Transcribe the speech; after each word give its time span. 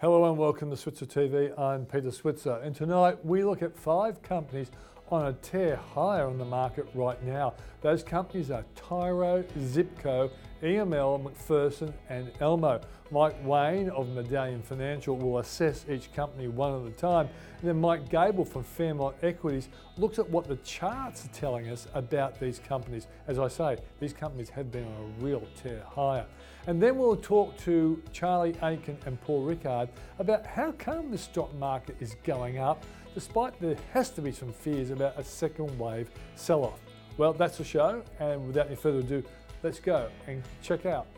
Hello 0.00 0.24
and 0.30 0.38
welcome 0.38 0.70
to 0.70 0.78
Switzer 0.78 1.04
TV. 1.04 1.52
I'm 1.60 1.84
Peter 1.84 2.10
Switzer, 2.10 2.58
and 2.64 2.74
tonight 2.74 3.22
we 3.22 3.44
look 3.44 3.60
at 3.60 3.76
five 3.76 4.22
companies 4.22 4.70
on 5.10 5.26
a 5.26 5.34
tear 5.34 5.76
higher 5.76 6.26
on 6.26 6.38
the 6.38 6.44
market 6.46 6.86
right 6.94 7.22
now. 7.22 7.52
Those 7.82 8.02
companies 8.02 8.50
are 8.50 8.64
Tyro, 8.74 9.42
Zipco, 9.58 10.30
EML, 10.62 11.22
McPherson, 11.22 11.92
and 12.08 12.30
Elmo. 12.40 12.80
Mike 13.10 13.36
Wayne 13.44 13.90
of 13.90 14.08
Medallion 14.08 14.62
Financial 14.62 15.16
will 15.16 15.38
assess 15.38 15.84
each 15.86 16.10
company 16.14 16.48
one 16.48 16.86
at 16.86 16.92
a 16.92 16.94
time. 16.94 17.28
And 17.58 17.68
then 17.68 17.78
Mike 17.78 18.08
Gable 18.08 18.46
from 18.46 18.62
Fairmont 18.62 19.16
Equities 19.22 19.68
looks 19.98 20.18
at 20.18 20.30
what 20.30 20.46
the 20.48 20.56
charts 20.56 21.26
are 21.26 21.28
telling 21.28 21.68
us 21.68 21.88
about 21.92 22.40
these 22.40 22.58
companies. 22.58 23.06
As 23.26 23.38
I 23.38 23.48
say, 23.48 23.76
these 23.98 24.14
companies 24.14 24.48
have 24.48 24.72
been 24.72 24.84
on 24.84 24.94
a 24.94 25.24
real 25.24 25.42
tear 25.62 25.82
higher. 25.86 26.24
And 26.70 26.80
then 26.80 26.98
we'll 26.98 27.16
talk 27.16 27.56
to 27.64 28.00
Charlie 28.12 28.54
Aitken 28.62 28.96
and 29.04 29.20
Paul 29.22 29.42
Rickard 29.42 29.88
about 30.20 30.46
how 30.46 30.70
come 30.70 31.10
the 31.10 31.18
stock 31.18 31.52
market 31.56 31.96
is 31.98 32.14
going 32.22 32.58
up 32.58 32.84
despite 33.12 33.60
there 33.60 33.74
has 33.92 34.10
to 34.10 34.22
be 34.22 34.30
some 34.30 34.52
fears 34.52 34.90
about 34.90 35.18
a 35.18 35.24
second 35.24 35.76
wave 35.80 36.08
sell-off. 36.36 36.78
Well, 37.18 37.32
that's 37.32 37.58
the 37.58 37.64
show, 37.64 38.04
and 38.20 38.46
without 38.46 38.68
any 38.68 38.76
further 38.76 39.00
ado, 39.00 39.24
let's 39.64 39.80
go 39.80 40.08
and 40.28 40.44
check 40.62 40.86
out 40.86 41.08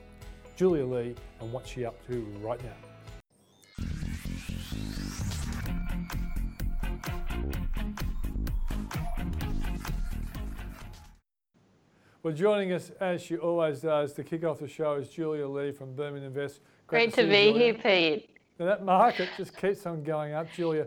Julia 0.57 0.87
Lee 0.87 1.15
and 1.43 1.53
what 1.53 1.69
she's 1.69 1.85
up 1.85 2.03
to 2.07 2.23
right 2.41 2.65
now. 2.65 2.92
Well, 12.23 12.33
joining 12.33 12.73
us 12.73 12.93
as 13.01 13.21
she 13.21 13.37
always 13.37 13.81
does 13.81 14.13
to 14.13 14.23
kick 14.23 14.45
off 14.45 14.61
the 14.61 14.69
show 14.69 14.95
is 14.95 15.09
Julia 15.09 15.49
Lee 15.49 15.73
from 15.73 15.97
Burman 15.97 16.23
Invest. 16.23 16.61
Great, 16.87 17.13
Great 17.13 17.25
to, 17.25 17.29
be 17.29 17.53
here, 17.53 17.75
Pete. 17.75 18.31
Now 18.61 18.67
that 18.67 18.85
market 18.85 19.29
just 19.37 19.57
keeps 19.57 19.85
on 19.87 20.05
going 20.05 20.33
up, 20.33 20.47
Julia. 20.55 20.87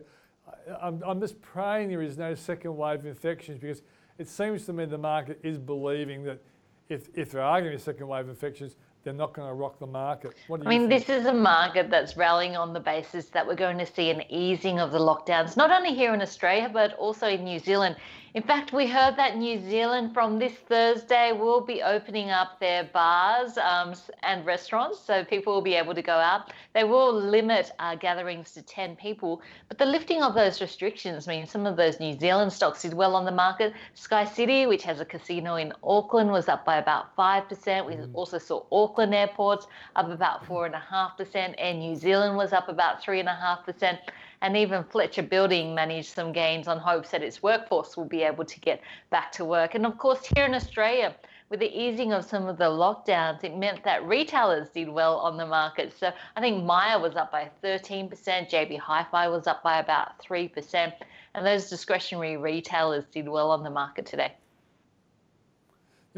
I'm, 0.81 1.03
I'm 1.05 1.19
just 1.19 1.41
praying 1.41 1.89
there 1.89 2.01
is 2.01 2.17
no 2.17 2.35
second 2.35 2.77
wave 2.77 2.99
of 2.99 3.05
infections 3.05 3.59
because 3.59 3.81
it 4.17 4.29
seems 4.29 4.65
to 4.67 4.73
me 4.73 4.85
the 4.85 4.97
market 4.97 5.37
is 5.43 5.57
believing 5.57 6.23
that 6.23 6.41
if, 6.87 7.09
if 7.15 7.31
there 7.31 7.41
are 7.41 7.59
going 7.59 7.73
to 7.73 7.77
be 7.77 7.83
second 7.83 8.07
wave 8.07 8.29
infections, 8.29 8.77
they're 9.03 9.11
not 9.11 9.33
going 9.33 9.49
to 9.49 9.53
rock 9.53 9.77
the 9.77 9.85
market. 9.85 10.35
I 10.49 10.55
mean, 10.69 10.87
think? 10.87 11.05
this 11.05 11.09
is 11.09 11.25
a 11.25 11.33
market 11.33 11.89
that's 11.89 12.15
rallying 12.15 12.55
on 12.55 12.71
the 12.71 12.79
basis 12.79 13.25
that 13.31 13.45
we're 13.45 13.55
going 13.55 13.77
to 13.79 13.85
see 13.85 14.09
an 14.09 14.23
easing 14.29 14.79
of 14.79 14.93
the 14.93 14.99
lockdowns, 14.99 15.57
not 15.57 15.69
only 15.69 15.93
here 15.93 16.13
in 16.13 16.21
Australia, 16.21 16.69
but 16.71 16.93
also 16.93 17.27
in 17.27 17.43
New 17.43 17.59
Zealand. 17.59 17.97
In 18.35 18.43
fact, 18.43 18.73
we 18.73 18.85
heard 18.85 19.15
that 19.15 19.37
New 19.37 19.61
Zealand 19.61 20.13
from 20.13 20.39
this 20.39 20.51
Thursday 20.67 21.31
will 21.31 21.61
be 21.61 21.81
opening 21.81 22.31
up 22.31 22.59
their 22.59 22.83
bars 22.83 23.57
um, 23.57 23.93
and 24.23 24.45
restaurants, 24.45 24.99
so 24.99 25.23
people 25.23 25.53
will 25.53 25.61
be 25.61 25.75
able 25.75 25.95
to 25.95 26.01
go 26.01 26.15
out. 26.15 26.51
They 26.73 26.83
will 26.83 27.13
limit 27.13 27.71
uh, 27.79 27.95
gatherings 27.95 28.51
to 28.51 28.61
10 28.61 28.97
people, 28.97 29.41
but 29.69 29.77
the 29.77 29.85
lifting 29.85 30.21
of 30.21 30.35
those 30.35 30.59
restrictions 30.59 31.27
means 31.29 31.49
some 31.49 31.65
of 31.65 31.77
those 31.77 32.01
New 32.01 32.19
Zealand 32.19 32.51
stocks 32.51 32.81
did 32.81 32.93
well 32.93 33.15
on 33.15 33.23
the 33.23 33.31
market. 33.31 33.71
Sky 33.93 34.25
City, 34.25 34.65
which 34.65 34.83
has 34.83 34.99
a 34.99 35.05
casino 35.05 35.55
in 35.55 35.71
Auckland, 35.81 36.29
was 36.29 36.49
up 36.49 36.65
by 36.65 36.75
about 36.75 37.15
5%. 37.15 37.85
We 37.85 37.93
mm. 37.93 38.09
also 38.13 38.37
saw 38.37 38.65
Auckland 38.69 39.15
Airports 39.15 39.67
up 39.95 40.09
about 40.09 40.43
4.5%, 40.43 41.55
and 41.57 41.79
New 41.79 41.95
Zealand 41.95 42.35
was 42.35 42.51
up 42.51 42.67
about 42.67 43.01
3.5% 43.01 43.97
and 44.45 44.55
even 44.55 44.83
Fletcher 44.83 45.23
Building 45.23 45.73
managed 45.73 46.13
some 46.13 46.31
gains 46.31 46.67
on 46.67 46.77
hopes 46.77 47.09
that 47.09 47.23
its 47.23 47.41
workforce 47.41 47.97
will 47.97 48.05
be 48.05 48.21
able 48.21 48.45
to 48.45 48.59
get 48.59 48.79
back 49.09 49.31
to 49.31 49.43
work. 49.43 49.73
And 49.73 49.87
of 49.87 49.97
course, 49.97 50.23
here 50.35 50.45
in 50.45 50.53
Australia, 50.53 51.15
with 51.49 51.61
the 51.61 51.75
easing 51.75 52.13
of 52.13 52.25
some 52.25 52.45
of 52.47 52.59
the 52.59 52.65
lockdowns, 52.65 53.43
it 53.43 53.57
meant 53.57 53.83
that 53.85 54.05
retailers 54.05 54.69
did 54.69 54.87
well 54.87 55.17
on 55.17 55.35
the 55.35 55.47
market. 55.47 55.93
So 55.99 56.11
I 56.35 56.41
think 56.41 56.63
Myer 56.63 56.99
was 56.99 57.15
up 57.15 57.31
by 57.31 57.49
13%, 57.63 58.07
JB 58.07 58.77
Hi-Fi 58.77 59.27
was 59.29 59.47
up 59.47 59.63
by 59.63 59.79
about 59.79 60.19
3%, 60.19 60.93
and 61.33 61.43
those 61.43 61.67
discretionary 61.67 62.37
retailers 62.37 63.05
did 63.05 63.27
well 63.27 63.49
on 63.49 63.63
the 63.63 63.71
market 63.71 64.05
today. 64.05 64.35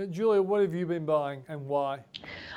Julia, 0.05 0.43
what 0.43 0.61
have 0.61 0.75
you 0.75 0.85
been 0.85 1.05
buying 1.07 1.43
and 1.47 1.65
why? 1.65 1.99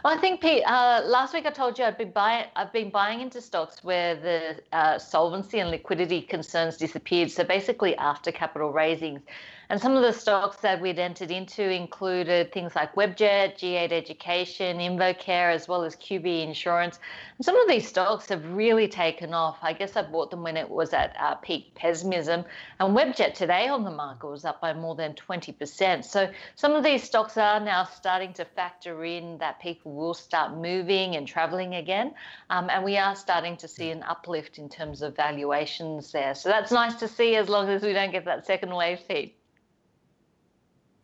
Well, 0.05 0.15
I 0.15 0.19
think 0.19 0.43
Pete. 0.43 0.63
Uh, 0.67 1.01
last 1.07 1.33
week 1.33 1.47
I 1.47 1.51
told 1.51 1.79
you 1.79 1.87
I've 1.87 1.97
been 1.97 2.11
buying. 2.11 2.45
I've 2.55 2.73
been 2.73 2.91
buying 2.91 3.23
into 3.23 3.41
stocks 3.41 3.83
where 3.83 4.15
the 4.15 4.61
uh, 4.77 4.99
solvency 4.99 5.59
and 5.61 5.71
liquidity 5.71 6.21
concerns 6.21 6.77
disappeared. 6.77 7.31
So 7.31 7.43
basically, 7.43 7.97
after 7.97 8.31
capital 8.31 8.73
raisings, 8.73 9.23
and 9.71 9.81
some 9.81 9.97
of 9.97 10.03
the 10.03 10.13
stocks 10.13 10.57
that 10.57 10.81
we'd 10.81 10.99
entered 10.99 11.31
into 11.31 11.63
included 11.63 12.51
things 12.51 12.75
like 12.75 12.93
Webjet, 12.97 13.55
G8 13.57 13.93
Education, 13.93 14.79
InvoCare, 14.79 15.55
as 15.55 15.69
well 15.69 15.85
as 15.85 15.95
QBE 15.95 16.43
Insurance. 16.43 16.99
And 17.39 17.45
some 17.45 17.55
of 17.55 17.69
these 17.69 17.87
stocks 17.87 18.29
have 18.31 18.45
really 18.53 18.89
taken 18.89 19.33
off. 19.33 19.59
I 19.63 19.73
guess 19.73 19.95
I 19.95 20.03
bought 20.03 20.33
them 20.33 20.43
when 20.43 20.57
it 20.57 20.69
was 20.69 20.93
at 20.93 21.15
uh, 21.21 21.37
peak 21.37 21.73
pessimism. 21.77 22.45
And 22.81 22.97
Webjet 22.97 23.35
today 23.35 23.69
on 23.69 23.85
the 23.85 23.93
market 23.93 24.27
was 24.27 24.45
up 24.45 24.61
by 24.61 24.75
more 24.75 24.97
than 24.97 25.15
20%. 25.15 26.05
So 26.05 26.29
some 26.57 26.73
of 26.73 26.83
these 26.83 27.05
stocks 27.05 27.37
are 27.37 27.61
now 27.61 27.85
starting 27.85 28.33
to 28.35 28.45
factor 28.45 29.05
in 29.05 29.39
that 29.39 29.61
people 29.61 29.93
will 29.93 30.15
start 30.15 30.57
moving 30.57 31.15
and 31.15 31.29
traveling 31.29 31.77
again. 31.77 32.13
Um, 32.51 32.69
and 32.71 32.83
we 32.83 32.97
are 32.97 33.15
starting 33.15 33.57
to 33.59 33.69
see 33.69 33.93
an 33.93 34.03
uplift 34.03 34.59
in 34.59 34.69
terms 34.69 35.01
of 35.01 35.15
valuations 35.15 36.11
there. 36.11 36.35
So 36.35 36.49
that's 36.49 36.73
nice 36.73 36.97
to 36.97 37.07
see 37.07 37.37
as 37.37 37.49
long 37.49 37.69
as 37.69 37.83
we 37.83 37.93
don't 37.93 38.11
get 38.11 38.25
that 38.25 38.45
second 38.45 38.75
wave 38.75 38.99
feed. 38.99 39.35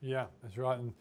Yeah, 0.07 0.27
that's 0.41 0.57
right. 0.57 0.79
And 0.79 0.93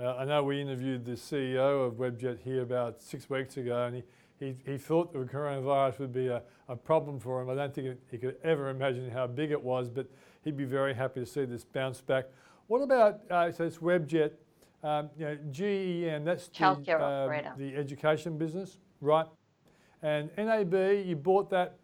uh, 0.00 0.16
I 0.16 0.24
know 0.24 0.42
we 0.42 0.60
interviewed 0.60 1.04
the 1.04 1.12
CEO 1.12 1.86
of 1.86 1.94
Webjet 1.94 2.40
here 2.42 2.62
about 2.62 3.02
six 3.02 3.28
weeks 3.28 3.58
ago, 3.58 3.84
and 3.84 3.96
he, 3.96 4.02
he, 4.40 4.56
he 4.64 4.78
thought 4.78 5.12
the 5.12 5.18
coronavirus 5.18 5.98
would 5.98 6.12
be 6.14 6.28
a, 6.28 6.42
a 6.68 6.74
problem 6.74 7.20
for 7.20 7.42
him. 7.42 7.50
I 7.50 7.54
don't 7.54 7.74
think 7.74 7.98
he 8.10 8.16
could 8.16 8.36
ever 8.42 8.70
imagine 8.70 9.10
how 9.10 9.26
big 9.26 9.50
it 9.50 9.62
was, 9.62 9.90
but 9.90 10.06
he'd 10.42 10.56
be 10.56 10.64
very 10.64 10.94
happy 10.94 11.20
to 11.20 11.26
see 11.26 11.44
this 11.44 11.64
bounce 11.64 12.00
back. 12.00 12.24
What 12.66 12.80
about, 12.80 13.20
uh, 13.30 13.52
so 13.52 13.64
it's 13.64 13.76
Webjet, 13.76 14.32
um, 14.82 15.10
you 15.18 15.26
know, 15.26 15.36
GEM, 15.50 16.24
that's 16.24 16.48
the, 16.48 16.92
uh, 17.04 17.26
the 17.58 17.76
education 17.76 18.38
business, 18.38 18.78
right? 19.02 19.26
And 20.02 20.30
NAB, 20.38 20.72
you 21.06 21.16
bought 21.16 21.50
that 21.50 21.76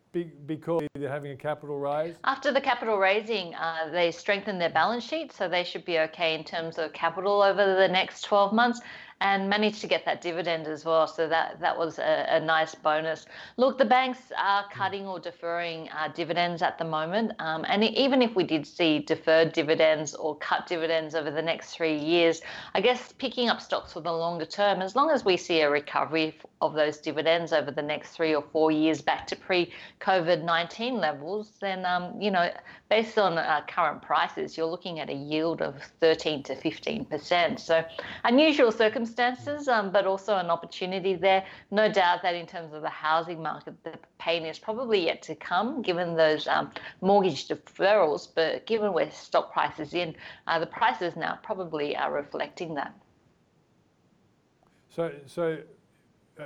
because 0.46 0.82
they're 0.94 1.08
having 1.08 1.32
a 1.32 1.36
capital 1.36 1.78
raise? 1.78 2.14
After 2.24 2.52
the 2.52 2.60
capital 2.60 2.98
raising, 2.98 3.54
uh, 3.54 3.90
they 3.90 4.10
strengthened 4.10 4.60
their 4.60 4.70
balance 4.70 5.04
sheet, 5.04 5.32
so 5.32 5.48
they 5.48 5.64
should 5.64 5.84
be 5.84 5.98
okay 6.00 6.34
in 6.34 6.44
terms 6.44 6.78
of 6.78 6.92
capital 6.92 7.42
over 7.42 7.76
the 7.76 7.88
next 7.88 8.22
12 8.22 8.52
months 8.52 8.80
and 9.20 9.48
managed 9.48 9.80
to 9.82 9.86
get 9.86 10.04
that 10.06 10.20
dividend 10.20 10.66
as 10.66 10.84
well. 10.84 11.06
So 11.06 11.28
that 11.28 11.60
that 11.60 11.76
was 11.76 11.98
a, 11.98 12.26
a 12.30 12.40
nice 12.40 12.74
bonus. 12.74 13.26
Look, 13.56 13.78
the 13.78 13.84
banks 13.84 14.32
are 14.38 14.64
cutting 14.72 15.06
or 15.06 15.20
deferring 15.20 15.88
uh, 15.90 16.08
dividends 16.08 16.62
at 16.62 16.78
the 16.78 16.84
moment, 16.84 17.32
um, 17.38 17.64
and 17.68 17.84
even 17.84 18.22
if 18.22 18.34
we 18.34 18.44
did 18.44 18.66
see 18.66 19.00
deferred 19.00 19.52
dividends 19.52 20.14
or 20.14 20.36
cut 20.36 20.66
dividends 20.66 21.14
over 21.14 21.30
the 21.30 21.42
next 21.42 21.74
three 21.74 21.96
years, 21.96 22.40
I 22.74 22.80
guess 22.80 23.12
picking 23.18 23.48
up 23.48 23.60
stocks 23.60 23.92
for 23.92 24.00
the 24.00 24.12
longer 24.12 24.46
term, 24.46 24.80
as 24.80 24.96
long 24.96 25.10
as 25.10 25.24
we 25.24 25.36
see 25.36 25.60
a 25.60 25.70
recovery 25.70 26.38
of 26.60 26.74
those 26.74 26.98
dividends 26.98 27.52
over 27.52 27.70
the 27.70 27.82
next 27.82 28.12
three 28.12 28.34
or 28.34 28.42
four 28.52 28.70
years 28.70 29.00
back 29.00 29.26
to 29.28 29.36
pre-COVID-19 29.36 31.00
levels, 31.00 31.52
then 31.60 31.84
um, 31.84 32.20
you 32.20 32.30
know, 32.30 32.50
based 32.90 33.16
on 33.18 33.38
uh, 33.38 33.62
current 33.68 34.02
prices, 34.02 34.56
you're 34.56 34.66
looking 34.66 34.98
at 34.98 35.08
a 35.08 35.14
yield 35.14 35.62
of 35.62 35.80
13 36.00 36.42
to 36.42 36.56
15 36.56 37.04
percent. 37.04 37.60
So 37.60 37.84
unusual 38.24 38.72
circumstances 38.72 39.68
um, 39.68 39.92
but 39.92 40.06
also 40.06 40.36
an 40.36 40.50
opportunity 40.50 41.14
there. 41.14 41.46
No 41.70 41.90
doubt 41.90 42.22
that 42.22 42.34
in 42.34 42.46
terms 42.46 42.74
of 42.74 42.82
the 42.82 42.90
housing 42.90 43.40
market, 43.40 43.82
the 43.84 43.94
pain 44.18 44.44
is 44.44 44.58
probably 44.58 45.06
yet 45.06 45.22
to 45.22 45.36
come, 45.36 45.80
given 45.80 46.16
those 46.16 46.48
um, 46.48 46.72
mortgage 47.00 47.46
deferrals. 47.46 48.28
But 48.34 48.66
given 48.66 48.92
where 48.92 49.10
stock 49.12 49.52
prices 49.52 49.94
in, 49.94 50.16
uh, 50.48 50.58
the 50.58 50.66
prices 50.66 51.14
now 51.16 51.38
probably 51.44 51.96
are 51.96 52.12
reflecting 52.12 52.74
that. 52.74 52.92
So, 54.88 55.12
so 55.26 55.58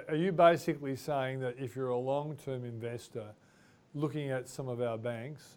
are 0.09 0.15
you 0.15 0.31
basically 0.31 0.97
saying 0.97 1.41
that 1.41 1.57
if 1.59 1.75
you're 1.75 1.89
a 1.89 1.97
long-term 1.99 2.67
investor, 2.67 3.29
looking 3.95 4.31
at 4.31 4.47
some 4.47 4.69
of 4.69 4.83
our 4.83 4.99
banks, 4.99 5.57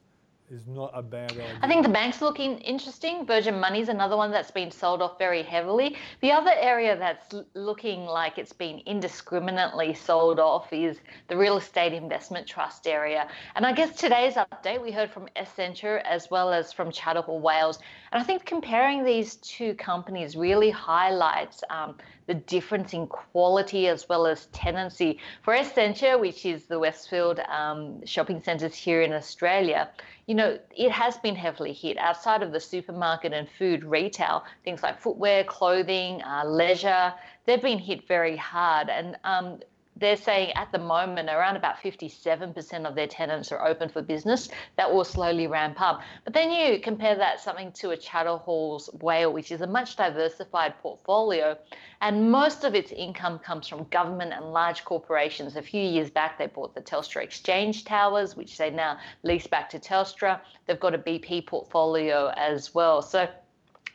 is 0.50 0.66
not 0.66 0.92
a 0.94 1.02
bad 1.02 1.32
idea. 1.32 1.60
I 1.62 1.68
think 1.68 1.84
the 1.84 1.92
bank's 1.92 2.22
looking 2.22 2.60
interesting. 2.60 3.26
Virgin 3.26 3.60
Money 3.60 3.82
is 3.82 3.90
another 3.90 4.16
one 4.16 4.32
that's 4.32 4.52
been 4.52 4.72
sold 4.72 5.02
off 5.02 5.18
very 5.18 5.44
heavily. 5.44 5.98
The 6.22 6.32
other 6.32 6.54
area 6.56 6.98
that's 6.98 7.36
looking 7.54 8.06
like 8.06 8.38
it's 8.38 8.54
been 8.54 8.82
indiscriminately 8.86 9.94
sold 9.94 10.40
off 10.40 10.72
is 10.72 11.00
the 11.28 11.36
real 11.36 11.58
estate 11.58 11.92
investment 11.94 12.48
trust 12.48 12.88
area. 12.88 13.28
And 13.56 13.66
I 13.66 13.74
guess 13.74 13.96
today's 13.96 14.36
update, 14.36 14.82
we 14.82 14.92
heard 14.92 15.12
from 15.12 15.28
Scentre 15.56 16.00
as 16.06 16.32
well 16.32 16.54
as 16.54 16.72
from 16.72 16.92
Charter 16.92 17.24
Wales. 17.28 17.80
And 18.12 18.22
I 18.22 18.26
think 18.26 18.46
comparing 18.46 19.04
these 19.04 19.36
two 19.38 19.74
companies 19.74 20.38
really 20.38 20.70
highlights 20.70 21.62
um, 21.70 21.98
the 22.28 22.36
difference 22.36 22.94
in 22.94 23.08
quality 23.08 23.88
as 23.88 24.08
well 24.08 24.28
as 24.28 24.46
tenancy. 24.48 25.18
For 25.42 25.56
Scentre, 25.64 26.18
which 26.18 26.46
is 26.46 26.66
the 26.66 26.78
Westfield 26.78 27.40
um, 27.40 28.06
shopping 28.06 28.42
centres 28.42 28.76
here 28.76 29.02
in 29.02 29.14
Australia, 29.14 29.90
you 30.28 30.36
know, 30.36 30.60
it 30.76 30.92
has 30.92 31.18
been 31.18 31.36
heavily 31.36 31.74
hit 31.74 31.98
outside 31.98 32.44
of 32.44 32.52
the 32.52 32.60
supermarket 32.60 33.34
and 33.34 33.48
food 33.58 33.84
retail, 33.84 34.44
things 34.64 34.84
like 34.84 35.00
footwear, 35.00 35.46
clothing, 35.46 36.22
uh, 36.22 36.44
leisure, 36.46 37.14
they've 37.46 37.62
been 37.62 37.80
hit 37.80 38.08
very 38.08 38.36
hard. 38.36 38.90
And 38.90 39.16
um, 39.24 39.60
they're 40.00 40.18
saying 40.18 40.52
at 40.54 40.72
the 40.72 40.80
moment 40.80 41.30
around 41.30 41.56
about 41.56 41.78
57% 41.78 42.86
of 42.86 42.96
their 42.96 43.08
tenants 43.08 43.52
are 43.52 43.66
open 43.66 43.90
for 43.90 44.02
business. 44.02 44.50
That 44.76 44.92
will 44.92 45.04
slowly 45.04 45.48
ramp 45.48 45.82
up. 45.82 46.02
But 46.24 46.34
then 46.34 46.52
you 46.52 46.80
compare 46.80 47.16
that 47.16 47.40
something 47.40 47.72
to 47.74 47.92
a 47.92 47.98
Charter 47.98 48.38
Hall's 48.38 48.90
WALE, 49.02 49.34
which 49.34 49.52
is 49.52 49.62
a 49.62 49.68
much 49.68 49.96
diversified 49.96 50.78
portfolio, 50.82 51.58
and 52.02 52.32
most 52.32 52.64
of 52.64 52.76
its 52.76 52.92
income 52.92 53.40
comes 53.40 53.68
from 53.68 53.86
government 53.86 54.34
and 54.34 54.54
large 54.54 54.86
corporations. 54.86 55.56
A 55.56 55.62
few 55.62 55.82
years 55.82 56.10
back, 56.10 56.38
they 56.38 56.48
bought 56.48 56.76
the 56.76 56.82
Telstra 56.82 57.24
Exchange 57.24 57.86
Towers, 57.86 58.36
which 58.36 58.58
they 58.58 58.70
now 58.70 58.98
lease 59.24 59.48
back 59.48 59.70
to 59.72 59.80
Telstra. 59.80 60.40
They've 60.66 60.80
got 60.80 60.94
a 60.94 61.00
BP 61.00 61.48
portfolio 61.48 62.32
as 62.36 62.74
well. 62.74 63.02
So 63.02 63.28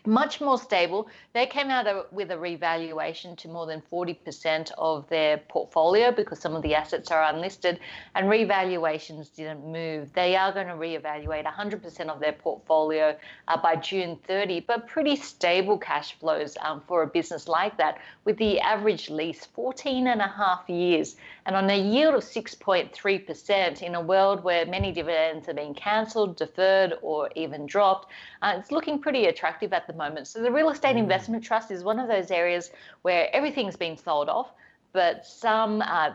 much 0.06 0.40
more 0.40 0.58
stable. 0.58 1.08
They 1.32 1.46
came 1.46 1.70
out 1.70 2.12
with 2.12 2.30
a 2.30 2.38
revaluation 2.38 3.36
to 3.36 3.48
more 3.48 3.66
than 3.66 3.82
40% 3.92 4.70
of 4.78 5.08
their 5.08 5.38
portfolio 5.38 6.10
because 6.10 6.40
some 6.40 6.56
of 6.56 6.62
the 6.62 6.74
assets 6.74 7.10
are 7.10 7.22
unlisted 7.24 7.78
and 8.14 8.26
revaluations 8.28 9.34
didn't 9.34 9.64
move. 9.64 10.12
They 10.12 10.36
are 10.36 10.52
going 10.52 10.66
to 10.66 10.74
reevaluate 10.74 11.44
100% 11.44 12.08
of 12.08 12.20
their 12.20 12.32
portfolio 12.32 13.16
uh, 13.48 13.62
by 13.62 13.76
June 13.76 14.18
30, 14.26 14.60
but 14.60 14.88
pretty 14.88 15.16
stable 15.16 15.78
cash 15.78 16.18
flows 16.18 16.56
um, 16.60 16.82
for 16.86 17.02
a 17.02 17.06
business 17.06 17.48
like 17.48 17.76
that 17.78 17.98
with 18.24 18.36
the 18.38 18.60
average 18.60 19.10
lease 19.10 19.46
14 19.46 20.08
and 20.08 20.20
a 20.20 20.28
half 20.28 20.68
years 20.68 21.16
and 21.46 21.56
on 21.56 21.68
a 21.70 21.78
yield 21.78 22.14
of 22.14 22.22
6.3% 22.22 23.82
in 23.82 23.94
a 23.94 24.00
world 24.00 24.44
where 24.44 24.66
many 24.66 24.92
dividends 24.92 25.48
are 25.48 25.54
being 25.54 25.74
cancelled, 25.74 26.36
deferred, 26.36 26.94
or 27.02 27.28
even 27.34 27.66
dropped. 27.66 28.10
Uh, 28.42 28.54
it's 28.58 28.70
looking 28.70 28.98
pretty 29.00 29.26
attractive 29.26 29.72
at 29.72 29.86
the 29.86 29.91
moment. 29.96 30.26
So, 30.28 30.42
the 30.42 30.50
real 30.50 30.70
estate 30.70 30.96
mm. 30.96 31.00
investment 31.00 31.44
trust 31.44 31.70
is 31.70 31.82
one 31.84 31.98
of 31.98 32.08
those 32.08 32.30
areas 32.30 32.70
where 33.02 33.28
everything's 33.34 33.76
been 33.76 33.96
sold 33.96 34.28
off, 34.28 34.52
but 34.92 35.26
some. 35.26 35.82
Uh, 35.82 36.10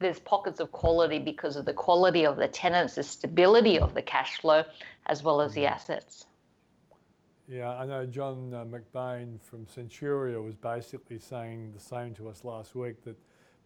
there's 0.00 0.18
pockets 0.18 0.60
of 0.60 0.72
quality 0.72 1.18
because 1.18 1.56
of 1.56 1.66
the 1.66 1.74
quality 1.74 2.24
of 2.24 2.38
the 2.38 2.48
tenants, 2.48 2.94
the 2.94 3.02
stability 3.02 3.78
of 3.78 3.92
the 3.92 4.00
cash 4.00 4.40
flow, 4.40 4.64
as 5.04 5.22
well 5.22 5.42
as 5.42 5.52
the 5.52 5.64
mm. 5.64 5.70
assets. 5.70 6.24
Yeah, 7.50 7.70
I 7.70 7.84
know 7.84 8.06
John 8.06 8.54
uh, 8.54 8.64
McBain 8.64 9.42
from 9.42 9.66
Centuria 9.66 10.40
was 10.40 10.54
basically 10.54 11.18
saying 11.18 11.72
the 11.72 11.80
same 11.80 12.14
to 12.14 12.28
us 12.28 12.44
last 12.44 12.76
week 12.76 13.02
that 13.02 13.16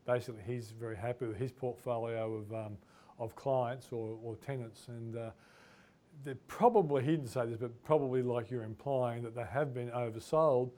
basically 0.06 0.40
he's 0.46 0.70
very 0.70 0.96
happy 0.96 1.26
with 1.26 1.36
his 1.36 1.52
portfolio 1.52 2.34
of, 2.34 2.52
um, 2.52 2.78
of 3.18 3.36
clients 3.36 3.88
or, 3.92 4.18
or 4.24 4.36
tenants 4.36 4.88
and 4.88 5.18
uh, 5.18 5.30
they're 6.22 6.36
probably, 6.48 7.02
he 7.02 7.12
didn't 7.12 7.28
say 7.28 7.46
this, 7.46 7.58
but 7.58 7.82
probably 7.84 8.22
like 8.22 8.50
you're 8.50 8.64
implying 8.64 9.22
that 9.22 9.34
they 9.34 9.44
have 9.44 9.74
been 9.74 9.90
oversold. 9.90 10.70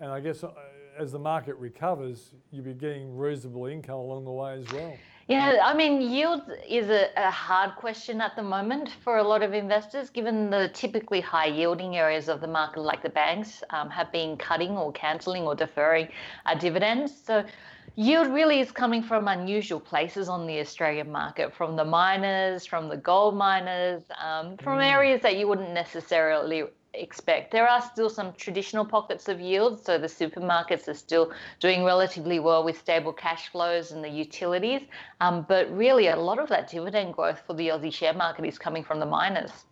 And 0.00 0.10
I 0.10 0.20
guess 0.20 0.44
uh, 0.44 0.50
as 0.98 1.12
the 1.12 1.18
market 1.18 1.56
recovers, 1.56 2.32
you'll 2.50 2.64
be 2.64 2.74
getting 2.74 3.16
reasonable 3.16 3.66
income 3.66 3.98
along 3.98 4.24
the 4.24 4.32
way 4.32 4.60
as 4.60 4.72
well. 4.72 4.96
Yeah, 5.28 5.58
I 5.62 5.74
mean, 5.74 6.00
yield 6.00 6.40
is 6.66 6.88
a, 6.88 7.10
a, 7.18 7.30
hard 7.30 7.76
question 7.76 8.22
at 8.22 8.34
the 8.34 8.42
moment 8.42 8.88
for 9.04 9.18
a 9.18 9.22
lot 9.22 9.42
of 9.42 9.52
investors, 9.52 10.08
given 10.08 10.48
the 10.48 10.70
typically 10.72 11.20
high 11.20 11.48
yielding 11.48 11.98
areas 11.98 12.30
of 12.30 12.40
the 12.40 12.46
market, 12.46 12.80
like 12.80 13.02
the 13.02 13.10
banks, 13.10 13.62
um, 13.68 13.90
have 13.90 14.10
been 14.10 14.38
cutting 14.38 14.70
or 14.70 14.90
cancelling 14.92 15.42
or 15.42 15.54
deferring 15.54 16.08
uh, 16.46 16.54
dividends. 16.54 17.12
So 17.26 17.44
yield 17.98 18.28
really 18.28 18.60
is 18.60 18.70
coming 18.70 19.02
from 19.02 19.26
unusual 19.26 19.80
places 19.80 20.28
on 20.28 20.46
the 20.46 20.60
Australian 20.60 21.10
market, 21.10 21.52
from 21.52 21.74
the 21.74 21.84
miners, 21.84 22.64
from 22.64 22.88
the 22.88 22.96
gold 22.96 23.36
miners, 23.36 24.04
um, 24.22 24.56
from 24.58 24.78
mm. 24.78 24.88
areas 24.88 25.20
that 25.22 25.36
you 25.36 25.48
wouldn't 25.48 25.72
necessarily 25.72 26.62
expect. 26.94 27.50
There 27.50 27.68
are 27.68 27.82
still 27.82 28.08
some 28.08 28.32
traditional 28.34 28.84
pockets 28.84 29.28
of 29.28 29.40
yield, 29.40 29.84
so 29.84 29.98
the 29.98 30.06
supermarkets 30.06 30.86
are 30.86 30.94
still 30.94 31.32
doing 31.58 31.82
relatively 31.82 32.38
well 32.38 32.62
with 32.62 32.78
stable 32.78 33.12
cash 33.12 33.48
flows 33.48 33.90
and 33.90 34.04
the 34.04 34.08
utilities. 34.08 34.82
Um, 35.20 35.44
but 35.48 35.68
really, 35.76 36.06
a 36.06 36.16
lot 36.16 36.38
of 36.38 36.48
that 36.50 36.70
dividend 36.70 37.14
growth 37.14 37.42
for 37.48 37.54
the 37.54 37.66
Aussie 37.66 37.92
share 37.92 38.14
market 38.14 38.44
is 38.44 38.58
coming 38.58 38.84
from 38.84 39.00
the 39.00 39.06
miners. 39.06 39.64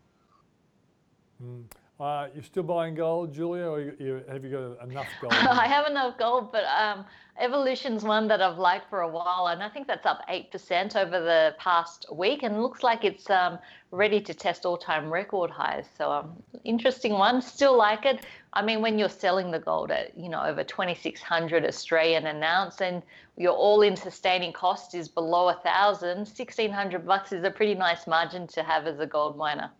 Mm. 1.40 1.62
Uh, 1.98 2.28
you're 2.34 2.44
still 2.44 2.62
buying 2.62 2.94
gold, 2.94 3.32
Julia, 3.32 3.64
or 3.64 3.80
you, 3.80 3.96
you, 3.98 4.22
have 4.30 4.44
you 4.44 4.50
got 4.50 4.86
enough 4.86 5.08
gold? 5.20 5.32
I 5.32 5.66
have 5.66 5.86
enough 5.86 6.18
gold, 6.18 6.52
but 6.52 6.64
um, 6.64 7.06
Evolution's 7.38 8.02
one 8.02 8.28
that 8.28 8.42
I've 8.42 8.58
liked 8.58 8.90
for 8.90 9.00
a 9.00 9.08
while, 9.08 9.46
and 9.46 9.62
I 9.62 9.70
think 9.70 9.86
that's 9.86 10.04
up 10.04 10.20
8% 10.28 10.94
over 10.94 11.18
the 11.20 11.54
past 11.58 12.04
week, 12.12 12.42
and 12.42 12.62
looks 12.62 12.82
like 12.82 13.02
it's 13.02 13.30
um, 13.30 13.58
ready 13.92 14.20
to 14.20 14.34
test 14.34 14.66
all-time 14.66 15.10
record 15.10 15.50
highs. 15.50 15.86
So, 15.96 16.12
um, 16.12 16.36
interesting 16.64 17.12
one. 17.12 17.40
Still 17.40 17.78
like 17.78 18.04
it. 18.04 18.26
I 18.52 18.62
mean, 18.62 18.82
when 18.82 18.98
you're 18.98 19.08
selling 19.08 19.50
the 19.50 19.58
gold 19.58 19.90
at 19.90 20.18
you 20.18 20.28
know 20.28 20.42
over 20.42 20.64
2,600 20.64 21.64
Australian 21.64 22.26
an 22.26 22.42
ounce, 22.42 22.82
and 22.82 23.02
your 23.38 23.52
all-in 23.52 23.96
sustaining 23.96 24.52
cost 24.52 24.94
is 24.94 25.08
below 25.08 25.48
a 25.48 25.60
thousand, 25.64 26.26
1,600 26.26 27.06
bucks 27.06 27.32
is 27.32 27.42
a 27.42 27.50
pretty 27.50 27.74
nice 27.74 28.06
margin 28.06 28.46
to 28.48 28.62
have 28.62 28.86
as 28.86 29.00
a 29.00 29.06
gold 29.06 29.38
miner. 29.38 29.70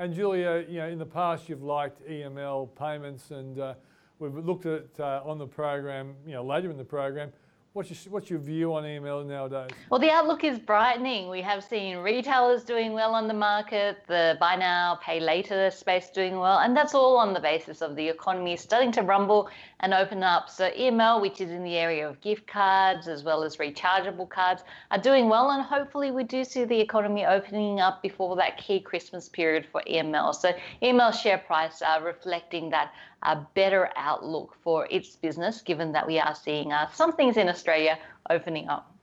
And 0.00 0.14
Julia, 0.14 0.64
you 0.68 0.78
know, 0.78 0.86
in 0.86 0.98
the 0.98 1.04
past 1.06 1.48
you've 1.48 1.64
liked 1.64 2.08
EML 2.08 2.68
payments, 2.76 3.32
and 3.32 3.58
uh, 3.58 3.74
we've 4.20 4.32
looked 4.32 4.64
at 4.64 4.84
uh, 5.00 5.22
on 5.24 5.38
the 5.38 5.46
program, 5.46 6.14
you 6.24 6.34
know, 6.34 6.44
later 6.44 6.70
in 6.70 6.76
the 6.76 6.84
program. 6.84 7.32
What's 7.74 7.90
your, 7.90 8.12
what's 8.12 8.30
your 8.30 8.38
view 8.38 8.74
on 8.74 8.84
EML 8.84 9.26
nowadays? 9.26 9.70
Well, 9.90 10.00
the 10.00 10.10
outlook 10.10 10.42
is 10.42 10.58
brightening. 10.58 11.28
We 11.28 11.42
have 11.42 11.62
seen 11.62 11.98
retailers 11.98 12.64
doing 12.64 12.94
well 12.94 13.14
on 13.14 13.28
the 13.28 13.34
market, 13.34 13.98
the 14.06 14.38
buy 14.40 14.56
now, 14.56 14.98
pay 15.02 15.20
later 15.20 15.70
space 15.70 16.08
doing 16.08 16.38
well, 16.38 16.60
and 16.60 16.74
that's 16.74 16.94
all 16.94 17.18
on 17.18 17.34
the 17.34 17.40
basis 17.40 17.82
of 17.82 17.94
the 17.94 18.08
economy 18.08 18.56
starting 18.56 18.90
to 18.92 19.02
rumble 19.02 19.50
and 19.80 19.92
open 19.92 20.22
up. 20.22 20.48
So, 20.48 20.70
EML, 20.70 21.20
which 21.20 21.42
is 21.42 21.50
in 21.50 21.62
the 21.62 21.76
area 21.76 22.08
of 22.08 22.20
gift 22.22 22.46
cards 22.46 23.06
as 23.06 23.22
well 23.22 23.44
as 23.44 23.58
rechargeable 23.58 24.28
cards, 24.28 24.62
are 24.90 24.98
doing 24.98 25.28
well, 25.28 25.50
and 25.50 25.62
hopefully, 25.62 26.10
we 26.10 26.24
do 26.24 26.44
see 26.44 26.64
the 26.64 26.80
economy 26.80 27.26
opening 27.26 27.80
up 27.80 28.02
before 28.02 28.34
that 28.36 28.56
key 28.56 28.80
Christmas 28.80 29.28
period 29.28 29.66
for 29.70 29.82
EML. 29.86 30.34
So, 30.34 30.52
EML 30.82 31.12
share 31.12 31.38
price 31.38 31.82
are 31.82 32.02
reflecting 32.02 32.70
that 32.70 32.92
a 33.22 33.36
better 33.54 33.90
outlook 33.96 34.54
for 34.62 34.86
its 34.90 35.16
business, 35.16 35.60
given 35.60 35.92
that 35.92 36.06
we 36.06 36.18
are 36.18 36.34
seeing 36.34 36.72
uh, 36.72 36.88
some 36.90 37.12
things 37.12 37.36
in 37.36 37.48
Australia 37.48 37.98
opening 38.30 38.68
up. 38.68 38.94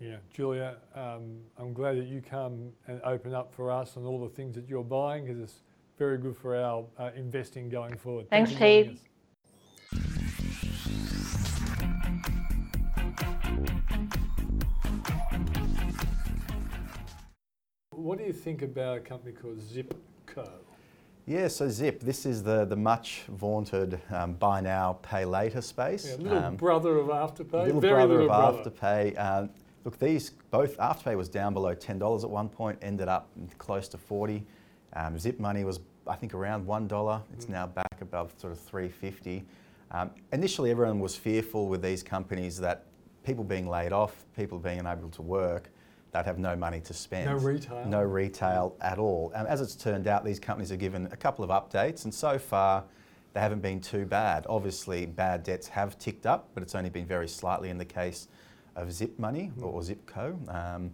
Yeah, 0.00 0.16
Julia, 0.34 0.76
um, 0.94 1.40
I'm 1.58 1.74
glad 1.74 1.98
that 1.98 2.06
you 2.06 2.22
come 2.22 2.70
and 2.86 3.02
open 3.04 3.34
up 3.34 3.52
for 3.52 3.70
us 3.70 3.98
on 3.98 4.04
all 4.04 4.18
the 4.18 4.34
things 4.34 4.54
that 4.54 4.66
you're 4.66 4.82
buying 4.82 5.26
because 5.26 5.40
it's 5.40 5.60
very 5.98 6.16
good 6.16 6.34
for 6.34 6.56
our 6.56 6.86
uh, 6.98 7.10
investing 7.14 7.68
going 7.68 7.94
forward. 7.98 8.30
Thanks, 8.30 8.54
Pete. 8.54 8.98
What 17.90 18.16
do 18.18 18.24
you 18.24 18.32
think 18.32 18.62
about 18.62 18.96
a 18.96 19.00
company 19.00 19.32
called 19.32 19.58
Zipco? 19.58 20.48
Yeah, 21.26 21.48
so 21.48 21.68
Zip, 21.68 22.00
this 22.00 22.26
is 22.26 22.42
the, 22.42 22.64
the 22.64 22.76
much 22.76 23.22
vaunted 23.28 24.00
um, 24.10 24.32
buy 24.34 24.60
now, 24.60 24.98
pay 25.02 25.24
later 25.24 25.60
space. 25.60 26.06
Yeah, 26.06 26.22
little 26.22 26.44
um, 26.44 26.56
brother 26.56 26.96
of 26.98 27.06
Afterpay. 27.06 27.66
Little 27.66 27.80
Very 27.80 27.94
brother 27.94 28.14
little 28.14 28.32
of 28.32 28.64
brother. 28.64 28.70
Afterpay. 28.70 29.18
Uh, 29.18 29.46
look, 29.84 29.98
these 29.98 30.30
both 30.50 30.76
Afterpay 30.78 31.16
was 31.16 31.28
down 31.28 31.54
below 31.54 31.74
ten 31.74 31.98
dollars 31.98 32.24
at 32.24 32.30
one 32.30 32.48
point, 32.48 32.78
ended 32.82 33.08
up 33.08 33.28
close 33.58 33.86
to 33.88 33.98
forty. 33.98 34.44
Um, 34.94 35.18
Zip 35.18 35.38
Money 35.38 35.64
was 35.64 35.80
I 36.06 36.16
think 36.16 36.34
around 36.34 36.66
one 36.66 36.88
dollar. 36.88 37.22
It's 37.32 37.46
mm. 37.46 37.50
now 37.50 37.66
back 37.66 38.00
above 38.00 38.32
sort 38.36 38.52
of 38.52 38.58
three 38.58 38.88
fifty. 38.88 39.44
Um, 39.92 40.10
initially, 40.32 40.70
everyone 40.70 41.00
was 41.00 41.16
fearful 41.16 41.68
with 41.68 41.82
these 41.82 42.02
companies 42.02 42.58
that 42.60 42.86
people 43.24 43.44
being 43.44 43.68
laid 43.68 43.92
off, 43.92 44.24
people 44.36 44.58
being 44.58 44.80
unable 44.80 45.10
to 45.10 45.22
work 45.22 45.70
they'd 46.12 46.24
have 46.24 46.38
no 46.38 46.56
money 46.56 46.80
to 46.80 46.94
spend. 46.94 47.26
No 47.26 47.36
retail. 47.36 47.84
No 47.86 48.02
retail 48.02 48.76
at 48.80 48.98
all. 48.98 49.32
And 49.34 49.46
as 49.46 49.60
it's 49.60 49.74
turned 49.74 50.06
out, 50.06 50.24
these 50.24 50.40
companies 50.40 50.72
are 50.72 50.76
given 50.76 51.06
a 51.12 51.16
couple 51.16 51.44
of 51.44 51.50
updates, 51.50 52.04
and 52.04 52.12
so 52.12 52.38
far 52.38 52.84
they 53.32 53.40
haven't 53.40 53.62
been 53.62 53.80
too 53.80 54.04
bad. 54.04 54.46
Obviously, 54.48 55.06
bad 55.06 55.42
debts 55.42 55.68
have 55.68 55.98
ticked 55.98 56.26
up, 56.26 56.48
but 56.54 56.62
it's 56.62 56.74
only 56.74 56.90
been 56.90 57.06
very 57.06 57.28
slightly 57.28 57.70
in 57.70 57.78
the 57.78 57.84
case 57.84 58.28
of 58.76 58.92
Zip 58.92 59.18
Money 59.18 59.52
mm. 59.58 59.64
or 59.64 59.80
Zipco. 59.82 60.54
Um, 60.54 60.90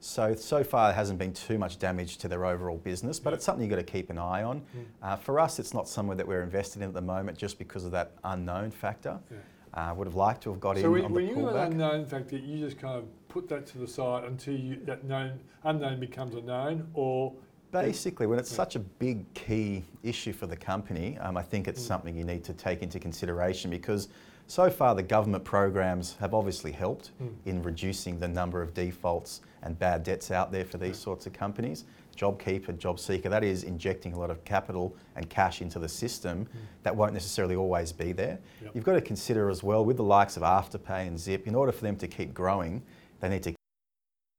so, 0.00 0.34
so 0.34 0.62
far, 0.62 0.88
there 0.88 0.94
hasn't 0.94 1.18
been 1.18 1.32
too 1.32 1.56
much 1.56 1.78
damage 1.78 2.18
to 2.18 2.28
their 2.28 2.44
overall 2.44 2.76
business, 2.76 3.18
but 3.18 3.30
yeah. 3.30 3.36
it's 3.36 3.44
something 3.44 3.64
you've 3.64 3.70
got 3.70 3.76
to 3.76 3.90
keep 3.90 4.10
an 4.10 4.18
eye 4.18 4.42
on. 4.42 4.60
Mm. 4.60 4.84
Uh, 5.02 5.16
for 5.16 5.40
us, 5.40 5.58
it's 5.58 5.72
not 5.72 5.88
somewhere 5.88 6.16
that 6.16 6.26
we're 6.26 6.42
invested 6.42 6.82
in 6.82 6.88
at 6.88 6.94
the 6.94 7.00
moment 7.00 7.38
just 7.38 7.58
because 7.58 7.84
of 7.84 7.90
that 7.92 8.12
unknown 8.24 8.70
factor. 8.70 9.18
Yeah. 9.30 9.38
I 9.74 9.90
uh, 9.90 9.94
would 9.94 10.06
have 10.06 10.14
liked 10.14 10.42
to 10.44 10.50
have 10.50 10.60
got 10.60 10.78
so 10.78 10.84
in 10.84 10.92
when, 10.92 11.04
on 11.04 11.12
the 11.12 11.16
when 11.16 11.28
pullback. 11.28 11.34
So 11.34 11.44
when 11.44 11.54
you 11.54 11.60
unknown 11.60 12.06
factor, 12.06 12.36
you 12.36 12.58
just 12.58 12.78
kind 12.78 12.96
of 12.96 13.28
put 13.28 13.48
that 13.48 13.66
to 13.66 13.78
the 13.78 13.88
side 13.88 14.24
until 14.24 14.54
you, 14.54 14.78
that 14.84 15.04
known 15.04 15.40
unknown 15.64 15.98
becomes 15.98 16.34
a 16.36 16.40
known, 16.40 16.86
or 16.94 17.32
basically 17.72 18.26
when 18.26 18.38
it's 18.38 18.52
yeah. 18.52 18.56
such 18.56 18.76
a 18.76 18.78
big 18.78 19.32
key 19.34 19.82
issue 20.04 20.32
for 20.32 20.46
the 20.46 20.56
company, 20.56 21.18
um, 21.18 21.36
I 21.36 21.42
think 21.42 21.66
it's 21.66 21.82
mm. 21.82 21.88
something 21.88 22.16
you 22.16 22.24
need 22.24 22.44
to 22.44 22.52
take 22.52 22.82
into 22.82 23.00
consideration 23.00 23.70
because 23.70 24.08
So 24.46 24.68
far, 24.68 24.94
the 24.94 25.02
government 25.02 25.44
programs 25.44 26.16
have 26.20 26.34
obviously 26.34 26.72
helped 26.72 27.12
Mm. 27.20 27.34
in 27.46 27.62
reducing 27.62 28.18
the 28.18 28.28
number 28.28 28.60
of 28.60 28.74
defaults 28.74 29.40
and 29.62 29.78
bad 29.78 30.02
debts 30.02 30.30
out 30.30 30.52
there 30.52 30.64
for 30.64 30.78
these 30.78 30.98
sorts 30.98 31.26
of 31.26 31.32
companies. 31.32 31.84
JobKeeper, 32.14 32.78
JobSeeker, 32.78 33.30
that 33.30 33.44
is 33.44 33.64
injecting 33.64 34.12
a 34.12 34.18
lot 34.18 34.30
of 34.30 34.44
capital 34.44 34.96
and 35.16 35.28
cash 35.28 35.60
into 35.62 35.78
the 35.78 35.88
system 35.88 36.44
mm. 36.44 36.48
that 36.82 36.94
won't 36.94 37.12
necessarily 37.12 37.56
always 37.56 37.92
be 37.92 38.12
there. 38.12 38.38
Yep. 38.62 38.70
You've 38.74 38.84
got 38.84 38.92
to 38.94 39.00
consider 39.00 39.50
as 39.50 39.62
well 39.62 39.84
with 39.84 39.96
the 39.96 40.04
likes 40.04 40.36
of 40.36 40.42
Afterpay 40.42 41.06
and 41.06 41.18
Zip, 41.18 41.46
in 41.46 41.54
order 41.54 41.72
for 41.72 41.82
them 41.82 41.96
to 41.96 42.08
keep 42.08 42.32
growing, 42.34 42.82
they 43.20 43.28
need 43.28 43.42
to 43.42 43.54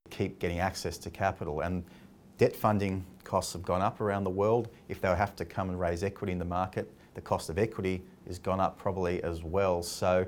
keep 0.09 0.39
getting 0.39 0.59
access 0.59 0.97
to 0.99 1.09
capital. 1.09 1.61
And 1.61 1.83
debt 2.37 2.55
funding 2.55 3.05
costs 3.23 3.53
have 3.53 3.63
gone 3.63 3.81
up 3.81 4.01
around 4.01 4.23
the 4.23 4.29
world. 4.29 4.69
If 4.87 5.01
they 5.01 5.07
have 5.07 5.35
to 5.37 5.45
come 5.45 5.69
and 5.69 5.79
raise 5.79 6.03
equity 6.03 6.31
in 6.31 6.39
the 6.39 6.45
market, 6.45 6.91
the 7.15 7.21
cost 7.21 7.49
of 7.49 7.57
equity 7.57 8.03
has 8.27 8.39
gone 8.39 8.59
up 8.59 8.77
probably 8.77 9.23
as 9.23 9.43
well. 9.43 9.81
So 9.81 10.25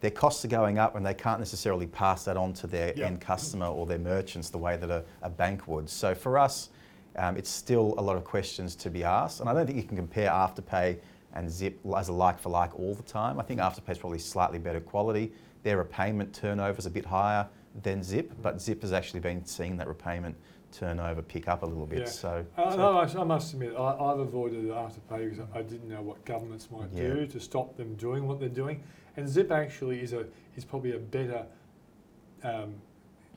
their 0.00 0.10
costs 0.10 0.44
are 0.44 0.48
going 0.48 0.78
up 0.78 0.96
and 0.96 1.04
they 1.04 1.14
can't 1.14 1.38
necessarily 1.38 1.86
pass 1.86 2.24
that 2.24 2.36
on 2.36 2.52
to 2.54 2.66
their 2.66 2.94
Yeah. 2.96 3.06
end 3.06 3.20
customer 3.20 3.66
or 3.66 3.86
their 3.86 3.98
merchants 3.98 4.48
the 4.48 4.58
way 4.58 4.76
that 4.76 4.90
a, 4.90 5.04
a 5.22 5.28
bank 5.28 5.68
would. 5.68 5.88
So 5.90 6.14
for 6.14 6.38
us, 6.38 6.70
um, 7.16 7.36
it's 7.36 7.50
still 7.50 7.94
a 7.98 8.02
lot 8.02 8.16
of 8.16 8.24
questions 8.24 8.74
to 8.76 8.90
be 8.90 9.04
asked. 9.04 9.40
And 9.40 9.48
I 9.48 9.52
don't 9.54 9.66
think 9.66 9.76
you 9.76 9.84
can 9.84 9.96
compare 9.96 10.30
Afterpay 10.30 10.98
and 11.34 11.50
Zip 11.50 11.78
as 11.96 12.08
a 12.08 12.12
like 12.12 12.38
for 12.38 12.48
like 12.50 12.78
all 12.78 12.94
the 12.94 13.02
time. 13.02 13.38
I 13.38 13.42
think 13.42 13.60
Afterpay 13.60 13.90
is 13.90 13.98
probably 13.98 14.18
slightly 14.18 14.58
better 14.58 14.80
quality. 14.80 15.32
Their 15.62 15.78
repayment 15.78 16.32
turnover 16.34 16.78
is 16.78 16.86
a 16.86 16.90
bit 16.90 17.04
higher 17.04 17.46
than 17.82 18.02
Zip, 18.02 18.32
but 18.42 18.60
Zip 18.60 18.82
has 18.82 18.92
actually 18.92 19.20
been 19.20 19.44
seeing 19.44 19.76
that 19.76 19.86
repayment 19.86 20.34
turnover 20.72 21.20
pick 21.22 21.48
up 21.48 21.62
a 21.62 21.66
little 21.66 21.86
bit. 21.86 22.00
Yeah. 22.00 22.04
So, 22.06 22.46
Uh, 22.56 22.70
so- 22.70 22.76
no, 22.76 22.98
I, 22.98 23.20
I 23.20 23.24
must 23.24 23.52
admit, 23.52 23.74
I, 23.76 23.94
I've 23.98 24.18
avoided 24.20 24.64
Afterpay 24.66 25.30
because 25.30 25.44
I 25.54 25.62
didn't 25.62 25.88
know 25.88 26.00
what 26.02 26.24
governments 26.24 26.68
might 26.70 26.92
Yeah. 26.92 27.14
do 27.14 27.26
to 27.26 27.40
stop 27.40 27.76
them 27.76 27.94
doing 27.96 28.26
what 28.26 28.38
they're 28.40 28.48
doing. 28.48 28.82
And 29.16 29.28
Zip 29.28 29.50
actually 29.50 30.00
is 30.00 30.12
a 30.12 30.26
is 30.56 30.64
probably 30.64 30.92
a 30.92 30.98
better 30.98 31.44
um, 32.42 32.74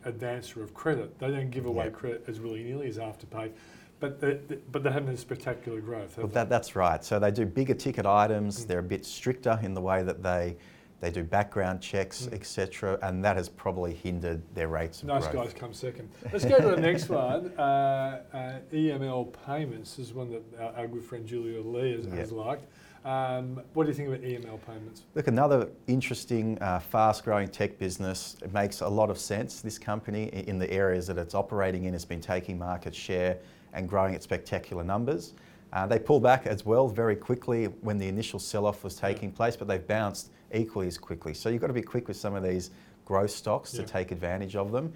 advancer 0.05 0.61
of 0.61 0.73
credit. 0.73 1.17
They 1.19 1.29
don't 1.31 1.49
give 1.51 1.65
away 1.65 1.85
Yeah. 1.85 1.91
credit 1.91 2.23
as 2.27 2.39
willy 2.39 2.63
nilly 2.63 2.87
as 2.87 2.97
Afterpay, 2.97 3.51
but 3.99 4.19
they, 4.19 4.35
they- 4.47 4.59
but 4.71 4.83
they 4.83 4.91
haven't 4.91 5.09
had 5.09 5.19
spectacular 5.19 5.79
growth. 5.81 6.17
Well, 6.17 6.27
that, 6.27 6.49
that's 6.49 6.75
right. 6.75 7.03
So 7.03 7.19
they 7.19 7.31
do 7.31 7.45
bigger 7.45 7.73
ticket 7.73 8.05
items. 8.05 8.63
Mm. 8.63 8.67
They're 8.67 8.79
a 8.79 8.83
bit 8.83 9.05
stricter 9.05 9.59
in 9.63 9.73
the 9.73 9.81
way 9.81 10.03
that 10.03 10.21
they 10.23 10.55
they 10.99 11.11
do 11.11 11.21
background 11.21 11.81
checks, 11.81 12.27
Mm. 12.27 12.33
etc., 12.35 12.97
and 13.01 13.25
that 13.25 13.35
has 13.35 13.49
probably 13.49 13.93
hindered 13.93 14.41
their 14.55 14.69
rates 14.69 15.01
of 15.01 15.09
Nice 15.09 15.27
growth. 15.27 15.47
guys 15.47 15.53
come 15.53 15.73
second. 15.73 16.07
Let's 16.31 16.45
go 16.45 16.57
to 16.61 16.69
the 16.75 16.79
next 16.81 17.09
one. 17.09 17.51
Uh, 17.57 18.21
uh, 18.33 18.59
EML 18.71 19.25
payments 19.45 19.99
is 19.99 20.13
one 20.13 20.31
that 20.31 20.43
our, 20.61 20.73
our 20.77 20.87
good 20.87 21.03
friend 21.03 21.25
Julia 21.27 21.59
Lee 21.59 21.97
has, 21.97 22.05
has 22.05 22.31
liked. 22.31 22.63
Um, 23.05 23.61
what 23.73 23.83
do 23.83 23.89
you 23.89 23.93
think 23.95 24.07
about 24.07 24.21
EML 24.21 24.65
payments? 24.65 25.03
Look, 25.13 25.27
another 25.27 25.69
interesting, 25.87 26.57
uh, 26.61 26.79
fast-growing 26.79 27.49
tech 27.49 27.77
business. 27.77 28.37
It 28.41 28.53
makes 28.53 28.79
a 28.79 28.87
lot 28.87 29.09
of 29.09 29.17
sense. 29.19 29.61
This 29.61 29.77
company, 29.77 30.25
in 30.47 30.57
the 30.57 30.71
areas 30.71 31.07
that 31.07 31.17
it's 31.17 31.35
operating 31.35 31.83
in, 31.83 31.93
has 31.93 32.05
been 32.05 32.21
taking 32.21 32.57
market 32.57 32.95
share 32.95 33.37
and 33.73 33.89
growing 33.89 34.15
at 34.15 34.23
spectacular 34.23 34.83
numbers. 34.83 35.33
Uh, 35.73 35.85
they 35.85 35.99
pulled 35.99 36.23
back 36.23 36.45
as 36.45 36.65
well 36.65 36.87
very 36.87 37.15
quickly 37.15 37.65
when 37.81 37.97
the 37.97 38.07
initial 38.07 38.39
sell-off 38.39 38.83
was 38.83 38.95
taking 38.95 39.31
place, 39.31 39.55
but 39.57 39.67
they've 39.67 39.87
bounced 39.87 40.29
equally 40.53 40.87
as 40.87 40.97
quickly. 40.97 41.33
So 41.33 41.49
you've 41.49 41.61
got 41.61 41.67
to 41.67 41.73
be 41.73 41.81
quick 41.81 42.07
with 42.07 42.15
some 42.15 42.35
of 42.35 42.43
these 42.43 42.69
growth 43.05 43.31
stocks 43.31 43.73
Yeah. 43.73 43.81
to 43.81 43.87
take 43.87 44.11
advantage 44.11 44.55
of 44.55 44.71
them. 44.71 44.93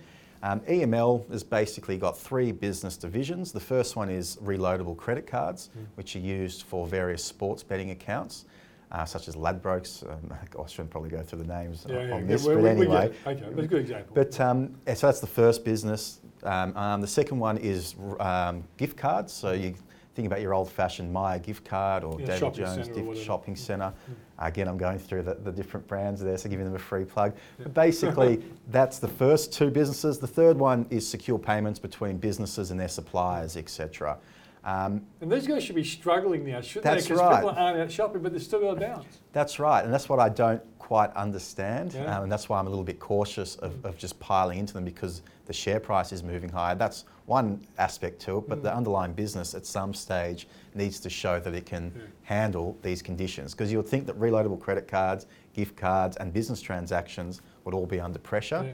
Um, 0.47 0.61
EML 0.61 1.29
has 1.29 1.43
basically 1.43 1.97
got 1.97 2.17
three 2.17 2.53
business 2.53 2.95
divisions. 2.95 3.51
The 3.51 3.59
first 3.59 3.97
one 3.97 4.09
is 4.09 4.37
reloadable 4.37 4.95
credit 4.95 5.27
cards, 5.27 5.69
Mm. 5.77 5.85
which 5.95 6.15
are 6.15 6.19
used 6.19 6.63
for 6.63 6.87
various 6.87 7.21
sports 7.21 7.63
betting 7.63 7.91
accounts, 7.91 8.45
uh, 8.93 9.03
such 9.03 9.27
as 9.27 9.35
Ladbrokes. 9.35 10.09
Um, 10.09 10.31
I 10.63 10.65
shouldn't 10.67 10.89
probably 10.89 11.09
go 11.09 11.21
through 11.21 11.39
the 11.39 11.53
names 11.53 11.85
on 11.85 12.27
this, 12.27 12.45
we- 12.45 12.53
but 12.53 12.57
we- 12.57 12.63
we 12.63 12.69
anyway. 12.69 13.05
it. 13.07 13.15
Okay, 13.27 13.41
that's 13.41 13.59
a 13.59 13.67
good 13.67 13.81
example. 13.81 14.11
But 14.15 14.39
um, 14.39 14.73
so 14.95 15.07
that's 15.07 15.19
the 15.19 15.27
first 15.27 15.65
business. 15.65 16.21
Um, 16.43 16.77
um, 16.77 17.01
the 17.01 17.07
second 17.07 17.39
one 17.39 17.57
is 17.57 17.95
um, 18.21 18.63
gift 18.77 18.95
cards. 18.95 19.33
So 19.33 19.51
you 19.51 19.73
think 20.17 20.25
about 20.25 20.41
your 20.41 20.55
old-fashioned 20.55 21.13
Myer 21.13 21.37
gift 21.37 21.63
card 21.63 22.03
or 22.03 22.19
Yeah, 22.19 22.25
David 22.25 22.53
Jones 22.55 22.89
gift 22.89 23.23
shopping 23.23 23.55
centre. 23.55 23.93
Mm. 24.09 24.47
Again, 24.47 24.67
I'm 24.67 24.77
going 24.77 24.97
through 24.97 25.21
the, 25.21 25.35
the 25.35 25.51
different 25.51 25.87
brands 25.87 26.19
there, 26.21 26.35
so 26.39 26.49
giving 26.49 26.65
them 26.65 26.73
a 26.73 26.79
free 26.79 27.05
plug. 27.05 27.33
Yeah. 27.35 27.65
But 27.65 27.75
basically, 27.75 28.41
that's 28.69 28.97
the 28.97 29.07
first 29.07 29.53
two 29.53 29.69
businesses. 29.69 30.17
The 30.17 30.25
third 30.25 30.57
one 30.57 30.87
is 30.89 31.07
secure 31.07 31.37
payments 31.37 31.77
between 31.77 32.17
businesses 32.17 32.71
and 32.71 32.79
their 32.79 32.87
suppliers, 32.87 33.57
etc. 33.57 34.17
Um, 34.63 35.05
And 35.21 35.31
these 35.31 35.45
guys 35.45 35.63
should 35.63 35.75
be 35.75 35.83
struggling 35.83 36.43
now, 36.43 36.61
shouldn't 36.61 36.85
they? 36.85 37.01
Because 37.01 37.19
right. 37.19 37.35
people 37.35 37.55
aren't 37.55 37.79
out 37.79 37.91
shopping, 37.91 38.23
but 38.23 38.33
they've 38.33 38.41
still 38.41 38.61
got 38.61 38.77
a 38.77 38.79
bounce. 38.79 39.19
That's 39.33 39.59
right, 39.59 39.83
and 39.85 39.93
that's 39.93 40.09
what 40.09 40.19
I 40.19 40.29
don't 40.29 40.63
quite 40.79 41.13
understand, 41.15 41.93
Yeah. 41.93 42.17
um, 42.17 42.23
and 42.23 42.31
that's 42.31 42.49
why 42.49 42.57
I'm 42.57 42.65
a 42.65 42.69
little 42.71 42.83
bit 42.83 42.99
cautious 42.99 43.55
of, 43.57 43.85
of 43.85 43.99
just 43.99 44.19
piling 44.19 44.57
into 44.57 44.73
them 44.73 44.83
because 44.83 45.21
the 45.45 45.53
share 45.53 45.79
price 45.79 46.11
is 46.11 46.23
moving 46.23 46.49
higher. 46.49 46.73
That's 46.73 47.05
one 47.27 47.59
aspect 47.77 48.21
to 48.21 48.37
it, 48.37 48.47
but 48.47 48.63
the 48.63 48.69
Mm. 48.69 48.77
underlying 48.77 49.13
business 49.13 49.53
at 49.53 49.65
some 49.65 49.93
stage 49.93 50.47
needs 50.73 50.97
to 51.01 51.09
show 51.09 51.39
that 51.41 51.53
it 51.53 51.65
can 51.65 51.91
Yeah. 51.93 52.01
handle 52.23 52.77
these 52.81 53.01
conditions. 53.01 53.53
Because 53.53 53.69
you 53.69 53.77
would 53.77 53.87
think 53.87 54.07
that 54.07 54.17
reloadable 54.17 54.57
credit 54.59 54.87
cards, 54.87 55.27
gift 55.53 55.75
cards, 55.75 56.15
and 56.17 56.31
business 56.33 56.61
transactions 56.61 57.41
would 57.65 57.75
all 57.75 57.85
be 57.85 57.99
under 57.99 58.17
pressure. 58.17 58.63
Yeah. 58.65 58.71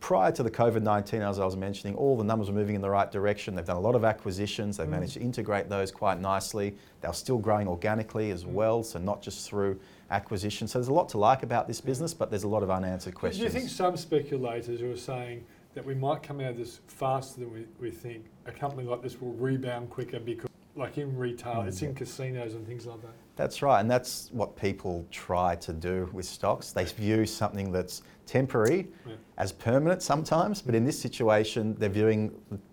Prior 0.00 0.32
to 0.32 0.42
the 0.42 0.50
COVID 0.50 0.82
19, 0.82 1.20
as 1.20 1.38
I 1.38 1.44
was 1.44 1.58
mentioning, 1.58 1.94
all 1.94 2.16
the 2.16 2.24
numbers 2.24 2.48
were 2.48 2.54
moving 2.56 2.74
in 2.74 2.80
the 2.80 2.88
right 2.88 3.10
direction. 3.12 3.54
They've 3.54 3.66
done 3.66 3.76
a 3.76 3.80
lot 3.80 3.94
of 3.94 4.02
acquisitions, 4.02 4.78
they've 4.78 4.86
Mm. 4.86 4.92
managed 4.92 5.12
to 5.14 5.20
integrate 5.20 5.68
those 5.68 5.90
quite 5.92 6.18
nicely. 6.18 6.78
They're 7.02 7.12
still 7.12 7.36
growing 7.36 7.68
organically 7.68 8.30
as 8.30 8.44
Mm. 8.44 8.52
well, 8.54 8.82
so 8.82 8.98
not 8.98 9.20
just 9.20 9.46
through 9.46 9.78
acquisition. 10.10 10.66
So 10.68 10.78
there's 10.78 10.88
a 10.88 10.92
lot 10.94 11.10
to 11.10 11.18
like 11.18 11.42
about 11.42 11.68
this 11.68 11.82
business, 11.82 12.14
but 12.14 12.30
there's 12.30 12.44
a 12.44 12.48
lot 12.48 12.62
of 12.62 12.70
unanswered 12.70 13.14
questions. 13.14 13.40
Do 13.40 13.44
you 13.44 13.50
think 13.50 13.68
some 13.70 13.98
speculators 13.98 14.80
are 14.80 14.96
saying 14.96 15.44
that 15.74 15.84
we 15.84 15.94
might 15.94 16.22
come 16.22 16.40
out 16.40 16.50
of 16.50 16.56
this 16.56 16.80
faster 16.86 17.40
than 17.40 17.52
we, 17.52 17.66
we 17.80 17.90
think? 17.90 18.24
A 18.46 18.52
company 18.52 18.84
like 18.88 19.02
this 19.02 19.20
will 19.20 19.32
rebound 19.34 19.90
quicker 19.90 20.18
because, 20.18 20.48
like 20.76 20.98
in 20.98 21.16
retail, 21.16 21.56
Mm, 21.62 21.68
it's 21.68 21.82
in 21.82 21.94
casinos 21.94 22.54
and 22.54 22.66
things 22.66 22.86
like 22.86 23.00
that. 23.02 23.12
That's 23.36 23.62
right, 23.62 23.80
and 23.80 23.90
that's 23.90 24.28
what 24.32 24.56
people 24.56 25.06
try 25.10 25.56
to 25.56 25.72
do 25.72 26.08
with 26.12 26.26
stocks. 26.26 26.72
They 26.72 26.84
view 26.84 27.24
something 27.24 27.72
that's 27.72 28.02
temporary 28.26 28.88
Yeah. 29.06 29.14
as 29.38 29.52
permanent 29.52 30.02
sometimes, 30.02 30.60
but 30.60 30.74
in 30.74 30.84
this 30.84 30.98
situation, 31.00 31.74
they're 31.78 31.88
viewing 31.88 32.32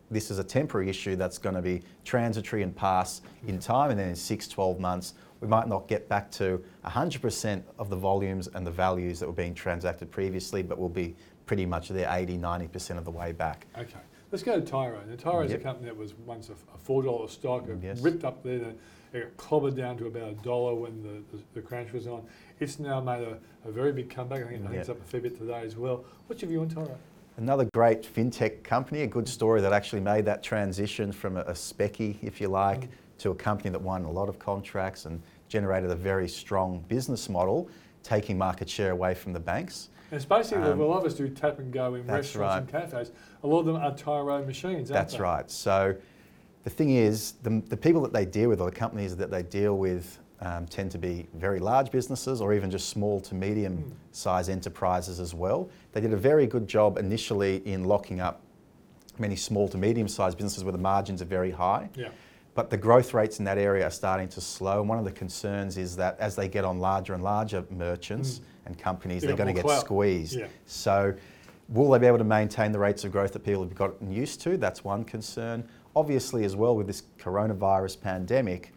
this 0.10 0.32
as 0.32 0.40
a 0.40 0.44
temporary 0.44 0.90
issue 0.90 1.16
that's 1.16 1.38
going 1.38 1.56
to 1.56 1.62
be 1.62 1.82
transitory 2.06 2.64
and 2.64 2.76
pass 2.76 3.22
in 3.46 3.60
time, 3.60 3.92
and 3.92 4.00
then 4.00 4.10
in 4.10 4.16
six, 4.16 4.48
12 4.48 4.80
months, 4.80 5.14
we 5.40 5.48
might 5.48 5.68
not 5.68 5.88
get 5.88 6.10
back 6.10 6.32
to 6.32 6.64
100% 6.86 7.62
of 7.78 7.90
the 7.90 7.96
volumes 7.96 8.48
and 8.56 8.66
the 8.66 8.72
values 8.72 9.20
that 9.20 9.28
were 9.28 9.34
being 9.34 9.54
transacted 9.54 10.10
previously, 10.10 10.64
but 10.64 10.80
we'll 10.80 10.90
be 10.90 11.16
pretty 11.48 11.66
much 11.66 11.88
there 11.90 12.08
80, 12.12 12.38
90% 12.38 12.98
of 13.00 13.06
the 13.06 13.12
way 13.12 13.32
back. 13.32 13.66
Okay, 13.76 13.98
let's 14.32 14.44
go 14.44 14.60
to 14.60 14.66
Tyro. 14.66 15.00
Now, 15.10 15.16
Tyro 15.16 15.42
is 15.42 15.52
Yep. 15.52 15.62
a 15.62 15.64
company 15.64 15.86
that 15.88 15.98
was 15.98 16.14
once 16.26 16.50
a, 16.50 16.54
a 16.54 16.78
four 16.78 17.02
dollar 17.02 17.28
stock. 17.28 17.68
It 17.68 17.80
Yes. 17.82 18.02
ripped 18.02 18.24
up 18.24 18.44
there. 18.44 18.60
then 18.60 18.78
It 19.14 19.36
got 19.36 19.38
clobbered 19.50 19.76
down 19.76 19.98
to 19.98 20.06
about 20.08 20.30
a 20.30 20.36
dollar 20.36 20.76
when 20.76 21.02
the, 21.02 21.38
the, 21.38 21.44
the 21.56 21.62
crunch 21.62 21.94
was 21.94 22.06
on. 22.06 22.24
It's 22.60 22.78
now 22.78 23.00
made 23.00 23.24
a, 23.24 23.40
a 23.68 23.72
very 23.72 23.94
big 23.94 24.10
comeback. 24.10 24.44
I 24.46 24.50
think, 24.50 24.64
think 24.64 24.76
it's 24.76 24.90
up 24.90 25.00
a 25.00 25.04
fair 25.06 25.22
bit 25.22 25.38
today 25.40 25.62
as 25.66 25.76
well. 25.78 26.04
What's 26.28 26.42
your 26.42 26.50
view 26.50 26.62
on 26.62 26.70
Tyro? 26.70 26.96
Another 27.38 27.66
great 27.74 28.02
fintech 28.02 28.64
company, 28.64 29.02
a 29.04 29.08
good 29.08 29.28
story 29.30 29.62
that 29.62 29.72
actually 29.72 30.02
made 30.02 30.26
that 30.26 30.44
transition 30.44 31.12
from 31.12 31.38
a, 31.38 31.42
a 31.42 31.54
specky, 31.54 32.18
if 32.22 32.42
you 32.42 32.50
like, 32.50 32.82
Mm. 32.82 32.90
to 33.20 33.32
a 33.32 33.36
company 33.36 33.70
that 33.70 33.82
won 33.82 34.04
a 34.06 34.12
lot 34.12 34.28
of 34.28 34.38
contracts 34.38 35.06
and 35.06 35.22
generated 35.48 35.90
a 35.90 35.96
very 35.96 36.28
strong 36.28 36.84
business 36.90 37.30
model, 37.30 37.70
taking 38.04 38.38
market 38.38 38.70
share 38.70 38.92
away 38.92 39.14
from 39.14 39.34
the 39.34 39.40
banks. 39.40 39.90
And 40.12 40.16
it's 40.18 40.26
basically, 40.26 40.64
Um, 40.70 40.80
a 40.80 40.86
lot 40.86 41.00
of 41.00 41.06
us 41.06 41.14
do 41.14 41.28
tap 41.30 41.60
and 41.60 41.72
go 41.72 41.96
in 41.96 42.08
restaurants 42.08 42.72
and 42.74 42.82
cafes. 42.82 43.12
A 43.44 43.48
lot 43.48 43.60
of 43.60 43.66
them 43.66 43.76
are 43.76 43.94
Tyro 43.96 44.46
machines, 44.46 44.90
aren't 44.90 45.02
That's 45.02 45.14
they? 45.16 45.20
right. 45.20 45.52
So 45.52 45.96
the 46.64 46.70
thing 46.70 46.92
is, 46.92 47.34
the, 47.44 47.62
the 47.68 47.78
people 47.78 48.02
that 48.02 48.14
they 48.14 48.26
deal 48.26 48.50
with, 48.50 48.62
or 48.62 48.70
the 48.70 48.76
companies 48.76 49.16
that 49.18 49.30
they 49.32 49.44
deal 49.44 49.78
with, 49.78 50.20
um, 50.40 50.68
tend 50.68 50.92
to 50.92 50.98
be 51.00 51.28
very 51.34 51.60
large 51.60 51.92
businesses 51.92 52.42
or 52.42 52.54
even 52.54 52.70
just 52.70 52.90
small 52.90 53.20
to 53.22 53.34
medium 53.36 53.78
Mm. 53.80 53.92
size 54.16 54.50
enterprises 54.50 55.20
as 55.20 55.34
well. 55.34 55.68
They 55.94 56.02
did 56.02 56.14
a 56.14 56.18
very 56.18 56.46
good 56.46 56.68
job 56.68 56.98
initially 57.00 57.58
in 57.66 57.86
locking 57.86 58.20
up 58.22 58.42
many 59.18 59.36
small 59.36 59.68
to 59.70 59.78
medium 59.80 60.08
sized 60.08 60.38
businesses 60.38 60.64
where 60.64 60.72
the 60.72 60.78
margins 60.78 61.24
are 61.24 61.26
very 61.26 61.50
high. 61.52 61.90
Yeah. 61.96 62.10
But 62.58 62.72
the 62.72 62.78
growth 62.78 63.14
rates 63.14 63.38
in 63.38 63.46
that 63.46 63.60
area 63.60 63.86
are 63.86 63.92
starting 63.92 64.28
to 64.30 64.42
slow. 64.42 64.80
And 64.80 64.90
one 64.90 64.98
of 64.98 65.06
the 65.06 65.12
concerns 65.12 65.78
is 65.78 65.96
that 65.98 66.20
as 66.20 66.36
they 66.36 66.48
get 66.48 66.66
on 66.66 66.80
larger 66.80 67.14
and 67.14 67.24
larger 67.24 67.64
merchants 67.70 68.40
Mm. 68.40 68.44
and 68.66 68.78
companies, 68.80 69.22
They 69.22 69.28
they're 69.28 69.38
going 69.38 69.56
to 69.56 69.62
get 69.62 69.80
squeezed. 69.80 70.38
Yeah. 70.40 70.48
So, 70.66 71.14
will 71.70 71.92
they 71.92 72.00
be 72.00 72.08
able 72.08 72.18
to 72.18 72.24
maintain 72.24 72.72
the 72.72 72.80
rates 72.80 73.04
of 73.06 73.12
growth 73.12 73.34
that 73.34 73.44
people 73.46 73.62
have 73.62 73.76
gotten 73.76 74.12
used 74.12 74.42
to? 74.42 74.58
That's 74.58 74.84
one 74.84 75.04
concern. 75.04 75.66
Obviously, 75.96 76.46
as 76.46 76.56
well, 76.56 76.76
with 76.76 76.88
this 76.88 77.04
coronavirus 77.20 78.02
pandemic, 78.02 78.74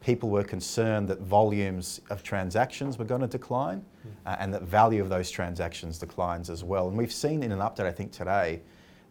people 0.00 0.28
were 0.28 0.42
concerned 0.42 1.06
that 1.06 1.20
volumes 1.20 2.00
of 2.10 2.24
transactions 2.24 2.98
were 2.98 3.04
going 3.04 3.20
to 3.20 3.28
decline 3.28 3.84
uh, 4.26 4.34
and 4.40 4.52
that 4.52 4.62
value 4.62 5.00
of 5.00 5.08
those 5.08 5.30
transactions 5.30 5.98
declines 6.00 6.50
as 6.50 6.64
well. 6.64 6.88
And 6.88 6.98
we've 6.98 7.12
seen 7.12 7.44
in 7.44 7.52
an 7.52 7.60
update, 7.60 7.86
I 7.86 7.92
think 7.92 8.10
today, 8.10 8.62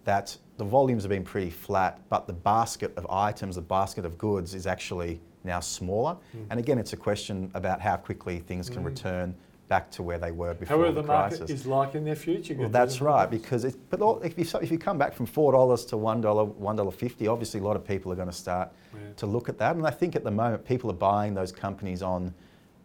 that 0.10 0.36
the 0.58 0.63
volumes 0.66 1.04
have 1.04 1.12
been 1.12 1.24
pretty 1.24 1.51
flat, 1.51 2.01
but 2.10 2.25
the 2.25 2.34
basket 2.34 2.92
of 2.98 3.06
items, 3.12 3.56
the 3.56 3.62
basket 3.62 4.06
of 4.06 4.18
goods 4.18 4.56
is 4.56 4.66
actually 4.66 5.22
now 5.44 5.60
smaller. 5.60 6.13
Mm. 6.36 6.46
And 6.50 6.60
again, 6.60 6.80
it's 6.80 6.94
a 6.94 6.98
question 6.98 7.51
about 7.54 7.80
how 7.80 7.96
quickly 7.96 8.39
things 8.39 8.72
can 8.72 8.82
Mm. 8.82 8.86
return 8.88 9.36
back 9.68 9.92
to 9.92 10.01
where 10.01 10.18
they 10.18 10.32
were 10.32 10.56
before 10.56 10.78
However, 10.78 10.94
the, 10.94 11.01
the 11.04 11.08
crisis. 11.08 11.39
market 11.42 11.54
is 11.54 11.66
like 11.68 11.94
in 11.94 12.04
their 12.04 12.16
future. 12.16 12.56
Well, 12.58 12.70
that's 12.70 13.01
right, 13.01 13.30
because 13.30 13.66
it, 13.66 13.75
but 13.92 14.01
all, 14.01 14.20
if, 14.24 14.36
you, 14.36 14.60
if 14.60 14.72
you 14.72 14.80
come 14.80 14.98
back 14.98 15.13
from 15.13 15.28
four 15.28 15.51
dollars 15.51 15.86
to 15.86 15.96
one 15.96 16.22
dollar, 16.22 16.44
one 16.44 16.75
dollar 16.75 16.92
fifty, 16.92 17.28
obviously 17.28 17.60
a 17.60 17.63
lot 17.63 17.75
of 17.75 17.86
people 17.86 18.12
are 18.12 18.16
going 18.16 18.34
to 18.36 18.42
start 18.48 18.68
Yeah. 18.72 19.00
to 19.18 19.25
look 19.28 19.48
at 19.48 19.60
that, 19.60 19.75
and 19.75 19.86
I 19.86 19.92
think 19.92 20.16
at 20.16 20.24
the 20.24 20.32
moment 20.32 20.66
people 20.66 20.89
are 20.89 21.01
buying 21.12 21.36
those 21.36 21.51
companies 21.51 22.01
on 22.01 22.34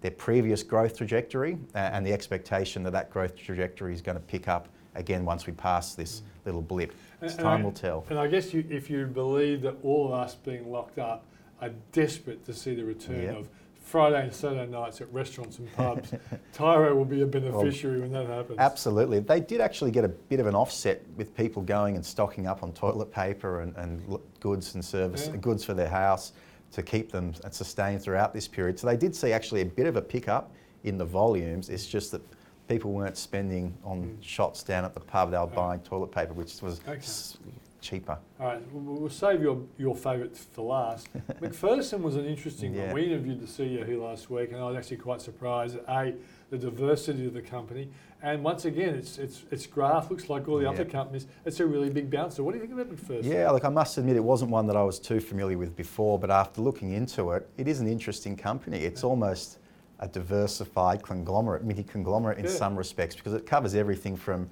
their 0.03 0.11
previous 0.11 0.63
growth 0.63 0.95
trajectory 0.99 1.57
uh, 1.75 1.79
and 1.95 2.07
the 2.07 2.13
expectation 2.13 2.83
that 2.83 2.93
that 2.93 3.09
growth 3.11 3.35
trajectory 3.35 3.95
is 3.95 4.03
going 4.03 4.19
to 4.19 4.27
pick 4.35 4.47
up 4.49 4.69
again 4.95 5.25
once 5.25 5.47
we 5.47 5.53
pass 5.55 5.95
this 5.95 6.23
little 6.45 6.63
blip. 6.63 6.93
And- 7.25 7.33
and 7.33 7.41
time 7.41 7.61
I- 7.61 7.65
will 7.65 7.73
tell. 7.73 8.05
And 8.11 8.19
I 8.19 8.27
guess 8.27 8.53
you, 8.53 8.65
if 8.71 8.91
you 8.91 9.07
believe 9.07 9.63
that 9.63 9.77
all 9.83 10.07
of 10.07 10.13
us 10.13 10.35
being 10.35 10.71
locked 10.71 10.99
up 10.99 11.25
are 11.61 11.71
desperate 11.93 12.45
to 12.47 12.53
see 12.53 12.75
the 12.75 12.85
return 12.85 13.23
Yep. 13.23 13.37
of 13.39 13.49
Friday 13.81 14.23
and 14.23 14.33
Saturday 14.33 14.71
nights 14.71 15.01
at 15.01 15.13
restaurants 15.13 15.59
and 15.59 15.71
pubs, 15.75 16.13
Tyro 16.53 16.95
will 16.95 17.05
be 17.05 17.21
a 17.23 17.27
beneficiary 17.27 18.01
when 18.01 18.13
that 18.13 18.27
happens. 18.27 18.59
Absolutely. 18.59 19.21
They 19.21 19.41
did 19.41 19.61
actually 19.61 19.91
get 19.91 20.05
a 20.05 20.09
bit 20.09 20.41
of 20.41 20.47
an 20.47 20.55
offset 20.55 21.03
with 21.17 21.35
people 21.37 21.63
going 21.63 21.95
and 21.97 22.05
stocking 22.05 22.47
up 22.47 22.63
on 22.63 22.73
toilet 22.73 23.13
paper 23.13 23.61
and, 23.61 23.77
and 23.77 24.19
goods 24.41 24.75
and 24.75 24.85
service, 24.85 25.29
Yeah. 25.29 25.37
goods 25.37 25.65
for 25.65 25.75
their 25.75 25.89
house 25.89 26.33
to 26.73 26.83
keep 26.83 27.13
them 27.13 27.35
sustained 27.51 28.03
throughout 28.03 28.33
this 28.35 28.49
period. 28.49 28.79
So 28.79 28.87
they 28.87 28.97
did 28.97 29.15
see 29.15 29.33
actually 29.33 29.61
a 29.61 29.67
bit 29.67 29.87
of 29.87 29.97
a 29.97 30.03
pickup 30.03 30.51
in 30.83 30.99
the 30.99 31.05
volumes. 31.05 31.69
It's 31.69 31.87
just 31.87 32.11
that 32.13 32.23
people 32.69 32.93
weren't 32.93 33.17
spending 33.17 33.77
on 33.85 34.05
mm. 34.05 34.23
shots 34.23 34.63
down 34.63 34.85
at 34.85 34.95
the 34.95 35.01
pub. 35.01 35.31
They 35.31 35.39
were 35.39 35.45
Yeah. 35.45 35.55
buying 35.55 35.81
toilet 35.81 36.13
paper, 36.13 36.33
which 36.33 36.61
was 36.63 36.81
Okay. 36.81 36.97
s- 36.99 37.39
cheaper. 37.81 38.17
All 38.41 38.47
right, 38.47 38.63
we'll 38.73 38.95
we'll 39.01 39.11
save 39.11 39.43
your, 39.43 39.61
your 39.77 39.95
favourite 39.95 40.35
for 40.35 40.63
last. 40.63 41.07
McPherson 41.43 42.01
was 42.01 42.17
an 42.17 42.25
interesting 42.25 42.75
Yeah. 42.75 42.87
one. 42.87 42.95
We 42.95 43.05
interviewed 43.05 43.41
the 43.41 43.47
CEO 43.47 43.85
here 43.85 43.99
last 43.99 44.31
week, 44.31 44.53
and 44.53 44.61
I 44.61 44.65
was 44.65 44.77
actually 44.77 44.97
quite 44.97 45.21
surprised 45.21 45.77
at 45.77 45.85
A, 45.89 46.15
the 46.49 46.57
diversity 46.57 47.27
of 47.27 47.35
the 47.35 47.43
company, 47.43 47.91
and 48.23 48.43
once 48.43 48.65
again, 48.65 48.95
its, 48.95 49.19
its, 49.19 49.43
its 49.51 49.67
graph 49.67 50.11
looks 50.11 50.31
like 50.31 50.49
all 50.49 50.59
the 50.59 50.67
other 50.67 50.87
companies. 50.87 51.27
It's 51.45 51.61
a 51.61 51.67
really 51.67 51.91
big 51.91 52.11
bouncer. 52.11 52.43
What 52.43 52.53
do 52.53 52.59
you 52.59 52.67
think 52.67 52.81
about 52.81 52.95
McPherson? 52.95 53.25
Yeah, 53.25 53.51
look, 53.51 53.67
I 53.67 53.69
must 53.69 53.99
admit 53.99 54.17
it 54.17 54.25
wasn't 54.25 54.51
one 54.51 54.67
that 54.69 54.77
I 54.77 54.83
was 54.83 54.99
too 54.99 55.21
familiar 55.21 55.59
with 55.59 55.77
before, 55.77 56.19
but 56.19 56.31
after 56.31 56.63
looking 56.63 56.93
into 56.93 57.33
it, 57.33 57.47
it 57.59 57.69
is 57.69 57.81
an 57.81 57.87
interesting 57.87 58.35
company. 58.35 58.79
It's 58.79 59.05
almost 59.05 59.59
a 60.01 60.09
diversified 60.09 61.03
conglomerate, 61.03 61.65
mini 61.65 61.83
conglomerate 61.83 62.39
in 62.39 62.45
Yeah. 62.45 62.51
some 62.51 62.77
respects, 62.77 63.15
because 63.15 63.33
it 63.35 63.47
covers 63.47 63.75
everything 63.75 64.17
from 64.17 64.49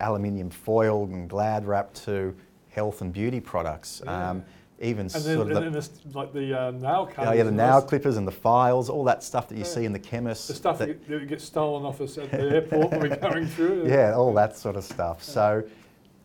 aluminium 0.00 0.50
foil 0.50 1.04
and 1.04 1.28
glad 1.28 1.66
wrap 1.66 1.92
to 1.94 2.34
health 2.70 3.00
and 3.00 3.12
beauty 3.12 3.40
products. 3.40 4.02
Yeah. 4.04 4.30
Um, 4.30 4.44
even 4.78 5.06
And 5.06 5.10
then, 5.10 5.22
sort 5.22 5.34
of 5.38 5.46
and 5.48 5.56
the, 5.56 5.60
then 5.60 5.72
this, 5.72 5.90
like 6.12 6.34
the 6.34 6.52
uh, 6.52 6.70
nail 6.72 7.06
cutters. 7.06 7.30
oh, 7.30 7.32
yeah, 7.32 7.44
the 7.44 7.50
nail 7.50 7.80
clippers 7.80 8.18
and 8.18 8.28
the 8.28 8.32
files, 8.32 8.90
all 8.90 9.04
that 9.04 9.22
stuff 9.22 9.48
that 9.48 9.54
you 9.54 9.62
Yeah. 9.64 9.70
see 9.70 9.84
in 9.86 9.92
the 9.94 9.98
chemist. 9.98 10.48
The 10.48 10.54
stuff 10.54 10.78
that- 10.78 10.88
that, 10.88 11.08
that 11.08 11.28
gets 11.28 11.44
stolen 11.44 11.84
off 11.86 12.00
us 12.02 12.18
at 12.18 12.30
the 12.30 12.38
airport 12.42 12.90
when 12.90 13.00
we're 13.00 13.16
going 13.16 13.46
through. 13.46 13.86
yeah, 13.88 14.12
all 14.14 14.34
that 14.34 14.54
sort 14.56 14.76
of 14.76 14.84
stuff. 14.84 15.22
So 15.22 15.64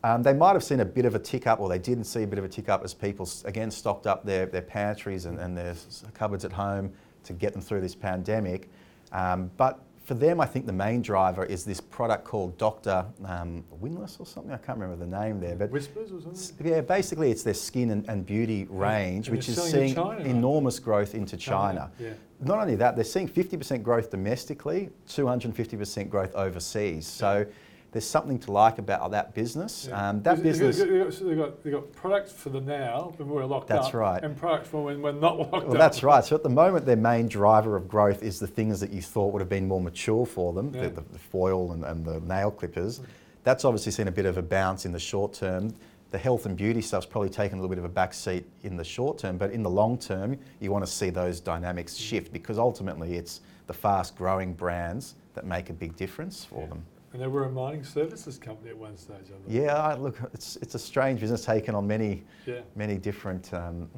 um, 0.03 0.21
they 0.21 0.33
might 0.33 0.51
have 0.53 0.63
seen 0.65 0.81
a 0.81 0.85
bit 0.85 1.05
of 1.05 1.15
a 1.15 1.19
tick 1.19 1.47
up, 1.47 1.61
or 1.61 1.69
they 1.69 1.79
didn't 1.79 2.03
see 2.03 2.23
a 2.23 2.27
bit 2.27 2.39
of 2.39 2.45
a 2.45 2.49
tick 2.49 2.67
up 2.67 2.83
as 2.83 2.93
people 2.93 3.27
again 3.45 3.71
stocked 3.71 4.05
up 4.05 4.25
their, 4.25 4.45
their 4.47 4.61
pantries 4.63 5.25
and, 5.25 5.39
and 5.39 5.57
their 5.57 5.75
cupboards 6.13 6.43
at 6.43 6.51
home 6.51 6.91
to 7.23 7.33
get 7.33 7.53
them 7.53 7.61
through 7.61 7.81
this 7.81 7.95
pandemic. 7.95 8.69
Um, 9.11 9.51
but 9.57 9.79
for 10.03 10.15
them, 10.15 10.41
I 10.41 10.45
think 10.45 10.65
the 10.65 10.73
main 10.73 11.01
driver 11.01 11.45
is 11.45 11.63
this 11.63 11.79
product 11.79 12.25
called 12.25 12.57
Dr. 12.57 13.05
Um, 13.23 13.63
Winless 13.81 14.19
or 14.19 14.25
something. 14.25 14.51
I 14.51 14.57
can't 14.57 14.77
remember 14.79 15.05
the 15.05 15.09
name 15.09 15.39
there, 15.39 15.55
but 15.55 15.69
Whispers 15.69 16.11
or 16.11 16.21
something? 16.21 16.67
yeah, 16.67 16.81
basically 16.81 17.31
it's 17.31 17.43
their 17.43 17.53
skin 17.53 17.91
and, 17.91 18.07
and 18.09 18.25
beauty 18.25 18.65
range, 18.69 19.27
And 19.27 19.37
which 19.37 19.47
is 19.47 19.61
seeing 19.61 19.93
China 19.93 20.23
enormous 20.23 20.79
growth 20.79 21.13
into 21.13 21.37
China. 21.37 21.91
Yeah. 21.99 22.13
Not 22.39 22.59
only 22.59 22.75
that, 22.75 22.95
they're 22.95 23.05
seeing 23.05 23.29
50% 23.29 23.83
growth 23.83 24.09
domestically, 24.09 24.89
250% 25.07 26.09
growth 26.09 26.33
overseas. 26.33 27.05
So 27.05 27.45
there's 27.91 28.07
something 28.07 28.39
to 28.39 28.51
like 28.51 28.77
about 28.77 29.11
that 29.11 29.33
business. 29.33 29.87
Yeah. 29.89 30.09
Um, 30.09 30.21
that 30.23 30.35
They've 30.37 30.43
got- 30.43 30.43
business, 30.43 30.77
They've 30.77 30.87
got, 30.87 31.23
they've, 31.23 31.37
got, 31.37 31.63
they've 31.63 31.73
got 31.73 31.91
products 31.93 32.31
for 32.31 32.49
the 32.49 32.61
now 32.61 33.13
when 33.17 33.27
we're 33.27 33.43
locked 33.45 33.67
That's 33.67 33.87
up. 33.87 33.93
right. 33.93 34.23
And 34.23 34.35
products 34.37 34.69
for 34.69 34.85
when 34.85 35.01
we're 35.01 35.11
not 35.11 35.37
locked 35.39 35.53
up. 35.53 35.65
well, 35.65 35.77
that's 35.77 36.01
right. 36.01 36.23
So 36.23 36.35
at 36.35 36.43
the 36.43 36.49
moment, 36.49 36.85
their 36.85 36.95
main 36.95 37.27
driver 37.27 37.75
of 37.75 37.89
growth 37.89 38.23
is 38.23 38.39
the 38.39 38.47
things 38.47 38.79
that 38.79 38.91
you 38.91 39.01
thought 39.01 39.33
would 39.33 39.41
have 39.41 39.49
been 39.49 39.67
more 39.67 39.81
mature 39.81 40.25
for 40.25 40.53
them, 40.53 40.73
Yeah. 40.73 40.83
the, 40.83 40.89
the, 40.89 41.01
the 41.13 41.19
foil 41.19 41.73
and, 41.73 41.83
and 41.83 42.05
the 42.05 42.21
nail 42.21 42.49
clippers. 42.51 43.01
That's 43.43 43.65
obviously 43.65 43.91
seen 43.91 44.07
a 44.07 44.11
bit 44.11 44.25
of 44.25 44.37
a 44.37 44.41
bounce 44.41 44.85
in 44.85 44.93
the 44.93 44.99
short 44.99 45.33
term. 45.33 45.73
The 46.11 46.17
health 46.17 46.45
and 46.45 46.55
beauty 46.55 46.81
stuff's 46.81 47.05
probably 47.05 47.29
taken 47.29 47.57
a 47.57 47.61
little 47.61 47.69
bit 47.73 47.77
of 47.79 47.85
a 47.85 47.89
back 47.89 48.13
seat 48.13 48.45
in 48.63 48.75
the 48.77 48.83
short 48.83 49.17
term, 49.17 49.37
but 49.37 49.51
in 49.51 49.63
the 49.63 49.69
long 49.69 49.97
term, 49.97 50.37
you 50.59 50.71
want 50.71 50.85
to 50.85 50.91
see 50.91 51.09
those 51.09 51.39
dynamics 51.39 51.95
shift 51.95 52.31
because 52.33 52.57
ultimately 52.57 53.15
it's 53.15 53.41
the 53.67 53.73
fast 53.73 54.15
growing 54.17 54.53
brands 54.53 55.15
that 55.33 55.45
make 55.45 55.69
a 55.69 55.73
big 55.73 55.95
difference 55.95 56.43
for 56.45 56.61
Yeah. 56.61 56.67
them. 56.67 56.85
And 57.13 57.21
they 57.21 57.27
were 57.27 57.43
a 57.43 57.51
mining 57.51 57.83
services 57.83 58.37
company 58.37 58.69
at 58.69 58.77
one 58.77 58.95
stage. 58.97 59.17
I. 59.31 59.51
Yeah, 59.51 59.75
I- 59.75 59.95
look, 59.95 60.17
it's, 60.33 60.55
it's 60.57 60.75
a 60.75 60.79
strange 60.79 61.19
business 61.19 61.43
taken 61.43 61.75
on 61.75 61.85
many, 61.85 62.23
Yeah. 62.45 62.61
many 62.75 62.97
different, 62.97 63.53
um, 63.53 63.89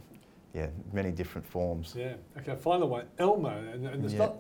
yeah, 0.54 0.67
many 0.91 1.12
different 1.12 1.45
forms. 1.45 1.93
Yeah. 1.95 2.13
Okay, 2.39 2.56
final 2.56 2.89
one. 2.89 3.06
Elmo. 3.19 3.49
And, 3.71 3.86
and 3.86 4.04
it's 4.04 4.13
Yeah. 4.13 4.19
not, 4.19 4.38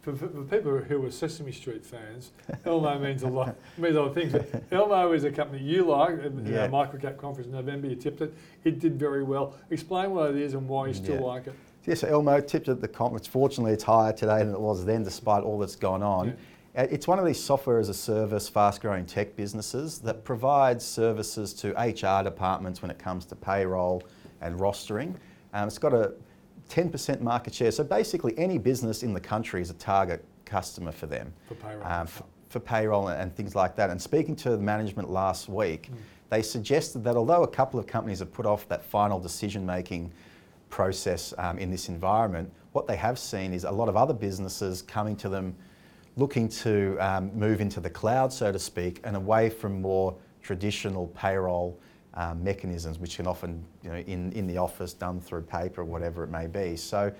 for, 0.00 0.14
for 0.16 0.28
people 0.44 0.78
who 0.78 1.04
are 1.04 1.10
Sesame 1.10 1.52
Street 1.52 1.84
fans, 1.84 2.30
Elmo 2.64 2.98
means 3.06 3.22
a 3.22 3.28
lot, 3.28 3.54
means 3.76 3.96
a 3.96 4.00
lot 4.00 4.08
of 4.08 4.14
things. 4.14 4.32
But 4.32 4.62
Elmo 4.72 5.12
is 5.12 5.24
a 5.24 5.30
company 5.30 5.62
you 5.62 5.84
like, 5.84 6.22
and 6.24 6.46
Yeah. 6.48 6.64
yeah. 6.64 6.68
Microcap 6.68 7.18
Conference 7.18 7.48
in 7.48 7.52
November, 7.52 7.86
you 7.88 7.96
tipped 7.96 8.22
it. 8.22 8.32
It 8.64 8.78
did 8.78 8.98
very 8.98 9.24
well. 9.24 9.54
Explain 9.70 10.12
what 10.12 10.30
it 10.30 10.36
is 10.36 10.54
and 10.54 10.66
why 10.66 10.86
you 10.88 10.94
still 10.94 11.16
Yeah. 11.16 11.20
like 11.20 11.48
it. 11.48 11.54
Yes, 11.84 12.00
so 12.00 12.08
Elmo 12.08 12.40
tipped 12.40 12.68
at 12.68 12.80
the 12.80 12.88
conference. 12.88 13.26
Fortunately, 13.28 13.72
it's 13.72 13.84
higher 13.84 14.12
today 14.12 14.38
than 14.38 14.54
it 14.54 14.60
was 14.60 14.84
then, 14.86 15.04
despite 15.04 15.44
all 15.44 15.58
that's 15.58 15.76
gone 15.76 16.02
on. 16.02 16.36
Uh, 16.76 16.86
It's 16.90 17.08
one 17.08 17.18
of 17.18 17.24
these 17.24 17.42
software 17.42 17.78
as 17.78 17.88
a 17.88 17.94
service, 17.94 18.48
fast 18.48 18.82
growing 18.82 19.06
tech 19.06 19.34
businesses 19.34 19.98
that 20.00 20.24
provides 20.24 20.84
services 20.84 21.54
to 21.54 21.70
HR 21.70 22.22
departments 22.22 22.82
when 22.82 22.90
it 22.90 22.98
comes 22.98 23.24
to 23.26 23.34
payroll 23.34 24.02
and 24.42 24.58
rostering. 24.60 25.14
Um, 25.54 25.68
it's 25.68 25.78
got 25.78 25.94
a 25.94 26.12
10% 26.68 27.20
market 27.22 27.54
share. 27.54 27.70
So 27.70 27.82
basically, 27.82 28.36
any 28.38 28.58
business 28.58 29.02
in 29.02 29.14
the 29.14 29.20
country 29.20 29.62
is 29.62 29.70
a 29.70 29.74
target 29.74 30.22
customer 30.44 30.92
for 30.92 31.06
them. 31.06 31.32
For 31.48 31.54
payroll. 31.54 31.86
um, 31.86 32.08
for 32.48 32.60
payroll 32.60 33.08
and, 33.08 33.34
things 33.34 33.54
like 33.54 33.74
that. 33.76 33.90
And 33.90 34.00
speaking 34.00 34.36
to 34.36 34.50
the 34.50 34.58
management 34.58 35.10
last 35.10 35.48
week, 35.48 35.90
they 36.30 36.42
suggested 36.42 37.02
that 37.04 37.16
although 37.16 37.42
a 37.42 37.48
couple 37.48 37.80
of 37.80 37.86
companies 37.86 38.20
have 38.20 38.32
put 38.32 38.46
off 38.46 38.68
that 38.68 38.84
final 38.84 39.18
decision 39.18 39.66
making 39.66 40.12
process 40.68 41.34
um, 41.38 41.58
in 41.58 41.70
this 41.70 41.88
environment, 41.88 42.52
what 42.72 42.86
they 42.86 42.96
have 42.96 43.18
seen 43.18 43.52
is 43.52 43.64
a 43.64 43.70
lot 43.70 43.88
of 43.88 43.96
other 43.96 44.14
businesses 44.14 44.82
coming 44.82 45.16
to 45.16 45.28
them 45.28 45.56
looking 46.16 46.48
to 46.48 46.96
um, 46.98 47.30
move 47.38 47.60
into 47.60 47.80
the 47.80 47.90
cloud, 47.90 48.32
so 48.32 48.50
to 48.50 48.58
speak, 48.58 49.00
and 49.04 49.16
away 49.16 49.50
from 49.50 49.80
more 49.80 50.16
traditional 50.42 51.08
payroll 51.08 51.78
um, 52.14 52.42
mechanisms, 52.42 52.98
which 52.98 53.16
can 53.16 53.26
often, 53.26 53.62
you 53.82 53.90
know, 53.90 53.96
in, 53.98 54.32
in 54.32 54.46
the 54.46 54.56
office 54.56 54.94
done 54.94 55.20
through 55.20 55.42
paper 55.42 55.82
or 55.82 55.84
whatever 55.84 56.24
it 56.24 56.30
may 56.30 56.46
be. 56.46 56.74
So 56.76 57.12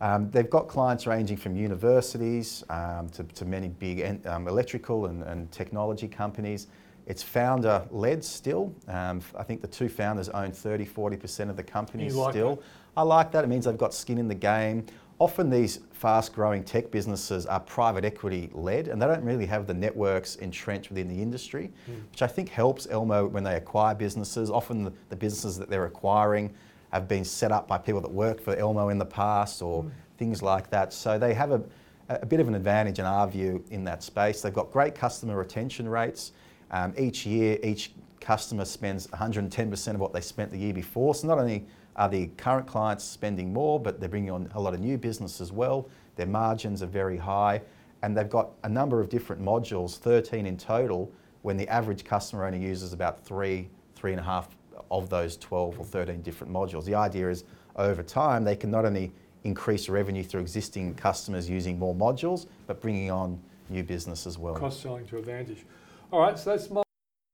um, 0.00 0.30
they've 0.30 0.48
got 0.48 0.68
clients 0.68 1.06
ranging 1.06 1.36
from 1.36 1.56
universities 1.56 2.64
um, 2.70 3.08
to, 3.10 3.22
to 3.24 3.44
many 3.44 3.68
big 3.68 4.00
en- 4.00 4.22
um, 4.24 4.48
electrical 4.48 5.06
and, 5.06 5.22
and 5.22 5.50
technology 5.52 6.08
companies. 6.08 6.68
It's 7.06 7.22
founder 7.22 7.86
led 7.90 8.24
still. 8.24 8.74
Um, 8.88 9.20
I 9.36 9.42
think 9.42 9.60
the 9.60 9.66
two 9.66 9.88
founders 9.88 10.28
own 10.30 10.52
30, 10.52 10.86
40% 10.86 11.50
of 11.50 11.56
the 11.56 11.62
company 11.62 12.06
You 12.06 12.12
like 12.12 12.32
still. 12.32 12.56
that? 12.56 12.62
I 12.96 13.02
like 13.02 13.32
that. 13.32 13.44
It 13.44 13.48
means 13.48 13.64
they've 13.66 13.76
got 13.76 13.92
skin 13.92 14.18
in 14.18 14.28
the 14.28 14.34
game. 14.34 14.86
Often 15.22 15.50
these 15.50 15.78
fast 15.92 16.34
growing 16.34 16.64
tech 16.64 16.90
businesses 16.90 17.46
are 17.46 17.60
private 17.60 18.04
equity 18.04 18.50
led 18.54 18.88
and 18.88 19.00
they 19.00 19.06
don't 19.06 19.22
really 19.22 19.46
have 19.46 19.68
the 19.68 19.72
networks 19.72 20.34
entrenched 20.34 20.88
within 20.88 21.06
the 21.06 21.22
industry, 21.22 21.70
which 22.10 22.22
I 22.22 22.26
think 22.26 22.48
helps 22.48 22.88
Elmo 22.90 23.28
when 23.28 23.44
they 23.44 23.54
acquire 23.54 23.94
businesses. 23.94 24.50
Often 24.50 24.82
the, 24.82 24.92
the 25.10 25.14
businesses 25.14 25.56
that 25.58 25.70
they're 25.70 25.84
acquiring 25.84 26.52
have 26.92 27.06
been 27.06 27.24
set 27.24 27.52
up 27.52 27.68
by 27.68 27.78
people 27.78 28.00
that 28.00 28.10
worked 28.10 28.42
for 28.42 28.56
Elmo 28.56 28.88
in 28.88 28.98
the 28.98 29.06
past 29.06 29.62
or 29.62 29.88
things 30.18 30.42
like 30.42 30.68
that. 30.70 30.92
So 30.92 31.20
they 31.20 31.34
have 31.34 31.52
a, 31.52 31.62
a 32.08 32.26
bit 32.26 32.40
of 32.40 32.48
an 32.48 32.56
advantage 32.56 32.98
in 32.98 33.04
our 33.04 33.28
view 33.28 33.64
in 33.70 33.84
that 33.84 34.02
space. 34.02 34.42
They've 34.42 34.52
got 34.52 34.72
great 34.72 34.96
customer 34.96 35.36
retention 35.36 35.88
rates. 35.88 36.32
Um, 36.72 36.94
each 36.98 37.26
year, 37.26 37.60
each 37.62 37.92
customer 38.20 38.64
spends 38.64 39.06
110% 39.06 39.94
of 39.94 40.00
what 40.00 40.12
they 40.12 40.20
spent 40.20 40.50
the 40.50 40.58
year 40.58 40.74
before. 40.74 41.14
So 41.14 41.28
not 41.28 41.38
only 41.38 41.64
are 41.96 42.08
the 42.08 42.28
current 42.36 42.66
clients 42.66 43.04
spending 43.04 43.52
more, 43.52 43.78
but 43.78 44.00
they're 44.00 44.08
bringing 44.08 44.30
on 44.30 44.50
a 44.54 44.60
lot 44.60 44.74
of 44.74 44.80
new 44.80 44.96
business 44.96 45.40
as 45.40 45.52
well. 45.52 45.88
Their 46.16 46.26
margins 46.26 46.82
are 46.82 46.86
very 46.86 47.16
high, 47.16 47.62
and 48.02 48.16
they've 48.16 48.28
got 48.28 48.50
a 48.64 48.68
number 48.68 49.00
of 49.00 49.08
different 49.08 49.42
modules, 49.42 49.98
13 49.98 50.46
in 50.46 50.56
total, 50.56 51.10
when 51.42 51.56
the 51.56 51.68
average 51.68 52.04
customer 52.04 52.46
only 52.46 52.60
uses 52.60 52.92
about 52.92 53.24
three, 53.24 53.68
three 53.94 54.12
and 54.12 54.20
a 54.20 54.24
half 54.24 54.48
of 54.90 55.08
those 55.08 55.36
12 55.36 55.78
or 55.78 55.84
13 55.84 56.22
different 56.22 56.52
modules. 56.52 56.84
The 56.84 56.94
idea 56.94 57.28
is 57.30 57.44
over 57.76 58.02
time, 58.02 58.44
they 58.44 58.56
can 58.56 58.70
not 58.70 58.84
only 58.84 59.12
increase 59.44 59.88
revenue 59.88 60.22
through 60.22 60.40
existing 60.40 60.94
customers 60.94 61.48
using 61.48 61.78
more 61.78 61.94
modules, 61.94 62.46
but 62.66 62.80
bringing 62.80 63.10
on 63.10 63.40
new 63.68 63.82
business 63.82 64.26
as 64.26 64.38
well. 64.38 64.54
Cross 64.54 64.80
selling 64.80 65.06
to 65.06 65.18
advantage. 65.18 65.64
All 66.12 66.20
right, 66.20 66.38
so 66.38 66.50
that's 66.50 66.68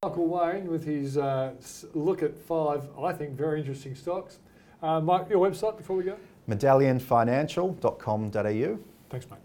Michael 0.02 0.28
Wayne 0.28 0.68
with 0.68 0.84
his 0.84 1.18
uh, 1.18 1.52
look 1.94 2.22
at 2.22 2.38
five, 2.38 2.88
I 2.98 3.12
think, 3.12 3.36
very 3.36 3.60
interesting 3.60 3.94
stocks. 3.94 4.38
Uh, 4.82 5.00
Mike, 5.00 5.28
your 5.28 5.48
website 5.48 5.76
before 5.76 5.96
we 5.96 6.04
go? 6.04 6.16
medallionfinancial.com.au. 6.48 8.78
Thanks, 9.10 9.26
mate. 9.30 9.38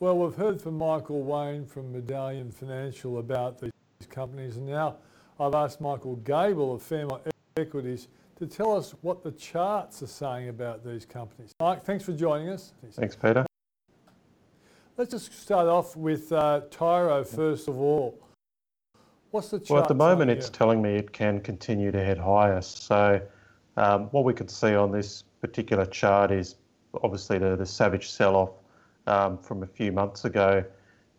Well, 0.00 0.16
we've 0.18 0.36
heard 0.36 0.62
from 0.62 0.78
Michael 0.78 1.22
Wayne 1.22 1.66
from 1.66 1.92
Medallion 1.92 2.52
Financial 2.52 3.18
about 3.18 3.58
these 3.58 3.72
companies, 4.08 4.56
and 4.56 4.66
now 4.66 4.96
I've 5.40 5.54
asked 5.54 5.80
Michael 5.80 6.16
Gable 6.16 6.74
of 6.74 6.82
Fairmont 6.82 7.22
Equities 7.56 8.06
to 8.36 8.46
tell 8.46 8.76
us 8.76 8.94
what 9.00 9.24
the 9.24 9.32
charts 9.32 10.00
are 10.02 10.06
saying 10.06 10.50
about 10.50 10.84
these 10.84 11.04
companies. 11.04 11.50
Mike, 11.58 11.82
thanks 11.82 12.04
for 12.04 12.12
joining 12.12 12.48
us. 12.48 12.74
Thanks, 12.92 13.16
Peter. 13.16 13.47
Let's 14.98 15.12
just 15.12 15.32
start 15.40 15.68
off 15.68 15.96
with 15.96 16.32
uh, 16.32 16.62
Tyro 16.72 17.22
first 17.22 17.68
of 17.68 17.78
all. 17.78 18.18
What's 19.30 19.50
the 19.50 19.60
chart? 19.60 19.70
Well, 19.70 19.82
at 19.82 19.88
the 19.88 19.94
moment, 19.94 20.28
it's 20.28 20.50
telling 20.50 20.82
me 20.82 20.96
it 20.96 21.12
can 21.12 21.38
continue 21.38 21.92
to 21.92 22.04
head 22.04 22.18
higher. 22.18 22.60
So, 22.60 23.22
um, 23.76 24.06
what 24.06 24.24
we 24.24 24.34
can 24.34 24.48
see 24.48 24.74
on 24.74 24.90
this 24.90 25.22
particular 25.40 25.86
chart 25.86 26.32
is 26.32 26.56
obviously 27.00 27.38
the, 27.38 27.54
the 27.54 27.64
savage 27.64 28.10
sell 28.10 28.34
off 28.34 28.50
um, 29.06 29.38
from 29.38 29.62
a 29.62 29.68
few 29.68 29.92
months 29.92 30.24
ago. 30.24 30.64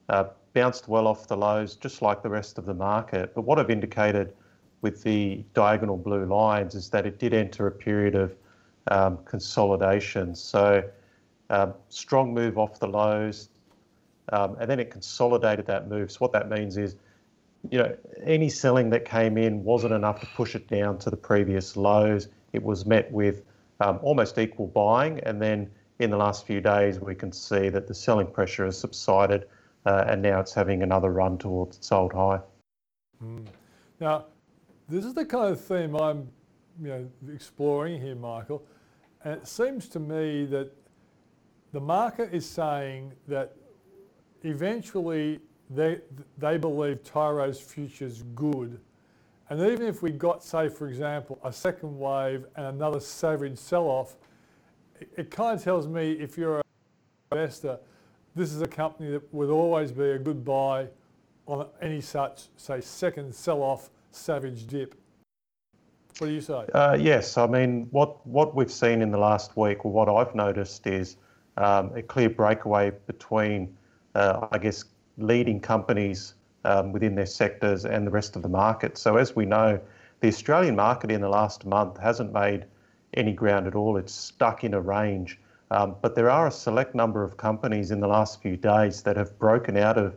Uh, 0.10 0.26
bounced 0.52 0.89
well 0.89 1.08
off 1.08 1.30
the 1.30 1.38
lows, 1.38 1.78
just 1.78 2.02
like 2.02 2.22
the 2.22 2.30
rest 2.30 2.58
of 2.58 2.65
the 2.65 2.74
market. 2.74 3.34
But 3.34 3.44
what 3.44 3.60
I've 3.60 3.70
indicated 3.70 4.34
with 4.82 5.04
the 5.04 5.46
diagonal 5.54 5.96
blue 5.96 6.26
lines 6.26 6.76
is 6.76 6.89
that 6.89 7.06
it 7.06 7.18
did 7.18 7.34
enter 7.34 7.68
a 7.68 7.72
period 7.72 8.15
of 8.15 8.36
um, 8.92 9.20
consolidation. 9.24 10.36
So, 10.36 10.84
um, 11.50 11.76
strong 11.88 12.34
move 12.34 12.58
off 12.58 12.78
the 12.78 12.88
lows, 12.88 13.48
um, 14.32 14.58
and 14.60 14.70
then 14.70 14.80
it 14.80 14.92
consolidated 14.92 15.65
that 15.68 15.88
move. 15.88 16.12
So, 16.12 16.18
what 16.20 16.32
that 16.34 16.50
means 16.50 16.78
is 16.78 16.96
you 17.70 17.78
know, 17.78 17.96
any 18.24 18.50
selling 18.50 18.89
that 18.92 19.06
came 19.06 19.38
in 19.38 19.63
wasn't 19.63 19.94
enough 19.94 20.22
to 20.22 20.26
push 20.28 20.56
it 20.56 20.68
down 20.68 20.98
to 21.00 21.10
the 21.10 21.18
previous 21.18 21.76
lows. 21.76 22.30
It 22.54 22.63
was 22.63 22.86
met 22.86 23.12
with 23.12 23.44
um, 23.82 24.00
almost 24.02 24.38
equal 24.38 24.68
buying, 24.68 25.20
and 25.22 25.42
then 25.42 25.70
in 26.00 26.10
the 26.10 26.18
last 26.18 26.46
few 26.48 26.62
days, 26.62 27.00
we 27.00 27.15
can 27.15 27.32
see 27.32 27.70
that 27.70 27.88
the 27.88 27.94
selling 27.94 28.28
pressure 28.28 28.65
has 28.65 28.78
subsided, 28.78 29.48
uh, 29.86 30.06
and 30.08 30.22
now 30.22 30.39
it's 30.39 30.54
having 30.54 30.84
another 30.84 31.12
run 31.12 31.38
towards 31.38 31.78
its 31.78 31.92
old 31.92 32.13
high. 32.13 32.39
Now, 34.00 34.26
this 34.88 35.04
is 35.04 35.13
the 35.13 35.26
kind 35.26 35.52
of 35.52 35.60
theme 35.60 35.96
I'm, 35.96 36.30
you 36.82 36.88
know, 36.88 37.10
exploring 37.34 38.02
here, 38.02 38.15
Michael. 38.15 38.63
And 39.26 39.34
it 39.34 39.48
seems 39.48 39.89
to 39.89 40.00
me 40.00 40.46
that 40.46 40.72
the 41.74 41.82
market 41.82 42.34
is 42.34 42.46
saying 42.46 43.13
that 43.28 43.54
eventually 44.43 45.39
they 45.69 45.99
they 46.38 46.58
believe 46.58 47.04
Tyro's 47.04 47.60
future 47.60 48.06
is 48.06 48.23
good. 48.36 48.80
And 49.49 49.60
even 49.62 49.88
if 49.88 50.04
we 50.04 50.12
got, 50.12 50.43
say, 50.43 50.69
for 50.69 50.88
example, 50.88 51.39
a 51.43 51.52
second 51.52 51.97
wave 51.97 52.45
and 52.56 52.67
another 52.67 52.99
savage 52.99 53.58
sell-off, 53.58 54.15
it, 54.99 55.10
it 55.17 55.32
kind 55.32 55.58
of 55.58 55.63
tells 55.63 55.88
me 55.88 56.12
if 56.12 56.38
you're 56.38 56.58
an 56.58 56.63
investor, 57.32 57.80
this 58.36 58.54
is 58.54 58.62
a 58.62 58.67
company 58.67 59.10
that 59.10 59.34
would 59.34 59.49
always 59.49 59.91
be 59.91 60.12
a 60.12 60.19
good 60.19 60.45
buy 60.45 60.88
on 61.47 61.65
any 61.82 61.99
such, 61.99 62.43
say, 62.58 62.80
second 62.80 63.34
sell-off 63.34 63.89
savage 64.12 64.67
dip. 64.67 64.93
What 66.19 66.28
do 66.28 66.34
you 66.34 66.41
say? 66.41 66.65
Uh, 66.71 66.95
yes, 66.99 67.36
I 67.36 67.47
mean, 67.47 67.88
what, 67.89 68.25
what 68.28 68.54
we've 68.54 68.71
seen 68.71 69.02
in 69.02 69.10
the 69.10 69.17
last 69.17 69.58
week, 69.58 69.84
or 69.84 69.91
what 69.91 70.08
I've 70.10 70.36
noticed, 70.36 70.86
is 70.86 71.17
um, 71.58 71.91
a 71.95 72.04
clear 72.04 72.30
breakaway 72.30 72.91
between, 73.08 73.75
I 74.15 74.58
guess, 74.58 74.86
leading 75.17 75.60
companies 75.60 76.34
um, 76.65 76.91
within 76.91 77.15
their 77.15 77.26
sectors 77.26 77.86
and 77.86 78.06
the 78.06 78.12
rest 78.12 78.36
of 78.36 78.41
the 78.41 78.50
market. 78.50 78.98
So, 78.98 79.17
as 79.17 79.36
we 79.36 79.45
know, 79.45 79.80
the 80.22 80.28
Australian 80.28 80.76
market 80.76 81.12
in 81.12 81.22
the 81.22 81.30
last 81.30 81.65
month 81.65 81.98
hasn't 81.98 82.34
made 82.34 82.65
any 83.13 83.34
ground 83.34 83.67
at 83.67 83.76
all. 83.76 83.98
It's 83.98 84.13
stuck 84.13 84.63
in 84.63 84.74
a 84.74 84.82
range. 84.82 85.39
Um, 85.72 85.95
but 86.02 86.15
there 86.15 86.30
are 86.30 86.48
a 86.48 86.52
select 86.52 86.95
number 86.95 87.24
of 87.24 87.38
companies 87.38 87.91
in 87.91 88.00
the 88.00 88.08
last 88.08 88.41
few 88.41 88.58
days 88.58 89.04
that 89.04 89.15
have 89.17 89.38
broken 89.38 89.78
out 89.78 89.98
of 89.98 90.15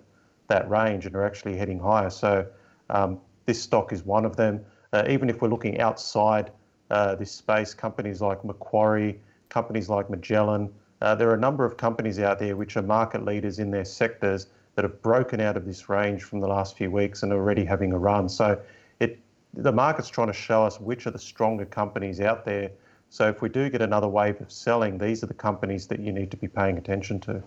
that 0.48 0.68
range 0.68 1.06
and 1.06 1.14
are 1.14 1.24
actually 1.24 1.56
heading 1.56 1.78
higher. 1.78 2.10
So, 2.10 2.46
um, 2.90 3.20
this 3.46 3.60
stock 3.60 3.92
is 3.92 4.04
one 4.04 4.24
of 4.24 4.36
them. 4.36 4.64
Uh, 4.92 5.04
even 5.08 5.30
if 5.30 5.40
we're 5.40 5.48
looking 5.48 5.80
outside 5.80 6.50
uh, 6.90 7.14
this 7.14 7.32
space, 7.32 7.74
companies 7.74 8.20
like 8.20 8.44
Macquarie, 8.44 9.20
companies 9.48 9.88
like 9.88 10.10
Magellan, 10.10 10.72
uh, 11.02 11.14
there 11.16 11.28
are 11.28 11.34
a 11.34 11.40
number 11.40 11.64
of 11.64 11.76
companies 11.76 12.20
out 12.20 12.38
there 12.38 12.56
which 12.56 12.76
are 12.76 12.82
market 12.82 13.24
leaders 13.24 13.58
in 13.58 13.70
their 13.70 13.84
sectors 13.84 14.46
that 14.76 14.84
have 14.84 15.02
broken 15.02 15.40
out 15.40 15.56
of 15.56 15.66
this 15.66 15.88
range 15.88 16.22
from 16.22 16.40
the 16.40 16.46
last 16.46 16.76
few 16.76 16.90
weeks 16.90 17.24
and 17.24 17.32
are 17.32 17.36
already 17.36 17.64
having 17.64 17.92
a 17.92 17.98
run. 17.98 18.28
So 18.28 18.58
it 19.00 19.18
the 19.54 19.72
market's 19.72 20.08
trying 20.08 20.28
to 20.28 20.32
show 20.32 20.62
us 20.64 20.80
which 20.80 21.06
are 21.06 21.10
the 21.10 21.18
stronger 21.18 21.66
companies 21.66 22.20
out 22.20 22.44
there. 22.44 22.70
So 23.10 23.28
if 23.28 23.42
we 23.42 23.48
do 23.50 23.68
get 23.68 23.82
another 23.82 24.08
wave 24.08 24.40
of 24.40 24.50
selling, 24.50 24.96
these 24.96 25.22
are 25.22 25.26
the 25.26 25.34
companies 25.34 25.86
that 25.88 26.00
you 26.00 26.12
need 26.12 26.30
to 26.30 26.36
be 26.36 26.48
paying 26.48 26.78
attention 26.78 27.20
to. 27.20 27.42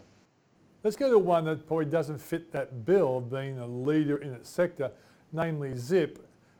Let's 0.84 0.98
go 0.98 1.10
to 1.10 1.18
one 1.18 1.46
that 1.46 1.66
probably 1.66 1.86
doesn't 1.86 2.20
fit 2.20 2.52
that 2.52 2.86
bill 2.86 3.18
of 3.18 3.32
being 3.32 3.58
a 3.58 3.66
leader 3.66 4.18
in 4.18 4.34
its 4.34 4.50
sector, 4.50 4.92
namely 5.32 5.76
Zip. 5.76 6.20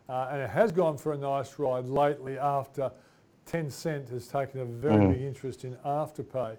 Uh, 0.10 0.30
and 0.32 0.42
it 0.42 0.50
has 0.50 0.72
gone 0.72 0.98
for 0.98 1.14
a 1.14 1.18
nice 1.18 1.60
ride 1.60 1.88
lately 1.88 2.40
after 2.40 2.92
Tencent 3.46 4.10
has 4.10 4.28
taken 4.28 4.62
a 4.62 4.66
very 4.66 4.96
Mm. 4.96 5.14
big 5.14 5.22
interest 5.22 5.64
in 5.64 5.76
Afterpay. 5.86 6.58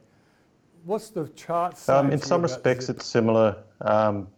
What's 0.86 1.10
the 1.10 1.26
chart? 1.30 1.76
Um, 1.88 2.12
in 2.12 2.20
some 2.20 2.42
respects, 2.42 2.88
it's 2.88 3.04
similar 3.04 3.56
um, 3.80 4.28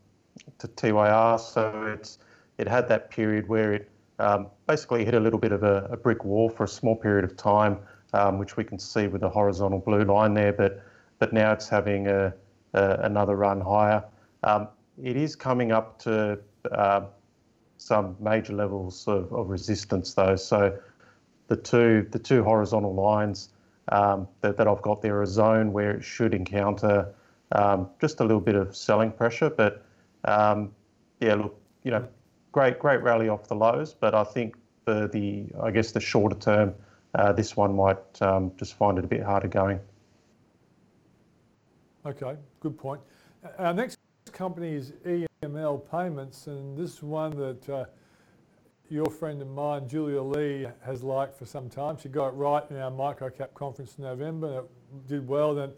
to 0.57 0.67
TYR. 0.67 1.39
So 1.39 1.95
it's 1.95 2.19
it 2.57 2.67
had 2.67 2.89
that 2.89 3.11
period 3.11 3.47
where 3.49 3.75
it 3.75 3.91
um, 4.19 4.47
basically 4.67 5.05
hit 5.05 5.13
a 5.13 5.21
little 5.21 5.39
bit 5.39 5.53
of 5.53 5.63
a, 5.63 5.87
a 5.91 5.97
brick 5.99 6.25
wall 6.25 6.49
for 6.49 6.65
a 6.65 6.69
small 6.69 6.97
period 6.97 7.27
of 7.27 7.37
time, 7.37 7.79
um, 8.15 8.39
which 8.39 8.57
we 8.57 8.65
can 8.65 8.79
see 8.79 9.09
with 9.09 9.21
the 9.21 9.29
horizontal 9.29 9.81
blue 9.81 10.05
line 10.05 10.33
there. 10.33 10.55
But 10.55 10.83
but 11.19 11.35
now 11.35 11.53
it's 11.53 11.69
having 11.69 12.07
a, 12.07 12.33
a 12.73 13.01
another 13.03 13.37
run 13.37 13.61
higher. 13.61 14.03
Um, 14.43 14.69
it 15.03 15.19
is 15.19 15.37
coming 15.37 15.71
up 15.71 15.99
to 16.05 16.39
uh, 16.73 17.03
some 17.77 18.17
major 18.21 18.55
levels 18.55 19.07
of, 19.07 19.31
of 19.35 19.51
resistance 19.51 20.15
though. 20.15 20.37
So 20.37 20.79
the 21.49 21.57
two 21.57 22.07
the 22.11 22.19
two 22.19 22.43
horizontal 22.43 22.95
lines 22.95 23.51
um, 23.91 24.29
that, 24.41 24.57
that 24.57 24.69
I've 24.69 24.83
got 24.83 25.03
there 25.03 25.23
a 25.23 25.27
zone 25.27 25.73
where 25.73 25.93
it 25.93 26.05
should 26.05 26.35
encounter 26.35 27.15
um, 27.53 27.89
just 28.01 28.21
a 28.21 28.25
little 28.25 28.41
bit 28.41 28.55
of 28.55 28.77
selling 28.77 29.13
pressure. 29.13 29.51
But 29.51 29.85
um, 30.25 30.73
yeah, 31.21 31.35
look, 31.35 31.61
you 31.83 31.91
know, 31.91 32.07
great 32.53 32.79
great 32.79 33.03
rally 33.03 33.29
off 33.29 33.49
the 33.49 33.55
lows, 33.55 33.95
but 33.95 34.15
I 34.15 34.25
think 34.25 34.57
the 34.85 35.09
the 35.09 35.47
I 35.63 35.71
guess 35.71 35.93
the 35.93 36.01
shorter 36.01 36.37
term, 36.37 36.75
uh, 37.15 37.33
this 37.33 37.57
one 37.57 37.75
might 37.75 38.23
um, 38.23 38.53
just 38.57 38.75
find 38.75 38.99
it 38.99 39.05
a 39.05 39.09
bit 39.09 39.23
harder 39.23 39.49
going. 39.49 39.81
Okay, 42.07 42.37
good 42.61 42.79
point. 42.79 43.01
Our 43.59 43.75
next 43.75 43.99
company 44.33 44.75
is 44.75 44.93
EML 45.43 45.91
Payments, 45.91 46.47
and 46.47 46.77
this 46.77 46.95
is 46.95 47.03
one 47.03 47.37
that 47.37 47.69
uh, 47.69 47.85
your 48.91 49.07
friend 49.07 49.43
of 49.43 49.49
mine, 49.49 49.89
Julia 49.89 50.23
Lee, 50.23 50.67
has 50.85 51.03
liked 51.03 51.37
for 51.37 51.45
some 51.45 51.69
time. 51.69 51.99
She 51.99 52.09
got 52.09 52.29
it 52.29 52.33
right 52.33 52.63
in 52.71 52.77
our 52.77 52.91
microcap 52.91 53.53
conference 53.55 53.97
in 53.99 54.05
November, 54.05 54.47
and 54.47 54.57
it 54.57 55.09
did 55.09 55.29
well. 55.29 55.55
Then 55.55 55.73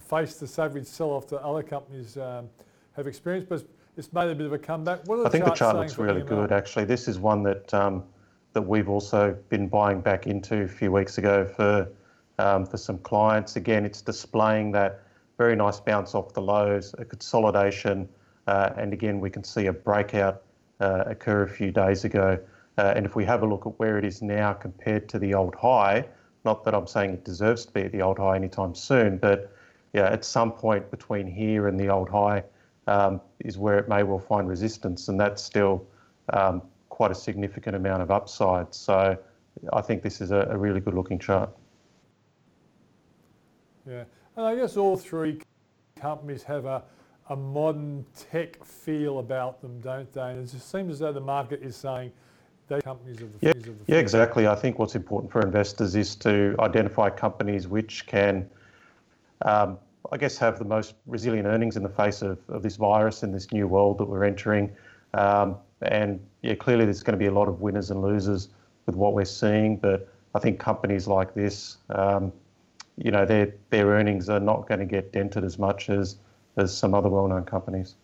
faced 0.00 0.40
the 0.40 0.46
savage 0.46 0.86
sell-off 0.86 1.28
that 1.28 1.42
other 1.42 1.62
companies 1.62 2.16
um, 2.16 2.48
have 2.96 3.06
experienced, 3.06 3.48
but 3.48 3.60
it's- 3.96 4.12
made 4.12 4.30
a 4.30 4.34
bit 4.34 4.46
of 4.46 4.52
a 4.52 4.58
comeback. 4.58 5.00
What 5.06 5.16
are 5.16 5.22
the 5.22 5.28
I 5.28 5.30
think 5.30 5.44
the 5.44 5.52
chart 5.52 5.76
looks 5.76 5.98
really 5.98 6.22
good 6.22 6.52
actually. 6.52 6.84
This 6.84 7.06
is 7.06 7.18
one 7.18 7.42
that 7.44 7.72
um, 7.72 8.04
that 8.52 8.62
we've 8.62 8.88
also 8.88 9.36
been 9.48 9.68
buying 9.68 10.00
back 10.00 10.26
into 10.26 10.62
a 10.62 10.68
few 10.68 10.90
weeks 10.90 11.18
ago 11.18 11.44
for 11.44 11.88
um, 12.38 12.66
for 12.66 12.76
some 12.76 12.98
clients. 12.98 13.56
Again, 13.56 13.84
it's 13.84 14.02
displaying 14.02 14.72
that 14.72 15.02
very 15.38 15.54
nice 15.54 15.78
bounce 15.80 16.14
off 16.14 16.32
the 16.32 16.42
lows, 16.42 16.94
a 16.98 17.04
consolidation, 17.04 18.08
uh, 18.48 18.70
and 18.76 18.92
again 18.92 19.20
we 19.20 19.30
can 19.30 19.44
see 19.44 19.66
a 19.66 19.72
breakout 19.72 20.42
occur 21.06 21.42
a 21.42 21.48
few 21.48 21.70
days 21.70 22.04
ago. 22.04 22.38
Uh, 22.76 22.92
and 22.96 23.06
if 23.06 23.14
we 23.14 23.24
have 23.24 23.42
a 23.42 23.46
look 23.46 23.66
at 23.66 23.78
where 23.78 23.98
it 23.98 24.04
is 24.04 24.20
now 24.20 24.52
compared 24.52 25.08
to 25.08 25.18
the 25.18 25.34
old 25.34 25.54
high, 25.54 26.04
not 26.44 26.64
that 26.64 26.74
I'm 26.74 26.86
saying 26.86 27.14
it 27.14 27.24
deserves 27.24 27.64
to 27.66 27.72
be 27.72 27.82
at 27.82 27.92
the 27.92 28.02
old 28.02 28.18
high 28.18 28.36
anytime 28.36 28.74
soon, 28.74 29.18
but 29.18 29.52
yeah, 29.92 30.06
at 30.06 30.24
some 30.24 30.52
point 30.52 30.90
between 30.90 31.26
here 31.26 31.68
and 31.68 31.78
the 31.78 31.88
old 31.88 32.08
high 32.08 32.42
um, 32.86 33.20
is 33.40 33.56
where 33.56 33.78
it 33.78 33.88
may 33.88 34.02
well 34.02 34.18
find 34.18 34.48
resistance, 34.48 35.08
and 35.08 35.18
that's 35.18 35.42
still 35.42 35.86
um, 36.32 36.62
quite 36.88 37.10
a 37.10 37.14
significant 37.14 37.76
amount 37.76 38.02
of 38.02 38.10
upside. 38.10 38.74
So 38.74 39.16
I 39.72 39.80
think 39.80 40.02
this 40.02 40.20
is 40.20 40.32
a, 40.32 40.48
a 40.50 40.58
really 40.58 40.80
good 40.80 40.94
looking 40.94 41.18
chart. 41.18 41.50
Yeah, 43.88 44.04
and 44.36 44.46
I 44.46 44.56
guess 44.56 44.76
all 44.76 44.96
three 44.96 45.40
companies 46.00 46.42
have 46.42 46.64
a, 46.64 46.82
a 47.28 47.36
modern 47.36 48.04
tech 48.30 48.62
feel 48.64 49.18
about 49.18 49.60
them, 49.62 49.80
don't 49.80 50.12
they? 50.12 50.30
And 50.30 50.40
it 50.46 50.50
just 50.50 50.70
seems 50.70 50.92
as 50.92 50.98
though 50.98 51.12
the 51.12 51.20
market 51.20 51.62
is 51.62 51.74
saying 51.76 52.12
they 52.68 52.80
companies 52.80 53.20
are 53.20 53.26
the 53.26 53.38
Yeah, 53.40 53.50
of 53.50 53.62
the 53.62 53.74
yeah, 53.86 53.98
exactly. 53.98 54.46
I 54.46 54.54
think 54.54 54.78
what's 54.78 54.94
important 54.94 55.32
for 55.32 55.40
investors 55.40 55.96
is 55.96 56.14
to 56.16 56.54
identify 56.58 57.10
companies 57.10 57.66
which 57.66 58.06
can, 58.06 58.48
um, 59.42 59.78
I 60.12 60.16
guess, 60.16 60.36
have 60.38 60.58
the 60.58 60.64
most 60.64 60.94
resilient 61.06 61.46
earnings 61.46 61.76
in 61.76 61.82
the 61.82 61.88
face 61.88 62.22
of, 62.22 62.38
of 62.48 62.62
this 62.62 62.76
virus 62.76 63.22
and 63.22 63.34
this 63.34 63.52
new 63.52 63.66
world 63.66 63.98
that 63.98 64.06
we're 64.06 64.24
entering. 64.24 64.70
Um, 65.14 65.56
and 65.82 66.20
yeah, 66.42 66.54
clearly 66.54 66.84
there's 66.84 67.02
going 67.02 67.18
to 67.18 67.22
be 67.22 67.26
a 67.26 67.32
lot 67.32 67.48
of 67.48 67.60
winners 67.60 67.90
and 67.90 68.02
losers 68.02 68.48
with 68.86 68.96
what 68.96 69.14
we're 69.14 69.24
seeing, 69.24 69.76
but 69.76 70.08
I 70.34 70.40
think 70.40 70.58
companies 70.58 71.06
like 71.06 71.34
this, 71.34 71.78
um, 71.90 72.32
you 72.96 73.10
know, 73.10 73.24
their 73.24 73.54
their 73.70 73.86
earnings 73.86 74.28
are 74.28 74.40
not 74.40 74.68
going 74.68 74.80
to 74.80 74.86
get 74.86 75.12
dented 75.12 75.44
as 75.44 75.58
much 75.58 75.90
as 75.90 76.16
as 76.56 76.76
some 76.76 76.94
other 76.94 77.08
well-known 77.08 77.44
companies. 77.44 77.96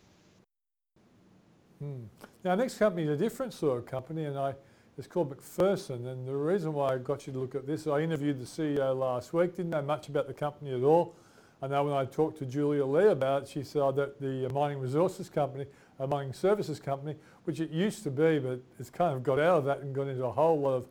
Hmm. 1.79 2.05
Now, 2.45 2.55
next 2.55 2.79
company 2.79 3.05
is 3.05 3.11
a 3.11 3.17
different 3.17 3.53
sort 3.55 3.79
of 3.79 3.87
company, 3.87 4.25
and 4.25 4.39
I 4.39 4.55
it's 5.01 5.07
called 5.07 5.35
McPherson. 5.35 6.07
And 6.13 6.29
the 6.29 6.37
reason 6.37 6.75
why 6.75 6.93
I 6.93 6.99
got 6.99 7.27
you 7.27 7.33
to 7.33 7.39
look 7.39 7.55
at 7.55 7.67
this, 7.67 7.87
I 7.87 8.01
interviewed 8.01 8.39
the 8.39 8.45
CEO 8.45 8.95
last 8.95 9.33
week. 9.33 9.57
Didn't 9.57 9.71
know 9.71 9.81
much 9.81 10.11
about 10.11 10.27
the 10.27 10.35
company 10.35 10.75
at 10.75 10.83
all. 10.83 11.15
I 11.63 11.69
know 11.69 11.85
when 11.85 11.95
I 11.95 12.05
talked 12.05 12.39
to 12.41 12.45
Julia 12.45 12.85
Lee 12.85 13.07
about 13.07 13.45
it, 13.45 13.49
she 13.49 13.63
said 13.63 13.97
that 13.97 14.21
the 14.21 14.47
mining 14.53 14.79
resources 14.79 15.31
company, 15.31 15.65
a 15.99 16.07
mining 16.07 16.35
services 16.35 16.81
company, 16.81 17.17
which 17.45 17.61
it 17.61 17.71
used 17.71 18.03
to 18.03 18.11
be, 18.11 18.39
but 18.39 18.61
it's 18.79 18.91
kind 18.91 19.15
of 19.15 19.23
got 19.23 19.39
out 19.39 19.57
of 19.57 19.65
that 19.65 19.81
and 19.81 19.95
gone 19.95 20.09
into 20.09 20.25
a 20.25 20.31
whole 20.31 20.61
lot 20.61 20.75
of, 20.75 20.89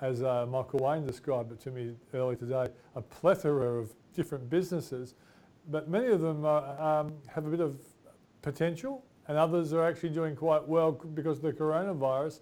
as 0.00 0.22
uh, 0.22 0.46
Michael 0.46 0.80
Wayne 0.80 1.06
described 1.06 1.52
it 1.52 1.60
to 1.60 1.70
me 1.70 1.94
earlier 2.12 2.36
today, 2.36 2.66
a 2.96 3.02
plethora 3.02 3.78
of 3.78 3.92
different 4.14 4.50
businesses. 4.50 5.14
But 5.70 5.88
many 5.88 6.08
of 6.08 6.20
them 6.20 6.44
um, 6.44 7.14
have 7.26 7.46
a 7.46 7.50
bit 7.50 7.60
of 7.60 7.76
potential 8.42 9.04
and 9.28 9.38
others 9.38 9.72
are 9.72 9.84
actually 9.84 10.10
doing 10.10 10.36
quite 10.36 10.66
well 10.66 10.92
because 10.92 11.38
of 11.38 11.42
the 11.42 11.52
coronavirus. 11.52 12.40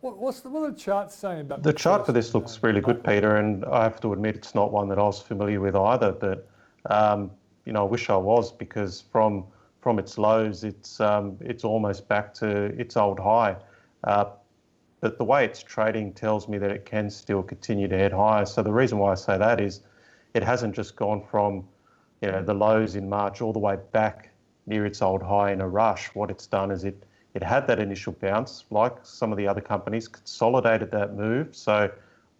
What, 0.00 0.18
what's 0.18 0.40
the, 0.40 0.48
what 0.48 0.62
are 0.62 0.70
the 0.70 0.78
charts 0.78 1.14
saying 1.16 1.40
about 1.40 1.62
the 1.62 1.72
chart 1.72 2.06
for 2.06 2.12
this 2.12 2.34
looks 2.34 2.62
really 2.62 2.80
good, 2.80 3.02
Peter, 3.02 3.36
and 3.36 3.64
I 3.64 3.82
have 3.82 4.00
to 4.00 4.12
admit 4.12 4.36
it's 4.36 4.54
not 4.54 4.72
one 4.72 4.88
that 4.88 4.98
I 4.98 5.02
was 5.02 5.20
familiar 5.20 5.60
with 5.60 5.74
either. 5.74 6.12
But 6.12 6.48
um, 6.88 7.30
you 7.64 7.72
know, 7.72 7.80
I 7.80 7.88
wish 7.88 8.08
I 8.08 8.16
was 8.16 8.52
because 8.52 9.02
from 9.12 9.44
from 9.80 9.98
its 9.98 10.18
lows, 10.18 10.64
it's 10.64 11.00
um, 11.00 11.36
it's 11.40 11.64
almost 11.64 12.08
back 12.08 12.32
to 12.34 12.48
its 12.80 12.96
old 12.96 13.18
high. 13.18 13.56
Uh, 14.04 14.26
but 15.00 15.18
the 15.18 15.24
way 15.24 15.44
it's 15.44 15.62
trading 15.62 16.12
tells 16.12 16.48
me 16.48 16.58
that 16.58 16.70
it 16.70 16.84
can 16.84 17.10
still 17.10 17.42
continue 17.42 17.86
to 17.88 17.96
head 17.96 18.12
higher. 18.12 18.44
So 18.44 18.62
the 18.62 18.72
reason 18.72 18.98
why 18.98 19.12
I 19.12 19.14
say 19.14 19.38
that 19.38 19.60
is, 19.60 19.82
it 20.34 20.42
hasn't 20.42 20.74
just 20.74 20.96
gone 20.96 21.22
from, 21.30 21.64
you 22.20 22.30
know, 22.30 22.42
the 22.42 22.54
lows 22.54 22.96
in 22.96 23.08
March 23.08 23.40
all 23.40 23.52
the 23.52 23.58
way 23.58 23.76
back 23.92 24.30
near 24.66 24.84
its 24.86 25.02
old 25.02 25.22
high 25.22 25.52
in 25.52 25.60
a 25.60 25.68
rush. 25.68 26.08
What 26.14 26.30
it's 26.30 26.46
done 26.46 26.70
is 26.70 26.84
it 26.84 27.04
it 27.34 27.42
had 27.42 27.66
that 27.68 27.78
initial 27.78 28.14
bounce, 28.14 28.64
like 28.70 28.96
some 29.02 29.30
of 29.30 29.38
the 29.38 29.46
other 29.46 29.60
companies, 29.60 30.08
consolidated 30.08 30.90
that 30.90 31.14
move. 31.14 31.54
So 31.54 31.90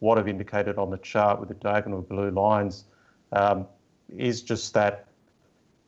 what 0.01 0.19
I've 0.19 0.29
indicated 0.29 0.79
on 0.79 0.91
the 0.91 0.99
chart 0.99 1.38
with 1.38 1.49
the 1.49 1.55
diagonal 1.55 2.03
blue 2.03 2.31
lines 2.31 2.85
um, 3.33 3.67
is 4.17 4.43
just 4.43 4.75
that 4.75 5.07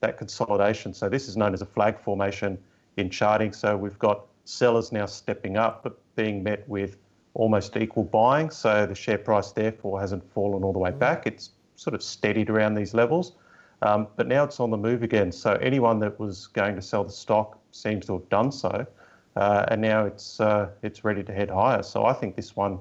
that 0.01 0.17
consolidation. 0.17 0.95
So 0.95 1.09
this 1.09 1.29
is 1.29 1.37
known 1.37 1.53
as 1.55 1.63
a 1.63 1.67
flag 1.67 1.99
formation 1.99 2.59
in 2.97 3.11
charting. 3.11 3.53
So 3.53 3.77
we've 3.77 3.99
got 3.99 4.27
sellers 4.45 4.93
now 4.93 5.07
stepping 5.07 5.57
up, 5.57 5.83
but 5.83 5.99
being 6.17 6.43
met 6.43 6.67
with 6.69 6.97
almost 7.35 7.77
equal 7.77 8.05
buying. 8.05 8.51
So 8.51 8.87
the 8.87 8.95
share 8.95 9.19
price 9.19 9.53
therefore 9.53 10.01
hasn't 10.01 10.25
fallen 10.33 10.63
all 10.65 10.73
the 10.73 10.79
way 10.79 10.91
back. 10.91 11.27
It's 11.27 11.51
sort 11.77 11.95
of 11.95 12.03
steadied 12.03 12.51
around 12.51 12.75
these 12.75 12.95
levels. 12.95 13.33
Um, 13.83 14.09
but 14.17 14.27
now 14.27 14.45
it's 14.45 14.61
on 14.61 14.71
the 14.71 14.77
move 14.77 15.03
again. 15.03 15.33
So 15.33 15.53
anyone 15.55 15.99
that 16.01 16.19
was 16.21 16.47
going 16.49 16.77
to 16.77 16.83
sell 16.83 17.05
the 17.05 17.13
stock 17.13 17.59
seems 17.73 18.07
to 18.07 18.15
have 18.15 18.29
done 18.29 18.53
so, 18.53 18.87
uh, 19.37 19.65
and 19.69 19.81
now 19.81 20.05
it's 20.05 20.41
uh, 20.41 20.71
it's 20.83 21.05
ready 21.05 21.23
to 21.23 21.33
head 21.33 21.51
higher. 21.51 21.83
So 21.83 22.05
I 22.05 22.13
think 22.13 22.37
this 22.37 22.55
one 22.57 22.79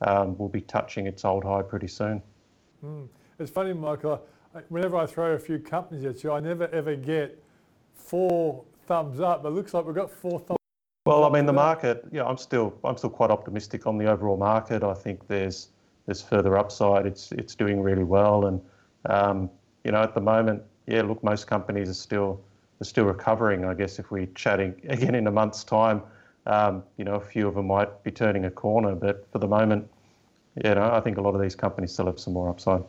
um, 0.00 0.36
will 0.38 0.48
be 0.48 0.60
touching 0.62 1.06
its 1.06 1.24
old 1.24 1.44
high 1.44 1.62
pretty 1.62 1.88
soon. 1.88 2.22
Mm. 2.84 3.08
It's 3.38 3.50
funny, 3.50 3.72
Michael. 3.72 4.22
Whenever 4.68 4.96
I 4.96 5.06
throw 5.06 5.32
a 5.32 5.38
few 5.38 5.58
companies 5.58 6.04
at 6.04 6.24
you, 6.24 6.32
I 6.32 6.40
never 6.40 6.68
ever 6.68 6.96
get 6.96 7.40
four 7.94 8.64
thumbs 8.86 9.20
up. 9.20 9.42
But 9.42 9.50
it 9.50 9.52
looks 9.52 9.72
like 9.72 9.84
we've 9.84 9.94
got 9.94 10.10
four 10.10 10.40
thumbs. 10.40 10.58
Well, 11.06 11.24
I 11.24 11.30
mean, 11.30 11.46
the 11.46 11.52
market. 11.52 12.04
Yeah, 12.10 12.24
I'm 12.24 12.36
still 12.36 12.76
I'm 12.82 12.96
still 12.96 13.10
quite 13.10 13.30
optimistic 13.30 13.86
on 13.86 13.98
the 13.98 14.10
overall 14.10 14.36
market. 14.36 14.82
I 14.82 14.94
think 14.94 15.28
there's 15.28 15.68
there's 16.06 16.20
further 16.20 16.58
upside. 16.58 17.06
It's 17.06 17.30
it's 17.32 17.54
doing 17.54 17.80
really 17.80 18.04
well, 18.04 18.46
and 18.46 18.60
um, 19.06 19.50
you 19.84 19.92
know, 19.92 20.02
at 20.02 20.14
the 20.14 20.20
moment, 20.20 20.62
yeah, 20.86 21.02
look, 21.02 21.22
most 21.22 21.46
companies 21.46 21.88
are 21.88 21.94
still 21.94 22.40
are 22.80 22.84
still 22.84 23.04
recovering. 23.04 23.64
I 23.64 23.74
guess 23.74 23.98
if 23.98 24.10
we're 24.10 24.26
chatting 24.34 24.74
again 24.88 25.14
in 25.14 25.26
a 25.26 25.30
month's 25.30 25.64
time, 25.64 26.02
um, 26.46 26.82
you 26.96 27.04
know, 27.04 27.14
a 27.14 27.20
few 27.20 27.46
of 27.48 27.54
them 27.54 27.66
might 27.66 28.02
be 28.02 28.10
turning 28.10 28.46
a 28.46 28.50
corner. 28.50 28.94
But 28.94 29.26
for 29.32 29.38
the 29.38 29.48
moment, 29.48 29.88
you 30.62 30.74
know, 30.74 30.90
I 30.92 31.00
think 31.00 31.18
a 31.18 31.20
lot 31.20 31.34
of 31.34 31.40
these 31.40 31.54
companies 31.54 31.92
still 31.92 32.06
have 32.06 32.18
some 32.18 32.34
more 32.34 32.48
upside. 32.48 32.82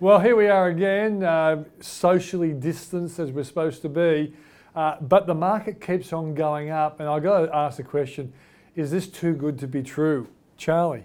Well, 0.00 0.20
here 0.20 0.36
we 0.36 0.46
are 0.46 0.68
again, 0.68 1.24
uh, 1.24 1.64
socially 1.80 2.52
distanced 2.52 3.18
as 3.18 3.32
we're 3.32 3.42
supposed 3.42 3.82
to 3.82 3.88
be. 3.88 4.32
Uh, 4.78 4.96
but 5.00 5.26
the 5.26 5.34
market 5.34 5.80
keeps 5.80 6.12
on 6.12 6.34
going 6.34 6.70
up, 6.70 7.00
and 7.00 7.08
I've 7.08 7.24
got 7.24 7.46
to 7.46 7.56
ask 7.56 7.78
the 7.78 7.82
question 7.82 8.32
is 8.76 8.92
this 8.92 9.08
too 9.08 9.34
good 9.34 9.58
to 9.58 9.66
be 9.66 9.82
true? 9.82 10.28
Charlie? 10.56 11.02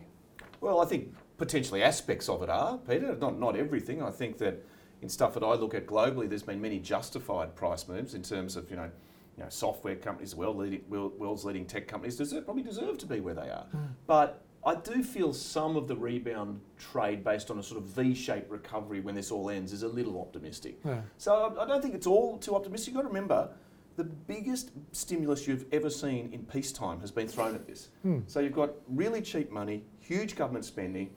Well, 0.61 0.79
I 0.79 0.85
think 0.85 1.11
potentially 1.39 1.81
aspects 1.81 2.29
of 2.29 2.43
it 2.43 2.49
are, 2.51 2.77
Peter, 2.77 3.15
not, 3.15 3.39
not 3.39 3.55
everything. 3.55 4.03
I 4.03 4.11
think 4.11 4.37
that 4.37 4.63
in 5.01 5.09
stuff 5.09 5.33
that 5.33 5.41
I 5.41 5.55
look 5.55 5.73
at 5.73 5.87
globally, 5.87 6.29
there's 6.29 6.43
been 6.43 6.61
many 6.61 6.77
justified 6.77 7.55
price 7.55 7.87
moves 7.87 8.13
in 8.13 8.21
terms 8.21 8.55
of, 8.55 8.69
you 8.69 8.75
know, 8.75 8.91
you 9.37 9.43
know, 9.43 9.49
software 9.49 9.95
companies, 9.95 10.35
world 10.35 10.57
leading, 10.57 10.83
world's 10.87 11.43
leading 11.43 11.65
tech 11.65 11.87
companies 11.87 12.15
deserve, 12.15 12.45
probably 12.45 12.61
deserve 12.61 12.99
to 12.99 13.07
be 13.07 13.21
where 13.21 13.33
they 13.33 13.49
are. 13.49 13.65
Mm. 13.75 13.87
But 14.05 14.43
I 14.63 14.75
do 14.75 15.03
feel 15.03 15.33
some 15.33 15.75
of 15.75 15.87
the 15.87 15.95
rebound 15.95 16.61
trade 16.77 17.23
based 17.23 17.49
on 17.49 17.57
a 17.57 17.63
sort 17.63 17.81
of 17.81 17.87
V-shaped 17.89 18.51
recovery 18.51 18.99
when 18.99 19.15
this 19.15 19.31
all 19.31 19.49
ends 19.49 19.73
is 19.73 19.81
a 19.81 19.87
little 19.87 20.21
optimistic. 20.21 20.77
Yeah. 20.85 21.01
So 21.17 21.57
I 21.59 21.65
don't 21.65 21.81
think 21.81 21.95
it's 21.95 22.07
all 22.07 22.37
too 22.37 22.55
optimistic. 22.55 22.93
You've 22.93 22.97
got 22.97 23.01
to 23.01 23.07
remember, 23.07 23.49
the 23.95 24.03
biggest 24.03 24.71
stimulus 24.91 25.47
you've 25.47 25.65
ever 25.71 25.89
seen 25.89 26.29
in 26.33 26.43
peacetime 26.45 26.99
has 27.01 27.11
been 27.11 27.27
thrown 27.27 27.53
at 27.53 27.67
this. 27.67 27.89
Hmm. 28.01 28.19
So 28.27 28.39
you've 28.39 28.53
got 28.53 28.71
really 28.87 29.21
cheap 29.21 29.51
money, 29.51 29.83
huge 29.99 30.35
government 30.35 30.65
spending, 30.65 31.11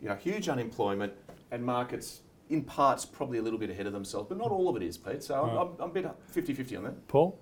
you 0.00 0.08
know, 0.08 0.14
huge 0.14 0.48
unemployment, 0.48 1.12
and 1.50 1.64
markets 1.64 2.20
in 2.48 2.62
parts 2.62 3.04
probably 3.04 3.38
a 3.38 3.42
little 3.42 3.58
bit 3.58 3.70
ahead 3.70 3.86
of 3.86 3.92
themselves, 3.92 4.28
but 4.28 4.38
not 4.38 4.50
all 4.50 4.68
of 4.68 4.76
it 4.76 4.82
is, 4.82 4.98
Pete. 4.98 5.22
So 5.22 5.34
right. 5.34 5.52
I'm, 5.52 5.58
I'm, 5.58 5.68
I'm 5.80 5.90
a 5.90 5.92
bit 5.92 6.06
50-50 6.34 6.78
on 6.78 6.84
that. 6.84 7.08
Paul? 7.08 7.38